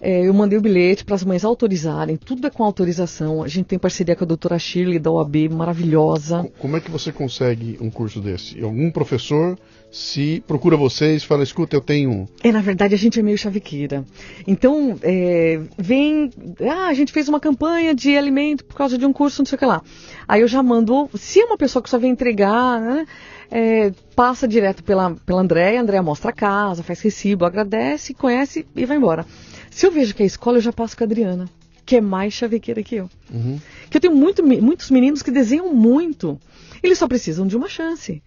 [0.00, 3.42] É, eu mandei o bilhete para as mães autorizarem, tudo é com autorização.
[3.42, 6.48] A gente tem parceria com a doutora Shirley da OAB, maravilhosa.
[6.58, 8.62] Como é que você consegue um curso desse?
[8.62, 9.58] Algum professor
[9.90, 12.28] se procura vocês fala, escuta, eu tenho.
[12.42, 14.04] É, na verdade, a gente é meio chavequeira.
[14.46, 16.30] Então, é, vem.
[16.60, 19.56] Ah, a gente fez uma campanha de alimento por causa de um curso, não sei
[19.56, 19.82] o que lá.
[20.26, 21.08] Aí eu já mando.
[21.14, 23.06] Se é uma pessoa que só vem entregar, né?
[23.50, 28.66] É, passa direto pela, pela Andréia, a Andréia mostra a casa, faz recibo, agradece, conhece
[28.76, 29.24] e vai embora.
[29.70, 31.48] Se eu vejo que é escola, eu já passo com a Adriana,
[31.86, 33.08] que é mais chavequeira que eu.
[33.32, 33.58] Uhum.
[33.88, 36.38] Que eu tenho muito, muitos meninos que desenham muito.
[36.82, 38.22] Eles só precisam de uma chance.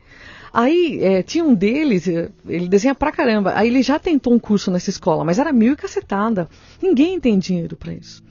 [0.54, 3.54] Aí é, tinha um deles, é, ele desenha pra caramba.
[3.56, 6.49] Aí ele já tentou um curso nessa escola, mas era mil e cacetada.
[6.82, 8.24] Ninguém tem dinheiro para isso.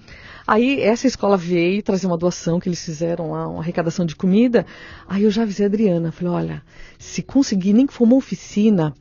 [0.47, 4.67] Aí essa escola veio trazer uma doação que eles fizeram lá, uma arrecadação de comida.
[5.09, 6.63] Aí eu já avisei a Adriana, falei, olha,
[6.99, 8.93] se conseguir nem que for uma oficina,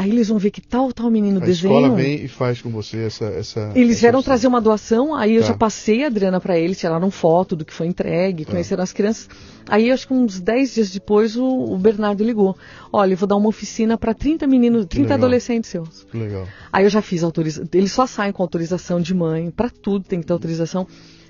[0.00, 1.74] Aí eles vão ver que tal, tal menino a desenha.
[1.74, 3.26] A escola vem e faz com você essa.
[3.26, 5.48] essa eles essa vieram trazer uma doação, aí eu tá.
[5.48, 8.52] já passei a Adriana para eles, tiraram foto do que foi entregue, tá.
[8.52, 9.28] conheceram as crianças.
[9.68, 12.56] Aí acho que uns 10 dias depois o, o Bernardo ligou.
[12.90, 16.06] Olha, eu vou dar uma oficina para 30 meninos, 30 adolescentes seus.
[16.14, 16.48] Legal.
[16.72, 17.68] Aí eu já fiz autorização.
[17.74, 20.86] Eles só saem com autorização de mãe, para tudo tem que ter autorização.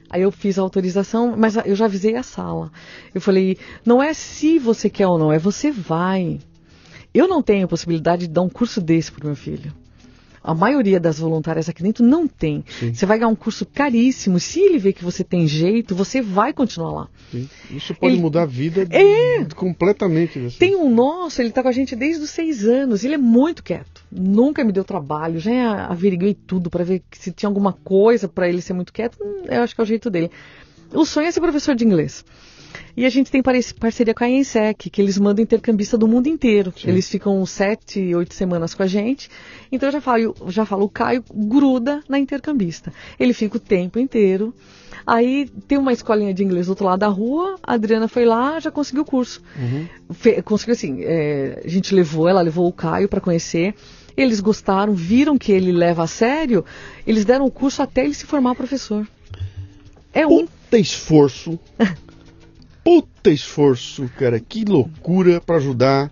[0.09, 2.71] Aí eu fiz a autorização, mas eu já avisei a sala.
[3.13, 6.39] Eu falei, não é se você quer ou não, é você vai.
[7.13, 9.73] Eu não tenho possibilidade de dar um curso desse para o meu filho.
[10.43, 12.65] A maioria das voluntárias aqui dentro não tem.
[12.67, 12.95] Sim.
[12.95, 14.41] Você vai ganhar um curso caríssimo.
[14.41, 17.09] Se ele vê que você tem jeito, você vai continuar lá.
[17.31, 17.47] Sim.
[17.71, 18.23] Isso pode ele...
[18.23, 19.45] mudar a vida é.
[19.55, 20.39] completamente.
[20.39, 20.57] Assim.
[20.59, 23.05] Tem um nosso, ele está com a gente desde os seis anos.
[23.05, 24.03] Ele é muito quieto.
[24.11, 28.63] Nunca me deu trabalho, já averiguei tudo para ver se tinha alguma coisa para ele
[28.63, 29.19] ser muito quieto.
[29.23, 30.31] Hum, eu acho que é o jeito dele.
[30.93, 32.25] O sonho é ser professor de inglês.
[32.97, 36.73] E a gente tem parceria com a INSEC, que eles mandam intercambista do mundo inteiro.
[36.77, 36.89] Sim.
[36.89, 39.31] Eles ficam sete, oito semanas com a gente.
[39.71, 42.93] Então eu já falo, já falo, o Caio gruda na intercambista.
[43.19, 44.55] Ele fica o tempo inteiro.
[45.07, 48.61] Aí tem uma escolinha de inglês do outro lado da rua, a Adriana foi lá,
[48.61, 49.43] já conseguiu o curso.
[49.59, 49.87] Uhum.
[50.15, 53.75] Fe, conseguiu assim, é, a gente levou, ela levou o Caio para conhecer.
[54.17, 56.65] Eles gostaram, viram que ele leva a sério,
[57.07, 59.09] eles deram o curso até ele se formar professor.
[60.13, 60.47] É um.
[60.47, 61.59] Puta esforço
[62.85, 64.39] puta esforço, cara.
[64.41, 66.11] Que loucura para ajudar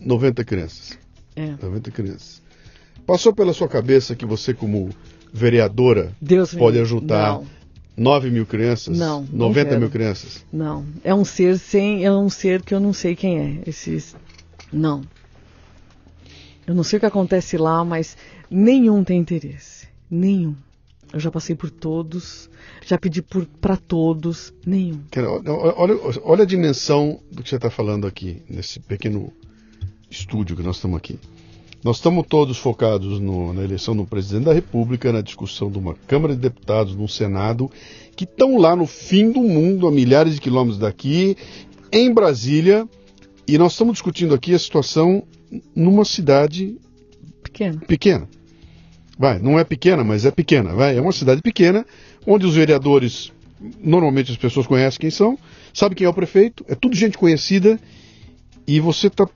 [0.00, 0.98] 90 crianças.
[1.36, 1.54] É.
[1.62, 2.42] 90 crianças.
[3.06, 4.90] Passou pela sua cabeça que você, como
[5.32, 6.82] vereadora, Deus pode me...
[6.82, 7.46] ajudar não.
[7.96, 8.98] 9 mil crianças?
[8.98, 9.26] Não.
[9.30, 10.44] 90 não mil crianças?
[10.52, 10.86] Não.
[11.04, 12.04] É um ser sem.
[12.04, 13.58] É um ser que eu não sei quem é.
[13.66, 14.16] Esses.
[14.72, 15.02] Não.
[16.66, 18.16] Eu não sei o que acontece lá, mas
[18.50, 19.88] nenhum tem interesse.
[20.10, 20.54] Nenhum.
[21.12, 22.48] Eu já passei por todos,
[22.86, 23.22] já pedi
[23.60, 25.00] para todos, nenhum.
[25.76, 29.32] Olha, olha a dimensão do que você está falando aqui, nesse pequeno
[30.08, 31.18] estúdio que nós estamos aqui.
[31.82, 35.94] Nós estamos todos focados no, na eleição do presidente da República, na discussão de uma
[36.06, 37.70] Câmara de Deputados, de um Senado,
[38.14, 41.36] que estão lá no fim do mundo, a milhares de quilômetros daqui,
[41.90, 42.86] em Brasília,
[43.48, 45.24] e nós estamos discutindo aqui a situação
[45.74, 46.76] numa cidade
[47.42, 47.80] pequena.
[47.80, 48.28] pequena.
[49.20, 50.74] Vai, não é pequena, mas é pequena.
[50.74, 51.84] Vai, é uma cidade pequena,
[52.26, 53.30] onde os vereadores,
[53.78, 55.38] normalmente as pessoas conhecem quem são,
[55.74, 57.78] sabe quem é o prefeito, é tudo gente conhecida,
[58.66, 59.28] e você está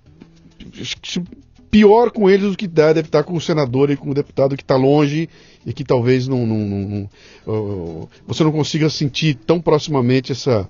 [1.71, 4.63] pior com eles do que deve estar com o senador e com o deputado que
[4.63, 5.29] está longe
[5.67, 7.11] e que talvez não, não, não,
[7.47, 10.67] não você não consiga sentir tão proximamente essa,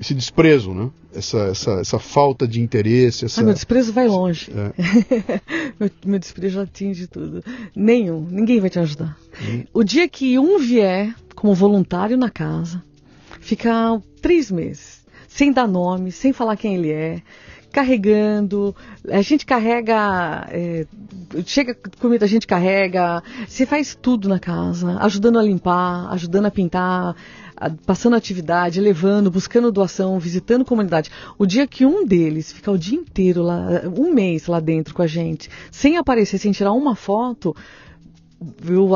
[0.00, 0.90] esse desprezo, né?
[1.14, 3.24] essa, essa, essa falta de interesse.
[3.24, 3.40] Essa...
[3.40, 4.50] Ah, meu desprezo vai longe.
[4.50, 5.40] É.
[5.78, 7.42] meu, meu, desprezo atinge tudo.
[7.74, 9.16] Nenhum, ninguém vai te ajudar.
[9.42, 9.64] Hum.
[9.72, 12.82] O dia que um vier como voluntário na casa,
[13.40, 17.22] ficar três meses, sem dar nome, sem falar quem ele é,
[17.78, 18.74] carregando,
[19.08, 20.84] a gente carrega, é,
[21.46, 26.50] chega comida, a gente carrega, você faz tudo na casa, ajudando a limpar, ajudando a
[26.50, 27.14] pintar,
[27.86, 31.08] passando atividade, levando, buscando doação, visitando comunidade.
[31.38, 35.02] O dia que um deles ficar o dia inteiro lá, um mês lá dentro com
[35.02, 37.54] a gente, sem aparecer, sem tirar uma foto,
[38.66, 38.90] eu,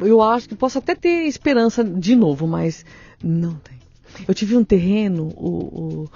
[0.00, 2.82] eu acho que posso até ter esperança de novo, mas
[3.22, 3.81] não tem.
[4.26, 6.10] Eu tive um terreno, o, o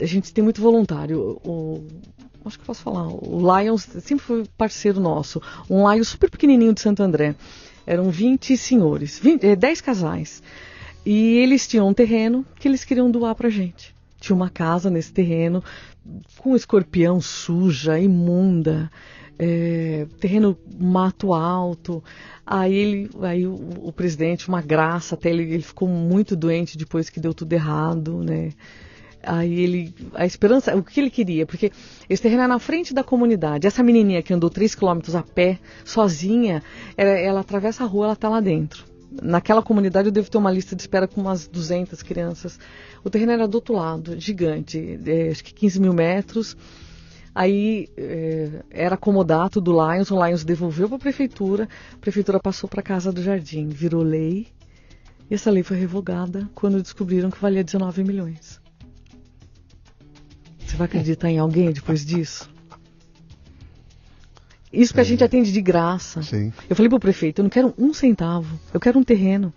[0.00, 1.40] a gente tem muito voluntário.
[1.44, 1.84] O,
[2.44, 3.08] acho que posso falar.
[3.08, 5.40] O Lions sempre foi parceiro nosso.
[5.68, 7.34] Um Lions super pequenininho de Santo André.
[7.86, 10.42] Eram 20 senhores, 20, 10 casais.
[11.04, 13.94] E eles tinham um terreno que eles queriam doar pra gente.
[14.20, 15.62] Tinha uma casa nesse terreno
[16.38, 18.90] com escorpião suja, imunda,
[19.38, 22.02] é, terreno mato alto.
[22.46, 27.10] Aí ele, aí o, o, presidente, uma graça, até ele, ele ficou muito doente depois
[27.10, 28.52] que deu tudo errado, né?
[29.22, 31.72] Aí ele, a esperança, o que ele queria, porque
[32.08, 33.66] esse terreno é na frente da comunidade.
[33.66, 36.62] Essa menininha que andou 3 quilômetros a pé, sozinha,
[36.96, 40.50] ela, ela atravessa a rua, ela está lá dentro naquela comunidade eu devo ter uma
[40.50, 42.58] lista de espera com umas 200 crianças.
[43.04, 46.56] O terreno era do outro lado, gigante, é, acho que 15 mil metros.
[47.36, 52.66] Aí é, era comodato do Lions, o Lions devolveu para a prefeitura, a prefeitura passou
[52.66, 54.46] para a Casa do Jardim, virou lei.
[55.30, 58.58] E essa lei foi revogada quando descobriram que valia 19 milhões.
[60.60, 62.48] Você vai acreditar em alguém depois disso?
[64.72, 66.22] Isso que a gente atende de graça.
[66.22, 66.50] Sim.
[66.70, 69.52] Eu falei pro prefeito, eu não quero um centavo, eu quero um terreno.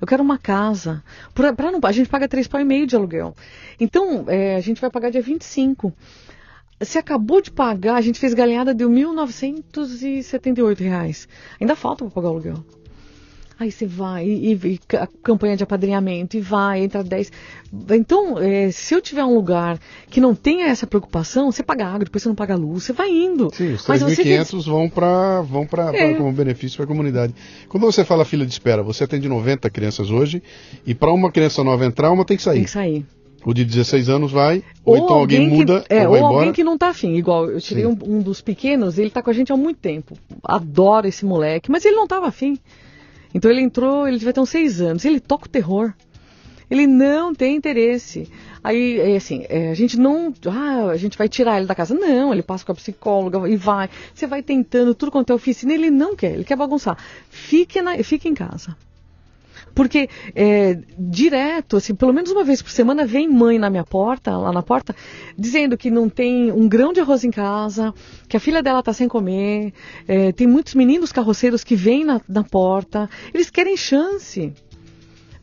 [0.00, 1.02] Eu quero uma casa.
[1.34, 3.34] Pra, pra não, a gente paga três pau e meio de aluguel.
[3.80, 5.92] Então, é, a gente vai pagar dia 25.
[6.80, 11.28] Você acabou de pagar, a gente fez galinhada, deu R$ 1.978.
[11.60, 12.64] Ainda falta para pagar o aluguel.
[13.58, 17.30] Aí você vai, e, e, a campanha de apadrinhamento, e vai, entra 10.
[17.90, 19.78] Então, é, se eu tiver um lugar
[20.10, 23.10] que não tenha essa preocupação, você paga água, depois você não paga luz, você vai
[23.10, 23.50] indo.
[23.54, 26.14] Sim, os 3.500 vão para vão pra, é.
[26.14, 27.32] como benefício para a comunidade.
[27.68, 30.42] Quando você fala fila de espera, você atende 90 crianças hoje,
[30.84, 32.56] e para uma criança nova entrar, uma tem que sair.
[32.56, 33.06] Tem que sair.
[33.44, 36.20] O de 16 anos vai, ou, ou então alguém, alguém muda, que, é, ou vai
[36.20, 36.34] ou embora.
[36.36, 37.14] alguém que não está afim.
[37.14, 40.16] Igual, eu tirei um, um, dos pequenos, ele está com a gente há muito tempo.
[40.42, 42.58] Adoro esse moleque, mas ele não estava afim.
[43.34, 45.92] Então ele entrou, ele vai ter uns seis anos, ele toca o terror.
[46.70, 48.28] Ele não tem interesse.
[48.62, 50.32] Aí, é assim, é, a gente não.
[50.46, 51.94] Ah, a gente vai tirar ele da casa.
[51.94, 53.90] Não, ele passa com a psicóloga e vai.
[54.14, 55.74] Você vai tentando tudo quanto é oficina.
[55.74, 56.96] Ele não quer, ele quer bagunçar.
[57.28, 58.74] Fique, na, fique em casa.
[59.74, 64.36] Porque é, direto, assim, pelo menos uma vez por semana vem mãe na minha porta,
[64.36, 64.94] lá na porta,
[65.36, 67.92] dizendo que não tem um grão de arroz em casa,
[68.28, 69.72] que a filha dela está sem comer,
[70.06, 74.52] é, tem muitos meninos carroceiros que vêm na, na porta, eles querem chance.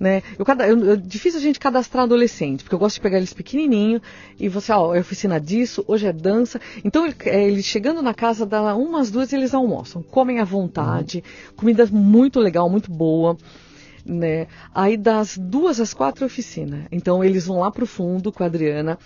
[0.01, 0.23] Né?
[0.39, 4.01] Eu, eu, é difícil a gente cadastrar adolescente, porque eu gosto de pegar eles pequenininho
[4.39, 6.59] e você, ó, é oficina disso, hoje é dança.
[6.83, 11.55] Então, é, eles chegando na casa, dá umas duas eles almoçam, comem à vontade, uhum.
[11.55, 13.37] comida muito legal, muito boa.
[14.11, 14.47] Né?
[14.75, 16.85] Aí das duas às quatro oficina.
[16.91, 18.99] Então eles vão lá para o fundo com a Adriana.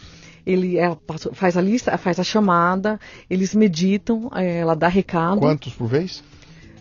[0.44, 0.95] Ele é,
[1.34, 2.99] faz a lista, faz a chamada,
[3.30, 5.40] eles meditam, é, ela dá recado.
[5.40, 6.23] Quantos por vez?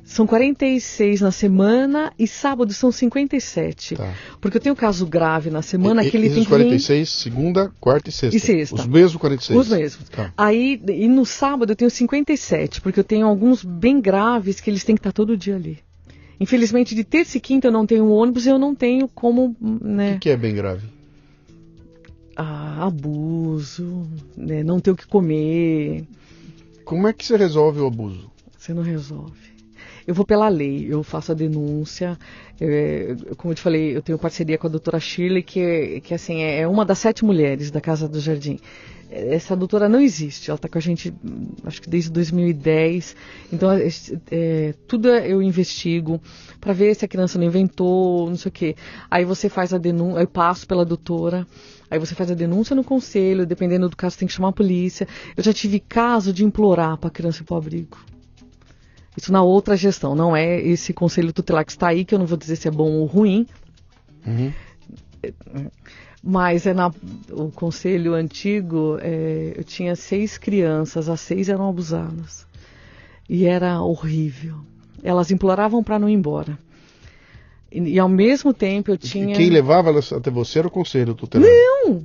[0.05, 3.96] São 46 na semana e sábado são 57.
[3.96, 4.12] Tá.
[4.38, 8.10] Porque eu tenho caso grave na semana e, que ele tem que 46, segunda, quarta
[8.10, 8.36] e sexta.
[8.36, 8.74] E sexta.
[8.76, 9.59] Os mesmos 46.
[9.59, 10.09] Os mesmos.
[10.10, 10.30] Tá.
[10.36, 14.84] Aí, e no sábado eu tenho 57, porque eu tenho alguns bem graves que eles
[14.84, 15.78] têm que estar todo dia ali.
[16.39, 19.56] Infelizmente, de terça e quinta eu não tenho ônibus e eu não tenho como.
[19.61, 20.16] Né...
[20.16, 20.86] O que, é bem grave?
[22.36, 24.06] Ah, abuso,
[24.36, 24.65] né?
[24.65, 26.05] não ter o que comer.
[26.85, 28.31] Como é que você resolve o abuso?
[28.59, 29.55] Você não resolve
[30.06, 32.19] eu vou pela lei, eu faço a denúncia.
[32.61, 36.43] Eu, como eu te falei, eu tenho parceria com a doutora Shirley, que, que assim,
[36.43, 38.59] é uma das sete mulheres da Casa do Jardim.
[39.16, 41.15] Essa doutora não existe, ela está com a gente,
[41.65, 43.15] acho que desde 2010.
[43.53, 43.89] Então, é,
[44.32, 46.20] é, tudo eu investigo
[46.61, 48.77] para ver se a criança não inventou, não sei o quê.
[49.09, 51.47] Aí você faz a denúncia, eu passo pela doutora.
[51.89, 55.07] Aí você faz a denúncia no conselho, dependendo do caso, tem que chamar a polícia.
[55.36, 57.97] Eu já tive caso de implorar para a criança ir para o abrigo.
[59.16, 62.27] Isso na outra gestão, não é esse conselho tutelar que está aí, que eu não
[62.27, 63.47] vou dizer se é bom ou ruim.
[64.27, 64.53] Uhum.
[66.26, 66.90] Mas é na,
[67.30, 72.46] o conselho antigo, é, eu tinha seis crianças, as seis eram abusadas.
[73.28, 74.56] E era horrível.
[75.02, 76.59] Elas imploravam para não ir embora.
[77.70, 79.34] E, e, ao mesmo tempo eu tinha.
[79.34, 81.46] E quem levava elas até você era o conselho tutelar?
[81.46, 82.02] Não!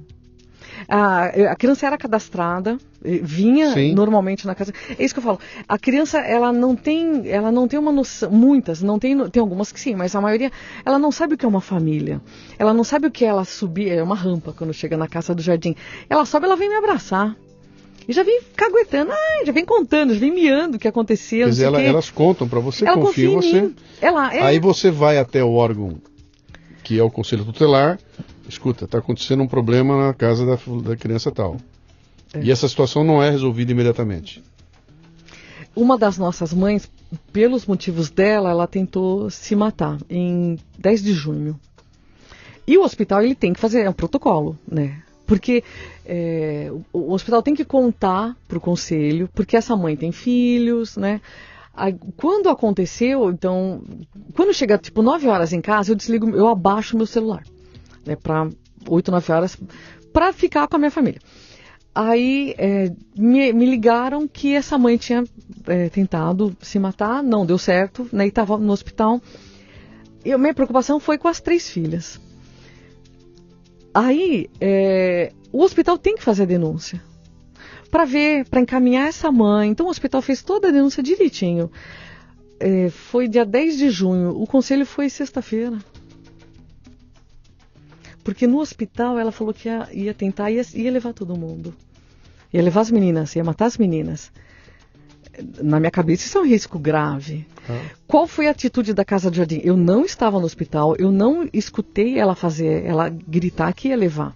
[0.90, 3.94] A, a criança era cadastrada, eh, vinha Sim.
[3.94, 4.74] normalmente na casa.
[4.98, 5.40] É isso que eu falo.
[5.68, 9.72] A criança, ela não tem, ela não tem uma noção, muitas, não tem, tem algumas
[9.72, 10.52] que sim, mas a maioria,
[10.84, 12.20] ela não sabe o que é uma família.
[12.58, 15.36] Ela não sabe o que é ela subir, é uma rampa quando chega na casa
[15.36, 15.76] do jardim.
[16.10, 17.36] Ela sobe, ela vem me abraçar.
[18.08, 21.46] E já vem caguetando, ah, já vem contando, já vem miando o que aconteceu.
[21.46, 23.72] Quer dizer, ela, elas contam para você, ela confia em você.
[24.02, 24.42] Ela, é...
[24.42, 26.02] Aí você vai até o órgão
[26.84, 28.00] que é o Conselho Tutelar,
[28.50, 31.58] escuta, está acontecendo um problema na casa da, da criança tal.
[32.34, 32.42] É.
[32.42, 34.44] E essa situação não é resolvida imediatamente.
[35.76, 36.90] Uma das nossas mães,
[37.32, 41.60] pelos motivos dela, ela tentou se matar em 10 de junho.
[42.68, 45.02] E o hospital ele tem que fazer é um protocolo, né?
[45.26, 45.64] Porque
[46.06, 50.98] é, o, o, hospital tem que contar para o conselho, porque essa mãe tem filhos,
[50.98, 51.22] né?
[52.18, 53.82] Quando aconteceu, então,
[54.36, 57.44] quando chega tipo 9 horas em casa, eu desligo, eu abaixo meu celular
[58.16, 58.50] para
[58.88, 59.58] 8, 9 horas,
[60.14, 61.20] para ficar com a minha família.
[61.94, 65.24] Aí é, me, me, ligaram que essa mãe tinha
[65.68, 69.22] é, tentado se matar, não deu certo, né, e estava no hospital.
[70.24, 72.20] E a minha preocupação foi com as três filhas.
[73.94, 77.02] Aí é, o hospital tem que fazer a denúncia
[77.90, 79.70] para ver, para encaminhar essa mãe.
[79.70, 81.72] Então o hospital fez toda a denúncia direitinho.
[82.60, 85.78] É, foi dia 10 de junho, o conselho foi sexta-feira.
[88.30, 91.74] Porque no hospital ela falou que ia, ia tentar, ia, ia levar todo mundo.
[92.54, 94.32] Ia levar as meninas, ia matar as meninas.
[95.64, 97.48] Na minha cabeça isso é um risco grave.
[97.68, 97.82] Ah.
[98.06, 99.62] Qual foi a atitude da Casa de Jardim?
[99.64, 104.36] Eu não estava no hospital, eu não escutei ela fazer, ela gritar que ia levar.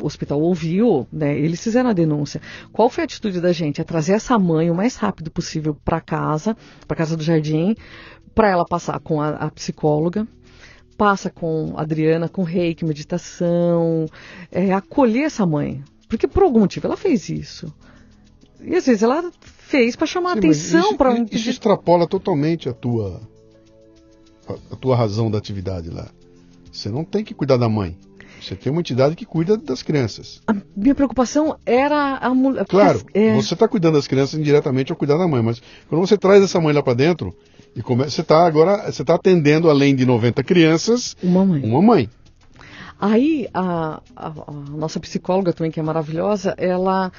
[0.00, 1.38] O hospital ouviu, né?
[1.38, 2.40] Eles fizeram a denúncia.
[2.72, 3.82] Qual foi a atitude da gente?
[3.82, 6.56] É trazer essa mãe o mais rápido possível para casa,
[6.88, 7.76] para casa do jardim,
[8.34, 10.26] para ela passar com a, a psicóloga,
[10.96, 14.06] passa com Adriana, com reiki, meditação,
[14.50, 15.82] é, acolher essa mãe.
[16.08, 17.72] Porque por algum motivo ela fez isso.
[18.60, 22.72] E às vezes ela fez para chamar Sim, atenção para isso, isso extrapola totalmente a
[22.72, 23.20] tua
[24.48, 26.08] a, a, tua razão da atividade lá.
[26.72, 27.96] Você não tem que cuidar da mãe.
[28.40, 30.42] Você tem uma entidade que cuida das crianças.
[30.46, 32.66] A minha preocupação era a mulher.
[32.66, 33.34] Claro, é...
[33.34, 36.60] você está cuidando das crianças indiretamente ao cuidar da mãe, mas quando você traz essa
[36.60, 37.34] mãe lá para dentro,
[37.76, 38.04] e come...
[38.04, 41.62] você está agora, você está atendendo além de 90 crianças, uma mãe.
[41.62, 42.08] Uma mãe.
[43.00, 47.12] Aí a, a, a nossa psicóloga também, que é maravilhosa, ela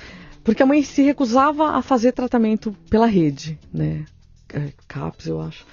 [0.43, 4.05] porque a mãe se recusava a fazer tratamento pela rede, né?
[4.53, 5.65] É, CAPS, eu acho.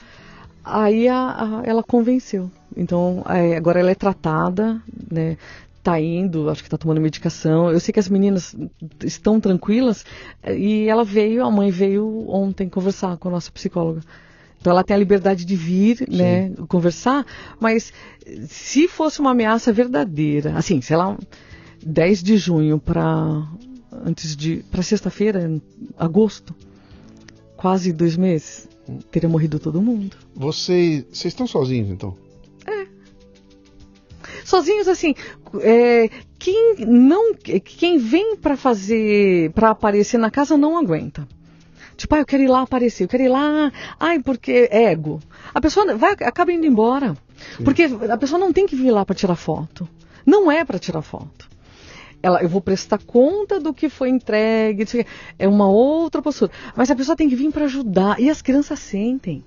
[0.64, 2.50] Aí a, a, ela convenceu.
[2.74, 5.36] Então, é, agora ela é tratada, né?
[5.82, 7.70] Tá indo, acho que tá tomando medicação.
[7.70, 8.56] Eu sei que as meninas
[9.04, 10.06] estão tranquilas
[10.48, 14.00] e ela veio, a mãe veio ontem conversar com a nossa psicóloga
[14.62, 17.26] Então ela tem a liberdade de vir, né, conversar,
[17.59, 17.93] mas
[18.47, 21.18] se fosse uma ameaça verdadeira, assim, sei lá,
[21.84, 23.44] 10 de junho para
[24.06, 25.60] antes de para sexta-feira,
[25.98, 26.55] agosto,
[27.56, 28.68] quase dois meses,
[29.10, 30.16] teria morrido todo mundo.
[30.32, 32.16] Vocês, vocês estão sozinhos então?
[34.44, 35.14] sozinhos assim
[35.60, 41.26] é, quem não quem vem para fazer para aparecer na casa não aguenta
[42.02, 45.20] tipo ah, eu quero ir lá aparecer eu quero ir lá ai porque é ego
[45.54, 47.16] a pessoa vai acaba indo embora
[47.56, 47.64] Sim.
[47.64, 49.88] porque a pessoa não tem que vir lá para tirar foto
[50.26, 51.50] não é para tirar foto
[52.22, 54.86] ela, eu vou prestar conta do que foi entregue,
[55.36, 56.52] é uma outra postura.
[56.76, 58.20] Mas a pessoa tem que vir para ajudar.
[58.20, 59.44] E as crianças sentem.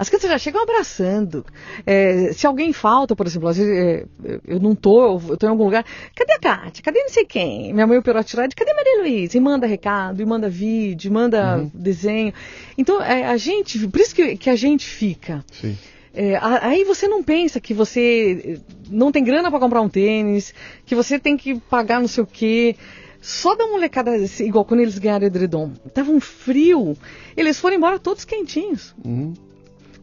[0.00, 1.44] As crianças já chegam abraçando.
[1.84, 4.06] É, se alguém falta, por exemplo, às vezes é,
[4.48, 5.84] eu não tô, eu tô em algum lugar,
[6.16, 6.82] cadê a Kátia?
[6.82, 7.70] Cadê não sei quem?
[7.74, 9.36] Minha mãe operou a tiroide, cadê a Maria Luísa?
[9.36, 11.70] E manda recado, e manda vídeo, e manda uhum.
[11.74, 12.32] desenho.
[12.78, 15.44] Então, é, a gente, por isso que, que a gente fica.
[15.52, 15.76] Sim.
[16.14, 18.58] É, aí você não pensa que você
[18.88, 20.54] não tem grana para comprar um tênis,
[20.86, 22.74] que você tem que pagar não sei o quê.
[23.20, 26.96] Só da molecada, igual quando eles ganharam edredom, tava um frio,
[27.36, 28.94] eles foram embora todos quentinhos.
[29.04, 29.34] Uhum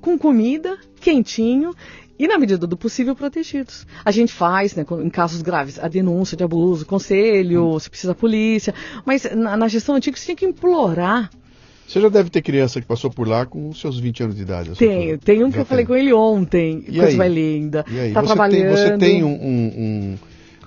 [0.02, 1.74] com comida, quentinho
[2.19, 3.86] e, na medida do possível, protegidos.
[4.03, 7.80] A gente faz, né, em casos graves, a denúncia de abuso, conselho, hum.
[7.80, 8.74] se precisa polícia,
[9.06, 11.30] mas na, na, gestão antiga você tinha que implorar.
[11.88, 14.72] Você já deve ter criança que passou por lá com seus 20 anos de idade.
[14.72, 15.69] Tenho, tem um que já eu tem.
[15.69, 17.15] falei com ele ontem, e coisa aí?
[17.15, 17.86] mais linda.
[17.90, 18.14] E aí?
[18.14, 18.61] Tá você trabalhando.
[18.61, 20.18] Tem, você tem um, um, um,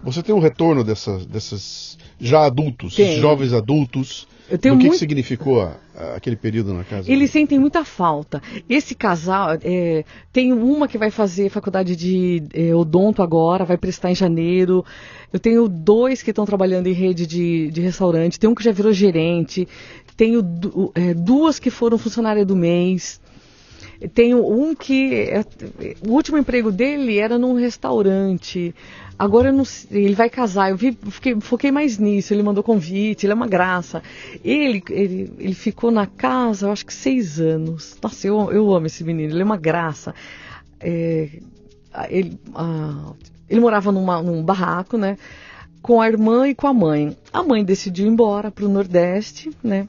[0.05, 4.95] Você tem um retorno dessas, dessas já adultos, jovens adultos eu tenho o que, muito...
[4.95, 5.73] que significou
[6.17, 7.11] aquele período na casa?
[7.11, 8.43] Eles sentem muita falta.
[8.69, 14.11] Esse casal, é, tem uma que vai fazer faculdade de é, odonto agora, vai prestar
[14.11, 14.85] em janeiro.
[15.33, 18.39] Eu tenho dois que estão trabalhando em rede de, de restaurante.
[18.39, 19.69] Tem um que já virou gerente.
[20.17, 20.41] Tenho
[20.95, 23.21] é, duas que foram funcionária do mês.
[24.15, 25.13] Tenho um que.
[25.15, 25.45] É,
[26.07, 28.75] o último emprego dele era num restaurante.
[29.21, 30.71] Agora não, ele vai casar.
[30.71, 32.33] Eu vi, fiquei, foquei mais nisso.
[32.33, 34.03] Ele mandou convite, ele é uma graça.
[34.43, 37.99] Ele, ele, ele ficou na casa, eu acho que seis anos.
[38.03, 40.15] Nossa, eu, eu amo esse menino, ele é uma graça.
[40.81, 41.29] É,
[42.09, 42.41] ele,
[43.47, 45.19] ele morava numa, num barraco, né?
[45.83, 47.15] Com a irmã e com a mãe.
[47.31, 49.87] A mãe decidiu ir embora para o Nordeste, né?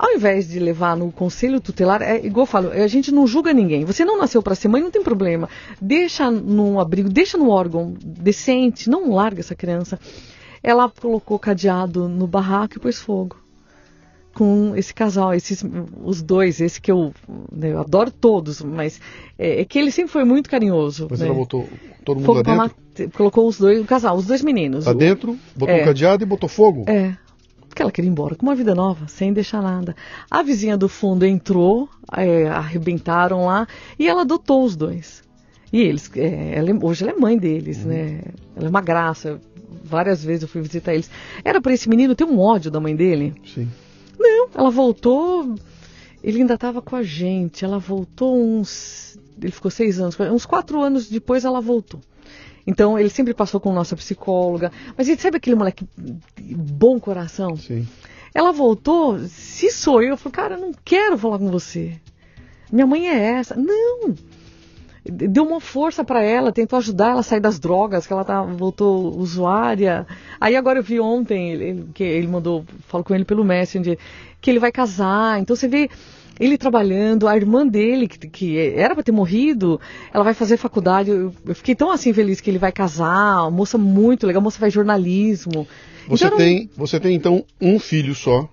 [0.00, 3.52] Ao invés de levar no conselho tutelar, é igual eu falo, a gente não julga
[3.52, 3.84] ninguém.
[3.84, 5.46] Você não nasceu para ser mãe, não tem problema.
[5.78, 10.00] Deixa num abrigo, deixa no órgão decente, não larga essa criança.
[10.62, 13.36] Ela colocou cadeado no barraco e pôs fogo
[14.32, 15.62] com esse casal, esses,
[16.02, 17.12] os dois, esse que eu,
[17.52, 18.98] né, eu adoro todos, mas
[19.38, 21.08] é, é, que ele sempre foi muito carinhoso.
[21.10, 21.26] Mas né?
[21.26, 21.68] ela botou
[22.06, 23.18] todo mundo fogo lá dentro?
[23.18, 24.86] colocou os dois, o casal, os dois meninos.
[24.86, 26.84] Lá dentro, botou é, cadeado e botou fogo?
[26.88, 27.14] É
[27.70, 29.94] porque ela queria ir embora com uma vida nova, sem deixar nada.
[30.28, 33.66] A vizinha do fundo entrou, é, arrebentaram lá
[33.96, 35.22] e ela adotou os dois.
[35.72, 37.90] E eles, é, ela, é, hoje ela é mãe deles, uhum.
[37.90, 38.22] né?
[38.56, 39.40] Ela é uma graça.
[39.84, 41.08] Várias vezes eu fui visitar eles.
[41.44, 43.34] Era para esse menino ter um ódio da mãe dele?
[43.46, 43.68] Sim.
[44.18, 45.54] Não, ela voltou.
[46.24, 47.64] Ele ainda estava com a gente.
[47.64, 49.16] Ela voltou uns.
[49.40, 50.18] Ele ficou seis anos.
[50.18, 52.00] Uns quatro anos depois ela voltou.
[52.70, 54.70] Então ele sempre passou com nossa psicóloga.
[54.96, 55.84] Mas ele sabe aquele moleque
[56.38, 57.56] bom coração?
[57.56, 57.86] Sim.
[58.32, 62.00] Ela voltou, se sou eu, eu falei, cara, eu não quero falar com você.
[62.70, 63.56] Minha mãe é essa.
[63.56, 64.14] Não!
[65.04, 68.40] Deu uma força para ela, tentou ajudar ela a sair das drogas, que ela tá,
[68.42, 70.06] voltou usuária.
[70.40, 73.98] Aí agora eu vi ontem, ele, que ele mandou, falo com ele pelo Messenger,
[74.40, 75.40] que ele vai casar.
[75.40, 75.90] Então você vê
[76.40, 79.78] ele trabalhando, a irmã dele, que, que era para ter morrido,
[80.12, 81.10] ela vai fazer faculdade.
[81.10, 84.72] Eu, eu, fiquei tão assim feliz que ele vai casar, moça muito legal, moça faz
[84.72, 85.68] jornalismo.
[86.08, 86.68] Você, então, tem, não...
[86.76, 88.48] você tem então um filho só.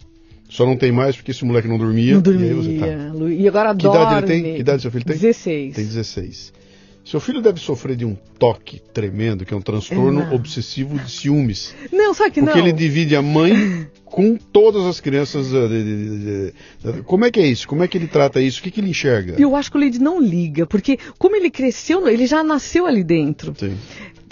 [0.49, 2.13] Só não tem mais porque esse moleque não dormia.
[2.13, 2.51] Não dormia.
[2.51, 2.87] E, tá.
[3.29, 4.01] e agora que dorme.
[4.01, 4.53] idade ele tem?
[4.53, 5.17] Que idade seu filho tem?
[5.17, 5.75] 16.
[5.75, 6.53] Tem 16.
[7.03, 11.09] Seu filho deve sofrer de um toque tremendo, que é um transtorno é, obsessivo de
[11.09, 11.73] ciúmes.
[11.91, 12.47] Não, sabe que porque não.
[12.47, 15.47] Porque ele divide a mãe com todas as crianças.
[15.53, 16.51] Eh,
[17.05, 17.67] como é que é isso?
[17.67, 18.59] Como é que ele trata isso?
[18.59, 19.35] O que, que ele enxerga?
[19.37, 23.03] Eu acho que o Leide não liga, porque como ele cresceu, ele já nasceu ali
[23.03, 23.53] dentro.
[23.57, 23.77] Sim.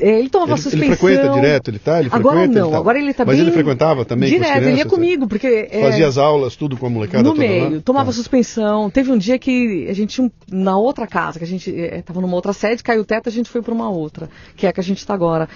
[0.02, 0.88] É, ele tomava ele, suspensão.
[0.88, 2.00] Ele frequenta direto, ele tá?
[2.00, 2.78] Ele agora não, ele tá...
[2.78, 3.46] agora ele tá Mas bem...
[3.46, 4.68] ele frequentava também direto, crianças?
[4.68, 5.70] ele ia comigo, porque...
[5.72, 5.82] É...
[5.82, 7.82] Fazia as aulas, tudo com a molecada No meio, lá?
[7.82, 8.14] tomava ah.
[8.14, 8.90] suspensão.
[8.90, 12.36] Teve um dia que a gente, na outra casa, que a gente estava é, numa
[12.36, 14.82] outra sede, caiu o teto, a gente foi para uma outra, que é a que
[14.82, 15.48] a gente está agora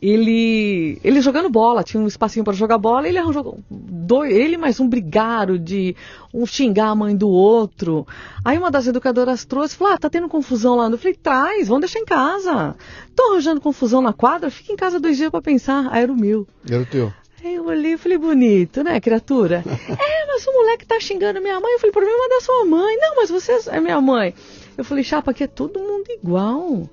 [0.00, 4.78] ele ele jogando bola, tinha um espacinho para jogar bola, ele arranjou dois, ele mais
[4.78, 5.94] um brigaram de
[6.32, 8.06] um xingar a mãe do outro.
[8.44, 10.88] Aí uma das educadoras trouxe, falou: "Ah, tá tendo confusão lá".
[10.88, 12.76] Eu falei: "Traz, vamos deixar em casa.
[13.14, 15.88] Tô arranjando confusão na quadra, fica em casa dois dias para pensar".
[15.90, 16.46] Aí era o meu.
[16.68, 17.12] Era o teu.
[17.44, 19.62] Aí eu olhei e falei, bonito, né, criatura?
[19.64, 21.72] é, mas o moleque tá xingando minha mãe.
[21.72, 22.96] Eu falei, problema é da sua mãe.
[22.96, 24.34] Não, mas você é minha mãe.
[24.76, 26.90] Eu falei, chapa, aqui é todo mundo igual.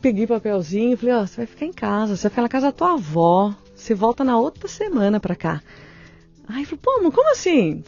[0.00, 2.48] Peguei papelzinho e falei, ó, oh, você vai ficar em casa, você vai ficar na
[2.48, 3.54] casa da tua avó.
[3.74, 5.62] Você volta na outra semana pra cá.
[6.48, 7.82] Aí eu falei, pô, mas como assim?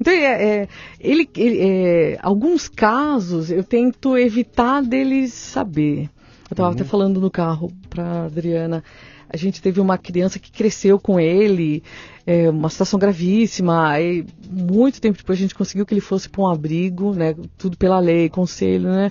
[0.00, 0.68] Então, é, é
[1.00, 6.10] ele, ele é, alguns casos eu tento evitar deles saber.
[6.50, 6.74] Eu estava uhum.
[6.74, 8.82] até falando no carro para Adriana.
[9.28, 11.82] A gente teve uma criança que cresceu com ele,
[12.24, 13.88] é, uma situação gravíssima.
[13.88, 17.34] Aí, muito tempo depois a gente conseguiu que ele fosse para um abrigo, né?
[17.58, 19.10] Tudo pela lei, conselho, né?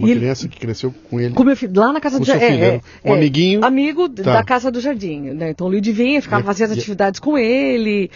[0.00, 1.34] Uma e criança ele, que cresceu com ele.
[1.34, 2.44] Com meu filho, lá na casa do jardim.
[2.44, 3.64] É, é, um amiguinho.
[3.64, 4.34] Amigo tá.
[4.34, 5.20] da casa do jardim.
[5.32, 5.50] Né?
[5.50, 8.10] Então o Luigi vinha, ficava fazendo as atividades com ele.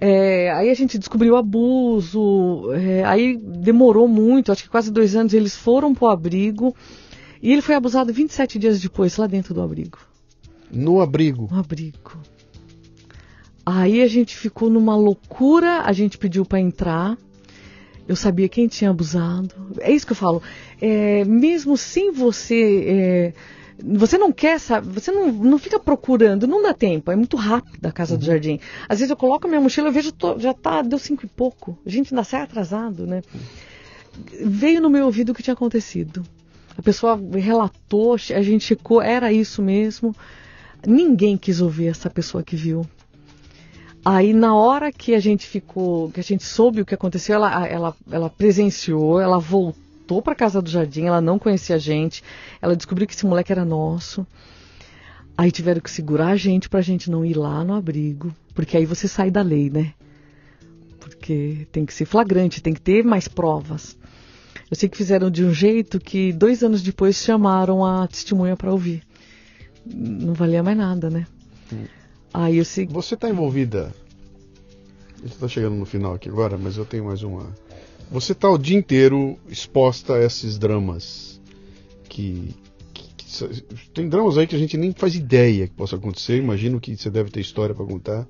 [0.00, 2.72] É, aí a gente descobriu abuso.
[2.74, 5.32] É, aí demorou muito, acho que quase dois anos.
[5.32, 6.74] Eles foram pro abrigo.
[7.40, 9.98] E ele foi abusado 27 dias depois, lá dentro do abrigo.
[10.70, 11.48] No abrigo?
[11.50, 12.18] No abrigo.
[13.64, 17.16] Aí a gente ficou numa loucura, a gente pediu para entrar.
[18.08, 19.54] Eu sabia quem tinha abusado.
[19.80, 20.42] É isso que eu falo.
[20.80, 22.84] É, mesmo sem você.
[22.88, 23.32] É,
[23.80, 27.86] você não quer saber, você não, não fica procurando, não dá tempo, é muito rápido
[27.86, 28.18] a casa uhum.
[28.18, 28.58] do jardim.
[28.88, 31.28] Às vezes eu coloco a minha mochila, eu vejo, tô, já tá, deu cinco e
[31.28, 31.78] pouco.
[31.86, 33.22] A gente ainda sai atrasado, né?
[34.44, 36.24] Veio no meu ouvido o que tinha acontecido.
[36.76, 40.14] A pessoa relatou, a gente ficou, era isso mesmo.
[40.86, 42.84] Ninguém quis ouvir essa pessoa que viu.
[44.10, 47.68] Aí na hora que a gente ficou, que a gente soube o que aconteceu, ela,
[47.68, 52.24] ela, ela presenciou, ela voltou para casa do jardim, ela não conhecia a gente,
[52.62, 54.26] ela descobriu que esse moleque era nosso.
[55.36, 58.78] Aí tiveram que segurar a gente para a gente não ir lá no abrigo, porque
[58.78, 59.92] aí você sai da lei, né?
[60.98, 63.94] Porque tem que ser flagrante, tem que ter mais provas.
[64.70, 68.72] Eu sei que fizeram de um jeito que dois anos depois chamaram a testemunha para
[68.72, 69.02] ouvir.
[69.84, 71.26] Não valia mais nada, né?
[71.70, 71.97] Hum.
[72.32, 72.64] Aí eu.
[72.64, 73.94] Você está envolvida.
[75.24, 77.52] Está chegando no final aqui agora, mas eu tenho mais uma.
[78.10, 81.40] Você está o dia inteiro exposta a esses dramas
[82.08, 82.54] que,
[83.92, 86.38] tem dramas aí que a gente nem faz ideia que possa acontecer.
[86.38, 88.26] Imagino que você deve ter história para contar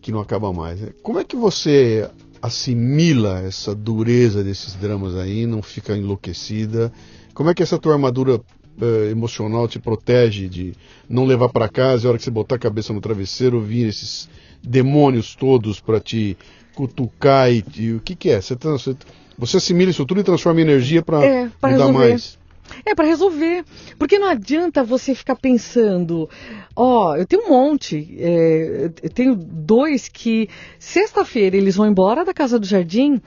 [0.00, 0.80] que não acaba mais.
[0.80, 0.92] Né?
[1.02, 2.08] Como é que você
[2.40, 6.92] assimila essa dureza desses dramas aí, não fica enlouquecida?
[7.34, 8.40] Como é que essa tua armadura
[8.80, 10.74] uh, emocional te protege de
[11.08, 13.88] não levar para casa e a hora que você botar a cabeça no travesseiro vir
[13.88, 14.28] esses
[14.62, 16.36] demônios todos para te
[16.74, 18.40] cutucar e, e, o que que é?
[18.40, 18.96] Você, você,
[19.36, 22.38] você assimila isso tudo e transforma em energia para é, dar mais.
[22.86, 23.64] É para resolver,
[23.98, 26.30] porque não adianta você ficar pensando,
[26.74, 32.24] ó, oh, eu tenho um monte, é, eu tenho dois que sexta-feira eles vão embora
[32.24, 33.20] da casa do jardim,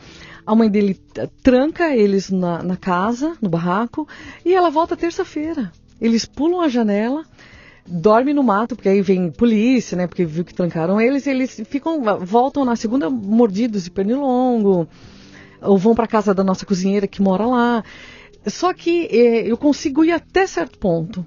[0.46, 1.00] a mãe dele
[1.42, 4.08] tranca eles na, na casa, no barraco,
[4.44, 5.72] e ela volta terça-feira.
[6.00, 7.26] Eles pulam a janela,
[7.88, 10.08] dormem no mato, porque aí vem polícia, né?
[10.08, 14.88] Porque viu que trancaram eles, eles ficam, voltam na segunda mordidos de pernilongo,
[15.62, 17.84] ou vão para casa da nossa cozinheira que mora lá.
[18.46, 21.26] Só que é, eu consigo ir até certo ponto.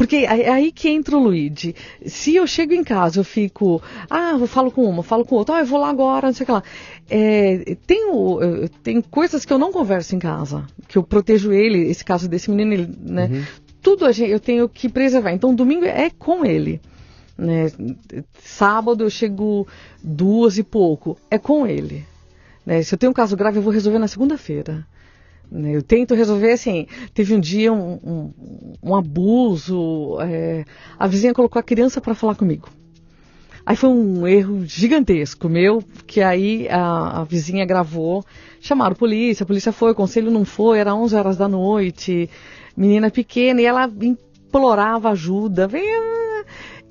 [0.00, 1.76] Porque é aí que entra o Luigi.
[2.06, 5.56] Se eu chego em casa, eu fico, ah, eu falo com uma, falo com outra,
[5.56, 6.62] ah, eu vou lá agora, não sei o que lá.
[7.10, 8.38] É, tenho,
[8.82, 12.50] tenho coisas que eu não converso em casa, que eu protejo ele, esse caso desse
[12.50, 13.28] menino, ele, né?
[13.30, 13.44] Uhum.
[13.82, 15.32] Tudo gente, eu tenho que preservar.
[15.32, 16.80] Então, domingo é com ele.
[17.36, 17.70] Né?
[18.42, 19.68] Sábado eu chego
[20.02, 22.06] duas e pouco, é com ele.
[22.64, 22.82] Né?
[22.82, 24.82] Se eu tenho um caso grave, eu vou resolver na segunda-feira.
[25.50, 25.74] Né?
[25.74, 26.86] Eu tento resolver assim.
[27.12, 28.32] Teve um dia um, um,
[28.82, 30.64] um abuso, é,
[30.98, 32.68] a vizinha colocou a criança para falar comigo.
[33.64, 38.24] Aí foi um erro gigantesco meu, que aí a, a, vizinha gravou,
[38.60, 42.28] chamaram a polícia, a polícia foi, o conselho não foi, era 11 horas da noite,
[42.76, 45.68] menina pequena, e ela implorava ajuda.
[45.68, 45.84] Vem,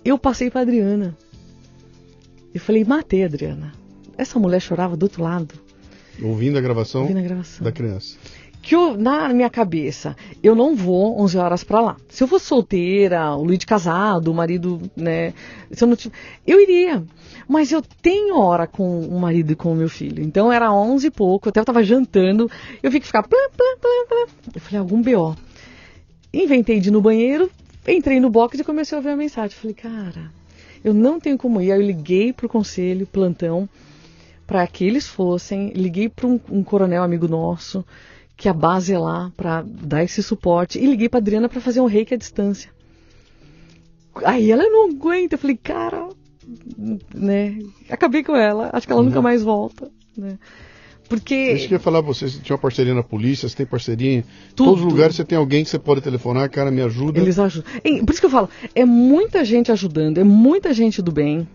[0.05, 1.17] eu passei para Adriana.
[2.53, 3.73] Eu falei, matei a Adriana.
[4.17, 5.55] Essa mulher chorava do outro lado.
[6.21, 7.63] Ouvindo a gravação, Ouvindo a gravação.
[7.63, 8.17] da criança
[8.61, 11.97] que eu, na minha cabeça, eu não vou 11 horas para lá.
[12.09, 15.33] Se eu fosse solteira, o Luiz casado, o marido, né,
[15.71, 15.97] se eu não
[16.45, 17.03] eu iria.
[17.47, 20.23] Mas eu tenho hora com o marido e com o meu filho.
[20.23, 22.49] Então era 11 e pouco, até eu tava jantando,
[22.83, 24.27] eu vi que plá, plá, plá, plá.
[24.53, 25.35] Eu falei, algum BO.
[26.33, 27.49] Inventei de ir no banheiro,
[27.87, 29.57] entrei no box e comecei a ouvir a mensagem.
[29.57, 30.31] Falei, cara,
[30.83, 31.71] eu não tenho como ir.
[31.71, 33.67] Aí eu liguei pro conselho, plantão,
[34.45, 37.85] para que eles fossem, liguei para um, um coronel amigo nosso,
[38.39, 40.79] que a base é lá para dar esse suporte.
[40.79, 42.71] E liguei para Adriana para fazer um reiki à distância.
[44.23, 45.35] Aí ela não aguenta.
[45.35, 46.07] Eu falei, cara,
[47.13, 47.59] né?
[47.89, 48.69] Acabei com ela.
[48.71, 49.07] Acho que ela uhum.
[49.07, 50.39] nunca mais volta, né?
[51.09, 51.35] porque.
[51.35, 53.65] Isso que eu ia falar pra você, você tinha uma parceria na polícia, você tem
[53.65, 54.21] parceria em
[54.55, 54.69] Tudo.
[54.69, 57.19] todos os lugares, você tem alguém que você pode telefonar, cara, me ajuda.
[57.19, 57.69] Eles ajudam.
[58.05, 61.45] Por isso que eu falo, é muita gente ajudando, é muita gente do bem.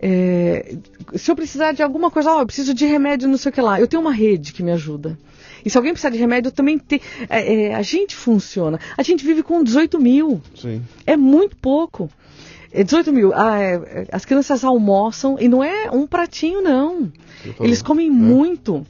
[0.00, 0.76] É,
[1.14, 3.60] se eu precisar de alguma coisa, ó, eu preciso de remédio, não sei o que
[3.60, 5.16] lá, eu tenho uma rede que me ajuda.
[5.64, 7.00] E se alguém precisar de remédio, eu também tenho.
[7.28, 8.78] É, é, a gente funciona.
[8.96, 10.40] A gente vive com 18 mil.
[10.54, 10.82] Sim.
[11.06, 12.10] É muito pouco.
[12.72, 13.32] É 18 mil.
[13.34, 17.10] Ah, é, é, as crianças almoçam e não é um pratinho, não.
[17.60, 18.10] Eles comem É.
[18.10, 18.86] muito.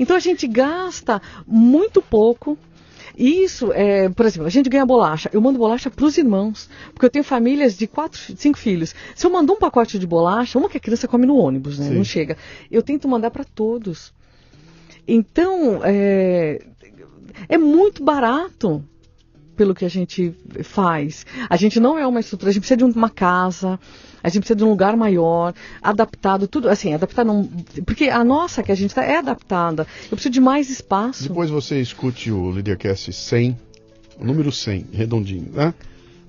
[0.00, 2.58] Então a gente gasta muito pouco.
[3.18, 5.30] Isso, é, por exemplo, a gente ganha bolacha.
[5.32, 6.68] Eu mando bolacha para os irmãos.
[6.92, 8.94] Porque eu tenho famílias de quatro, cinco filhos.
[9.14, 11.88] Se eu mando um pacote de bolacha, uma que a criança come no ônibus, né?
[11.88, 11.94] Sim.
[11.94, 12.36] Não chega.
[12.70, 14.12] Eu tento mandar para todos.
[15.06, 16.60] Então, é,
[17.48, 18.84] é muito barato
[19.56, 21.24] pelo que a gente faz.
[21.48, 23.80] A gente não é uma estrutura, a gente precisa de uma casa,
[24.22, 27.48] a gente precisa de um lugar maior, adaptado, tudo, assim, adaptado não.
[27.84, 29.86] Porque a nossa que a gente tá é adaptada.
[30.04, 31.28] Eu preciso de mais espaço.
[31.28, 33.58] Depois você escute o Leadercast 100,
[34.20, 35.72] o número 100, redondinho, né?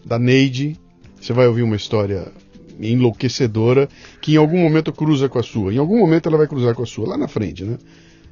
[0.06, 0.80] Da Neide.
[1.20, 2.32] Você vai ouvir uma história
[2.80, 3.90] enlouquecedora
[4.22, 5.74] que em algum momento cruza com a sua.
[5.74, 7.78] Em algum momento ela vai cruzar com a sua, lá na frente, né?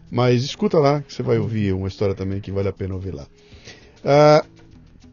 [0.10, 3.14] Mas escuta lá, que você vai ouvir uma história também que vale a pena ouvir
[3.14, 3.26] lá.
[4.04, 4.46] Ah,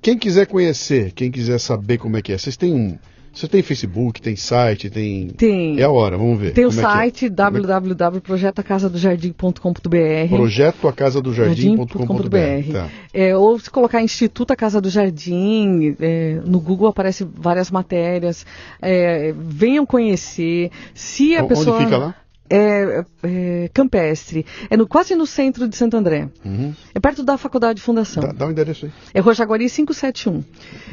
[0.03, 2.99] quem quiser conhecer, quem quiser saber como é que é, vocês têm um.
[3.33, 5.29] Você tem Facebook, tem site, tem.
[5.29, 5.81] Tem.
[5.81, 6.53] É a hora, vamos ver.
[6.53, 6.75] Tem o é é.
[6.75, 12.73] site www.projetoacasadojardim.com.br Projeto a Casa do Jardim.com.br.
[12.73, 12.91] Tá.
[13.15, 18.45] É, ou se colocar Instituto A Casa do Jardim, é, no Google aparece várias matérias.
[18.83, 20.71] É, venham conhecer.
[20.93, 21.79] Se a Onde pessoa.
[21.79, 22.15] fica lá?
[22.51, 24.45] É, é, campestre.
[24.69, 26.29] É no, quase no centro de Santo André.
[26.45, 26.75] Uhum.
[26.95, 28.23] É perto da Faculdade de Fundação.
[28.23, 28.93] Dá, dá um endereço aí.
[29.15, 30.43] É Rua Jaguari 571.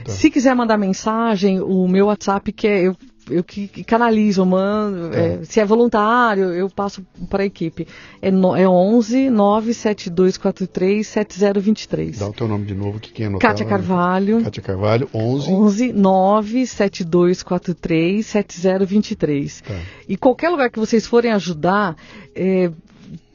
[0.05, 0.11] Tá.
[0.11, 2.95] Se quiser mandar mensagem, o meu WhatsApp, que é eu,
[3.29, 5.09] eu que, que canalizo, mando.
[5.09, 5.19] Tá.
[5.19, 7.85] é, se é voluntário, eu passo para a equipe.
[8.21, 12.19] É, no, é 11 97243 7023.
[12.19, 13.51] Dá o teu nome de novo, que quem anotar.
[13.51, 13.77] Kátia lá, né?
[13.77, 14.43] Carvalho.
[14.43, 15.51] Kátia Carvalho, 11.
[15.51, 19.61] 11 97243 7023.
[19.61, 19.75] Tá.
[20.07, 21.95] E qualquer lugar que vocês forem ajudar,
[22.35, 22.71] é,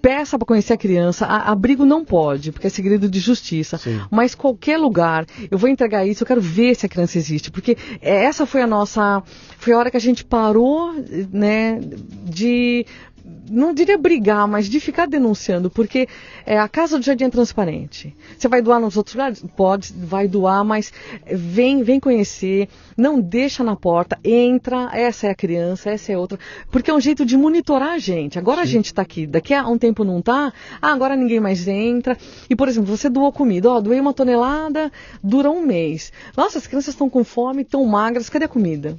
[0.04, 1.24] peça para conhecer a criança.
[1.24, 3.78] A- abrigo não pode, porque é segredo de justiça.
[3.78, 4.02] Sim.
[4.10, 7.50] Mas qualquer lugar, eu vou entregar isso, eu quero ver se a criança existe.
[7.50, 9.22] Porque essa foi a nossa.
[9.56, 10.92] Foi a hora que a gente parou,
[11.32, 11.80] né,
[12.22, 12.84] de.
[13.50, 16.08] Não diria brigar, mas de ficar denunciando, porque
[16.46, 18.14] é, a Casa do Jardim é transparente.
[18.36, 19.44] Você vai doar nos outros lugares?
[19.56, 20.92] Pode, vai doar, mas
[21.26, 26.38] vem, vem conhecer, não deixa na porta, entra, essa é a criança, essa é outra,
[26.70, 28.38] porque é um jeito de monitorar a gente.
[28.38, 31.68] Agora a gente está aqui, daqui a um tempo não tá, ah, agora ninguém mais
[31.68, 32.16] entra.
[32.48, 34.90] E, por exemplo, você doou comida, ó, doei uma tonelada,
[35.22, 36.12] dura um mês.
[36.36, 38.96] Nossa, as crianças estão com fome, estão magras, cadê a comida?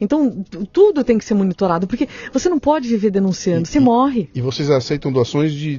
[0.00, 4.28] Então, tu- tudo tem que ser monitorado, porque você não pode viver denunciando, você morre.
[4.34, 5.78] E vocês aceitam doações de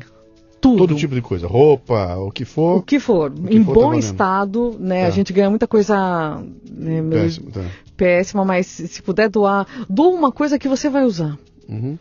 [0.60, 0.78] Tudo.
[0.80, 2.84] todo tipo de coisa, roupa, o que O for.
[2.84, 4.04] que for, que em for tá bom valendo.
[4.04, 5.02] estado, né?
[5.02, 5.08] Tá.
[5.08, 7.62] A gente ganha muita coisa né, Péssimo, tá.
[7.96, 11.38] péssima, mas se puder doar, doa uma coisa que você vai usar.
[11.70, 11.98] Uhum.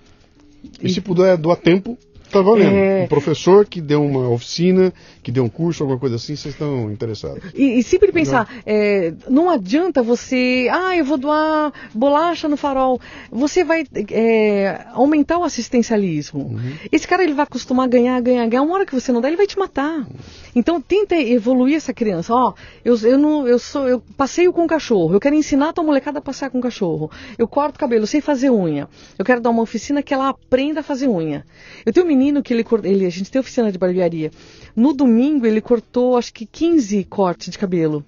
[0.82, 1.97] E, se puder doar tempo,
[2.30, 2.74] tá valendo.
[2.74, 3.05] É.
[3.05, 4.93] Um professor que deu uma oficina,
[5.27, 7.43] que deu um curso, alguma coisa assim, vocês estão interessados.
[7.53, 13.01] E, e sempre pensar, é, não adianta você, ah, eu vou doar bolacha no farol.
[13.32, 16.43] Você vai é, aumentar o assistencialismo.
[16.43, 16.74] Uhum.
[16.93, 18.62] Esse cara ele vai acostumar a ganhar, ganhar, ganhar.
[18.62, 20.07] Uma hora que você não dá, ele vai te matar.
[20.55, 22.32] Então tenta evoluir essa criança.
[22.32, 22.55] Ó,
[22.85, 25.12] eu, eu não, eu sou, eu passeio com cachorro.
[25.12, 27.11] Eu quero ensinar a tua molecada a passear com cachorro.
[27.36, 28.89] Eu corto cabelo, eu sei fazer unha.
[29.19, 31.44] Eu quero dar uma oficina que ela aprenda a fazer unha.
[31.85, 34.31] Eu tenho um menino que ele, ele a gente tem oficina de barbearia.
[34.77, 38.05] No domingo ele cortou acho que 15 cortes de cabelo.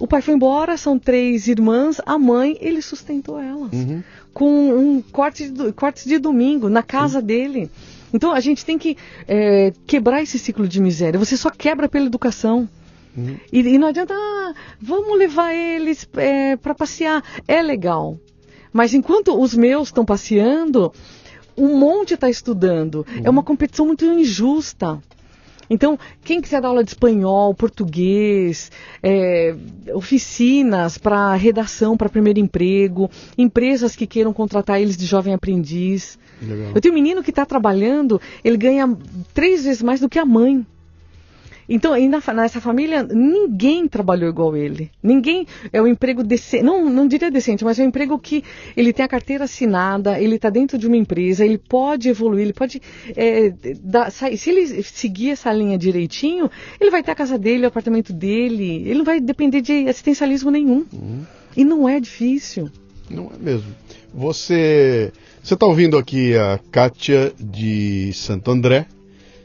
[0.00, 3.72] O pai foi embora, são três irmãs, a mãe, ele sustentou elas.
[3.72, 4.02] Uhum.
[4.32, 7.70] Com um corte de, cortes de domingo, na casa dele.
[8.12, 8.96] Então a gente tem que
[9.28, 11.18] é, quebrar esse ciclo de miséria.
[11.18, 12.68] Você só quebra pela educação.
[13.16, 13.36] Uhum.
[13.52, 17.22] E, e não adianta, ah, vamos levar eles para passear.
[17.46, 18.18] É legal.
[18.72, 20.92] Mas enquanto os meus estão passeando,
[21.56, 23.06] um monte está estudando.
[23.22, 25.00] É uma competição muito injusta.
[25.68, 28.70] Então, quem quiser dar aula de espanhol, português,
[29.02, 29.54] é,
[29.94, 36.18] oficinas para redação, para primeiro emprego, empresas que queiram contratar eles de jovem aprendiz.
[36.40, 36.72] Legal.
[36.74, 38.96] Eu tenho um menino que está trabalhando, ele ganha
[39.32, 40.66] três vezes mais do que a mãe.
[41.68, 44.90] Então, e na nessa família, ninguém trabalhou igual ele.
[45.02, 48.42] Ninguém é um emprego decente, não, não diria decente, mas é um emprego que
[48.76, 52.52] ele tem a carteira assinada, ele está dentro de uma empresa, ele pode evoluir, ele
[52.52, 52.80] pode.
[53.16, 53.52] é,
[53.82, 57.68] dar- sair- se ele seguir essa linha direitinho, ele vai ter a casa dele, o
[57.68, 60.84] apartamento dele, ele não vai depender de assistencialismo nenhum.
[61.56, 62.70] E não é difícil.
[63.10, 63.72] Não é mesmo.
[64.14, 65.12] Você
[65.42, 68.86] você está ouvindo aqui a Kátia de Santo André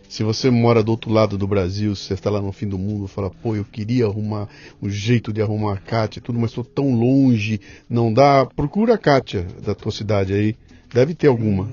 [0.08, 2.78] Se você mora do outro lado do Brasil, se você está lá no fim do
[2.78, 4.48] mundo, fala, pô, eu queria arrumar
[4.82, 7.60] um jeito de arrumar a Kátia, tudo, mas estou tão longe,
[7.90, 8.46] não dá.
[8.46, 10.56] Procura a Kátia da tua cidade aí.
[10.94, 11.70] Deve ter alguma.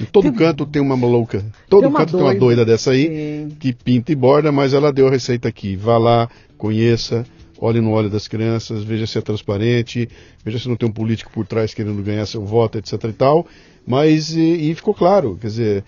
[0.00, 1.44] Em todo tem, canto tem uma maluca.
[1.68, 2.24] Todo tem canto doida.
[2.28, 3.56] tem uma doida dessa aí Sim.
[3.58, 5.76] que pinta e borda, mas ela deu a receita aqui.
[5.76, 7.24] Vá lá, conheça,
[7.58, 10.08] olhe no olho das crianças, veja se é transparente,
[10.44, 13.46] veja se não tem um político por trás querendo ganhar seu voto, etc e tal.
[13.86, 15.84] Mas, e, e ficou claro, quer dizer,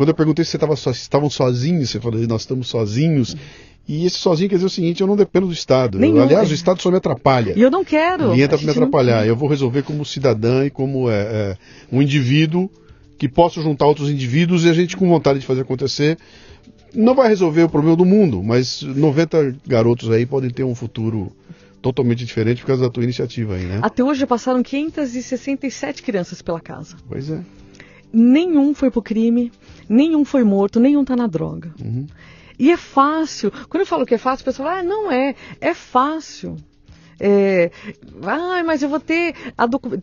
[0.00, 3.36] quando eu perguntei se so, estavam sozinhos, você falou, nós estamos sozinhos.
[3.86, 6.02] E esse sozinho quer dizer o seguinte, eu não dependo do Estado.
[6.02, 7.52] Eu, aliás, o Estado só me atrapalha.
[7.54, 8.28] E eu não quero.
[8.30, 9.26] Ninguém entra para me atrapalhar.
[9.26, 11.56] Eu vou resolver como cidadã e como é, é,
[11.92, 12.70] um indivíduo
[13.18, 16.16] que possa juntar outros indivíduos e a gente com vontade de fazer acontecer.
[16.94, 21.30] Não vai resolver o problema do mundo, mas 90 garotos aí podem ter um futuro
[21.82, 23.80] totalmente diferente por causa da tua iniciativa aí, né?
[23.82, 26.96] Até hoje passaram 567 crianças pela casa.
[27.06, 27.42] Pois é
[28.12, 29.52] nenhum foi pro crime,
[29.88, 31.72] nenhum foi morto, nenhum tá na droga.
[31.82, 32.06] Uhum.
[32.58, 33.50] E é fácil.
[33.68, 35.34] Quando eu falo que é fácil, o pessoal fala, ah, não é.
[35.60, 36.56] É fácil.
[37.20, 37.70] É,
[38.22, 39.34] ah, mas eu vou ter.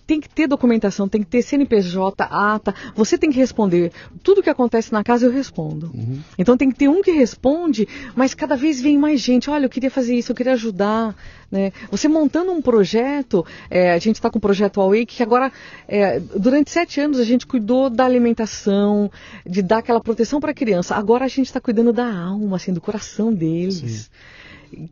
[0.06, 2.76] tem que ter documentação, tem que ter CNPJ, ata.
[2.96, 3.92] Você tem que responder.
[4.22, 5.92] Tudo que acontece na casa eu respondo.
[5.94, 6.20] Uhum.
[6.38, 9.50] Então tem que ter um que responde, mas cada vez vem mais gente.
[9.50, 11.16] Olha, eu queria fazer isso, eu queria ajudar.
[11.50, 11.72] Né?
[11.90, 15.52] Você montando um projeto, é, a gente está com o projeto Awake, que agora,
[15.88, 19.10] é, durante sete anos, a gente cuidou da alimentação,
[19.46, 20.96] de dar aquela proteção para a criança.
[20.96, 23.76] Agora a gente está cuidando da alma, assim, do coração deles.
[23.76, 24.37] Sim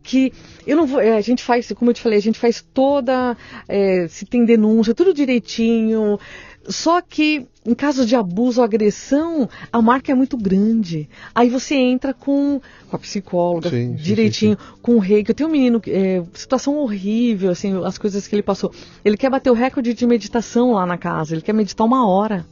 [0.03, 0.31] que
[0.65, 3.37] eu não vou, é, a gente faz, como eu te falei, a gente faz toda,
[3.67, 6.19] é, se tem denúncia, tudo direitinho.
[6.67, 11.09] Só que em caso de abuso ou agressão, a marca é muito grande.
[11.33, 15.23] Aí você entra com, com a psicóloga sim, direitinho, sim, sim, com o rei.
[15.23, 18.71] Que eu tenho um menino, é, situação horrível, assim, as coisas que ele passou.
[19.03, 21.33] Ele quer bater o recorde de meditação lá na casa.
[21.33, 22.45] Ele quer meditar uma hora.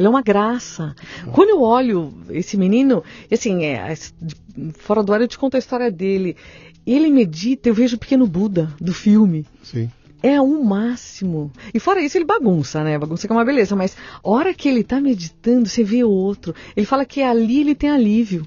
[0.00, 0.96] Ele é uma graça.
[1.30, 3.94] Quando eu olho esse menino, assim, é,
[4.78, 6.38] fora do ar eu te conto a história dele.
[6.86, 9.46] Ele medita, eu vejo o pequeno Buda do filme.
[9.62, 9.90] Sim.
[10.22, 11.52] É o máximo.
[11.74, 12.98] E fora isso, ele bagunça, né?
[12.98, 13.76] Bagunça que é uma beleza.
[13.76, 13.94] Mas
[14.24, 16.54] a hora que ele está meditando, você vê outro.
[16.74, 18.46] Ele fala que ali ele tem alívio.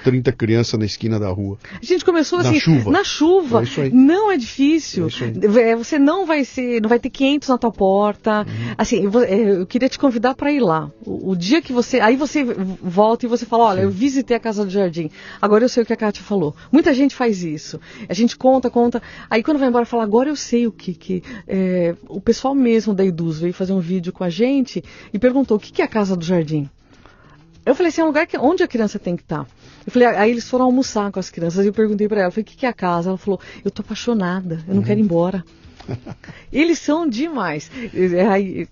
[0.04, 1.58] 30 crianças na esquina da rua.
[1.82, 2.92] A gente começou na assim, chuva.
[2.92, 3.64] na chuva.
[3.64, 5.08] É não é difícil.
[5.56, 8.46] É, é você não vai ser, não vai ter 500 na tua porta.
[8.48, 8.74] Uhum.
[8.78, 10.92] Assim, eu, é, eu, queria te convidar para ir lá.
[11.06, 13.86] O, o, dia que você, aí você volta e você fala, olha, Sim.
[13.86, 15.10] eu visitei a casa do jardim.
[15.42, 16.56] Agora eu sei o que a Kátia falou.
[16.72, 17.80] Muita gente faz isso.
[18.08, 19.02] A gente conta, conta.
[19.30, 22.94] Aí quando vai embora fala, agora eu sei o que que é, o pessoal mesmo
[22.94, 24.84] da Eduz veio fazer um vídeo com a gente
[25.14, 26.70] e perguntou o que que é a casa do jardim.
[27.66, 29.44] Eu falei assim, é um lugar que, onde a criança tem que estar.
[29.44, 29.52] Tá.
[29.88, 32.44] Eu falei, aí eles foram almoçar com as crianças e eu perguntei para ela, falei,
[32.44, 33.10] o que, que é a casa?
[33.10, 34.86] Ela falou, eu tô apaixonada, eu não uhum.
[34.86, 35.46] quero ir embora.
[36.52, 37.72] Eles são demais.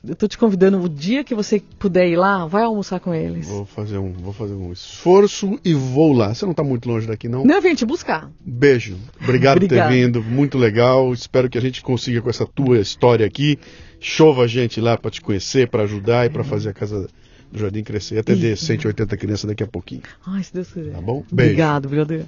[0.03, 3.47] Eu tô te convidando, o dia que você puder ir lá, vai almoçar com eles.
[3.47, 6.33] Vou fazer um, vou fazer um esforço e vou lá.
[6.33, 7.45] Você não está muito longe daqui, não?
[7.45, 8.29] Não, eu vim te buscar.
[8.41, 8.97] Beijo.
[9.23, 10.21] Obrigado por ter vindo.
[10.21, 11.13] Muito legal.
[11.13, 13.57] Espero que a gente consiga com essa tua história aqui.
[14.01, 17.07] Chova a gente lá para te conhecer, para ajudar e para fazer a casa
[17.55, 20.01] Jardim crescer até de 180 crianças daqui a pouquinho.
[20.25, 20.91] Ai, se Deus quiser.
[20.91, 21.23] Tá bom?
[21.31, 21.51] Beijo.
[21.51, 22.27] Obrigado, obrigado.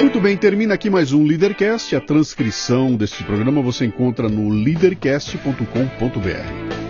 [0.00, 1.94] Muito bem, termina aqui mais um Leadercast.
[1.94, 6.89] A transcrição deste programa você encontra no leadercast.com.br.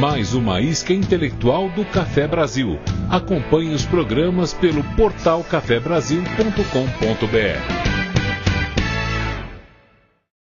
[0.00, 2.76] Mais uma isca intelectual do Café Brasil.
[3.08, 8.01] Acompanhe os programas pelo portal cafebrasil.com.br.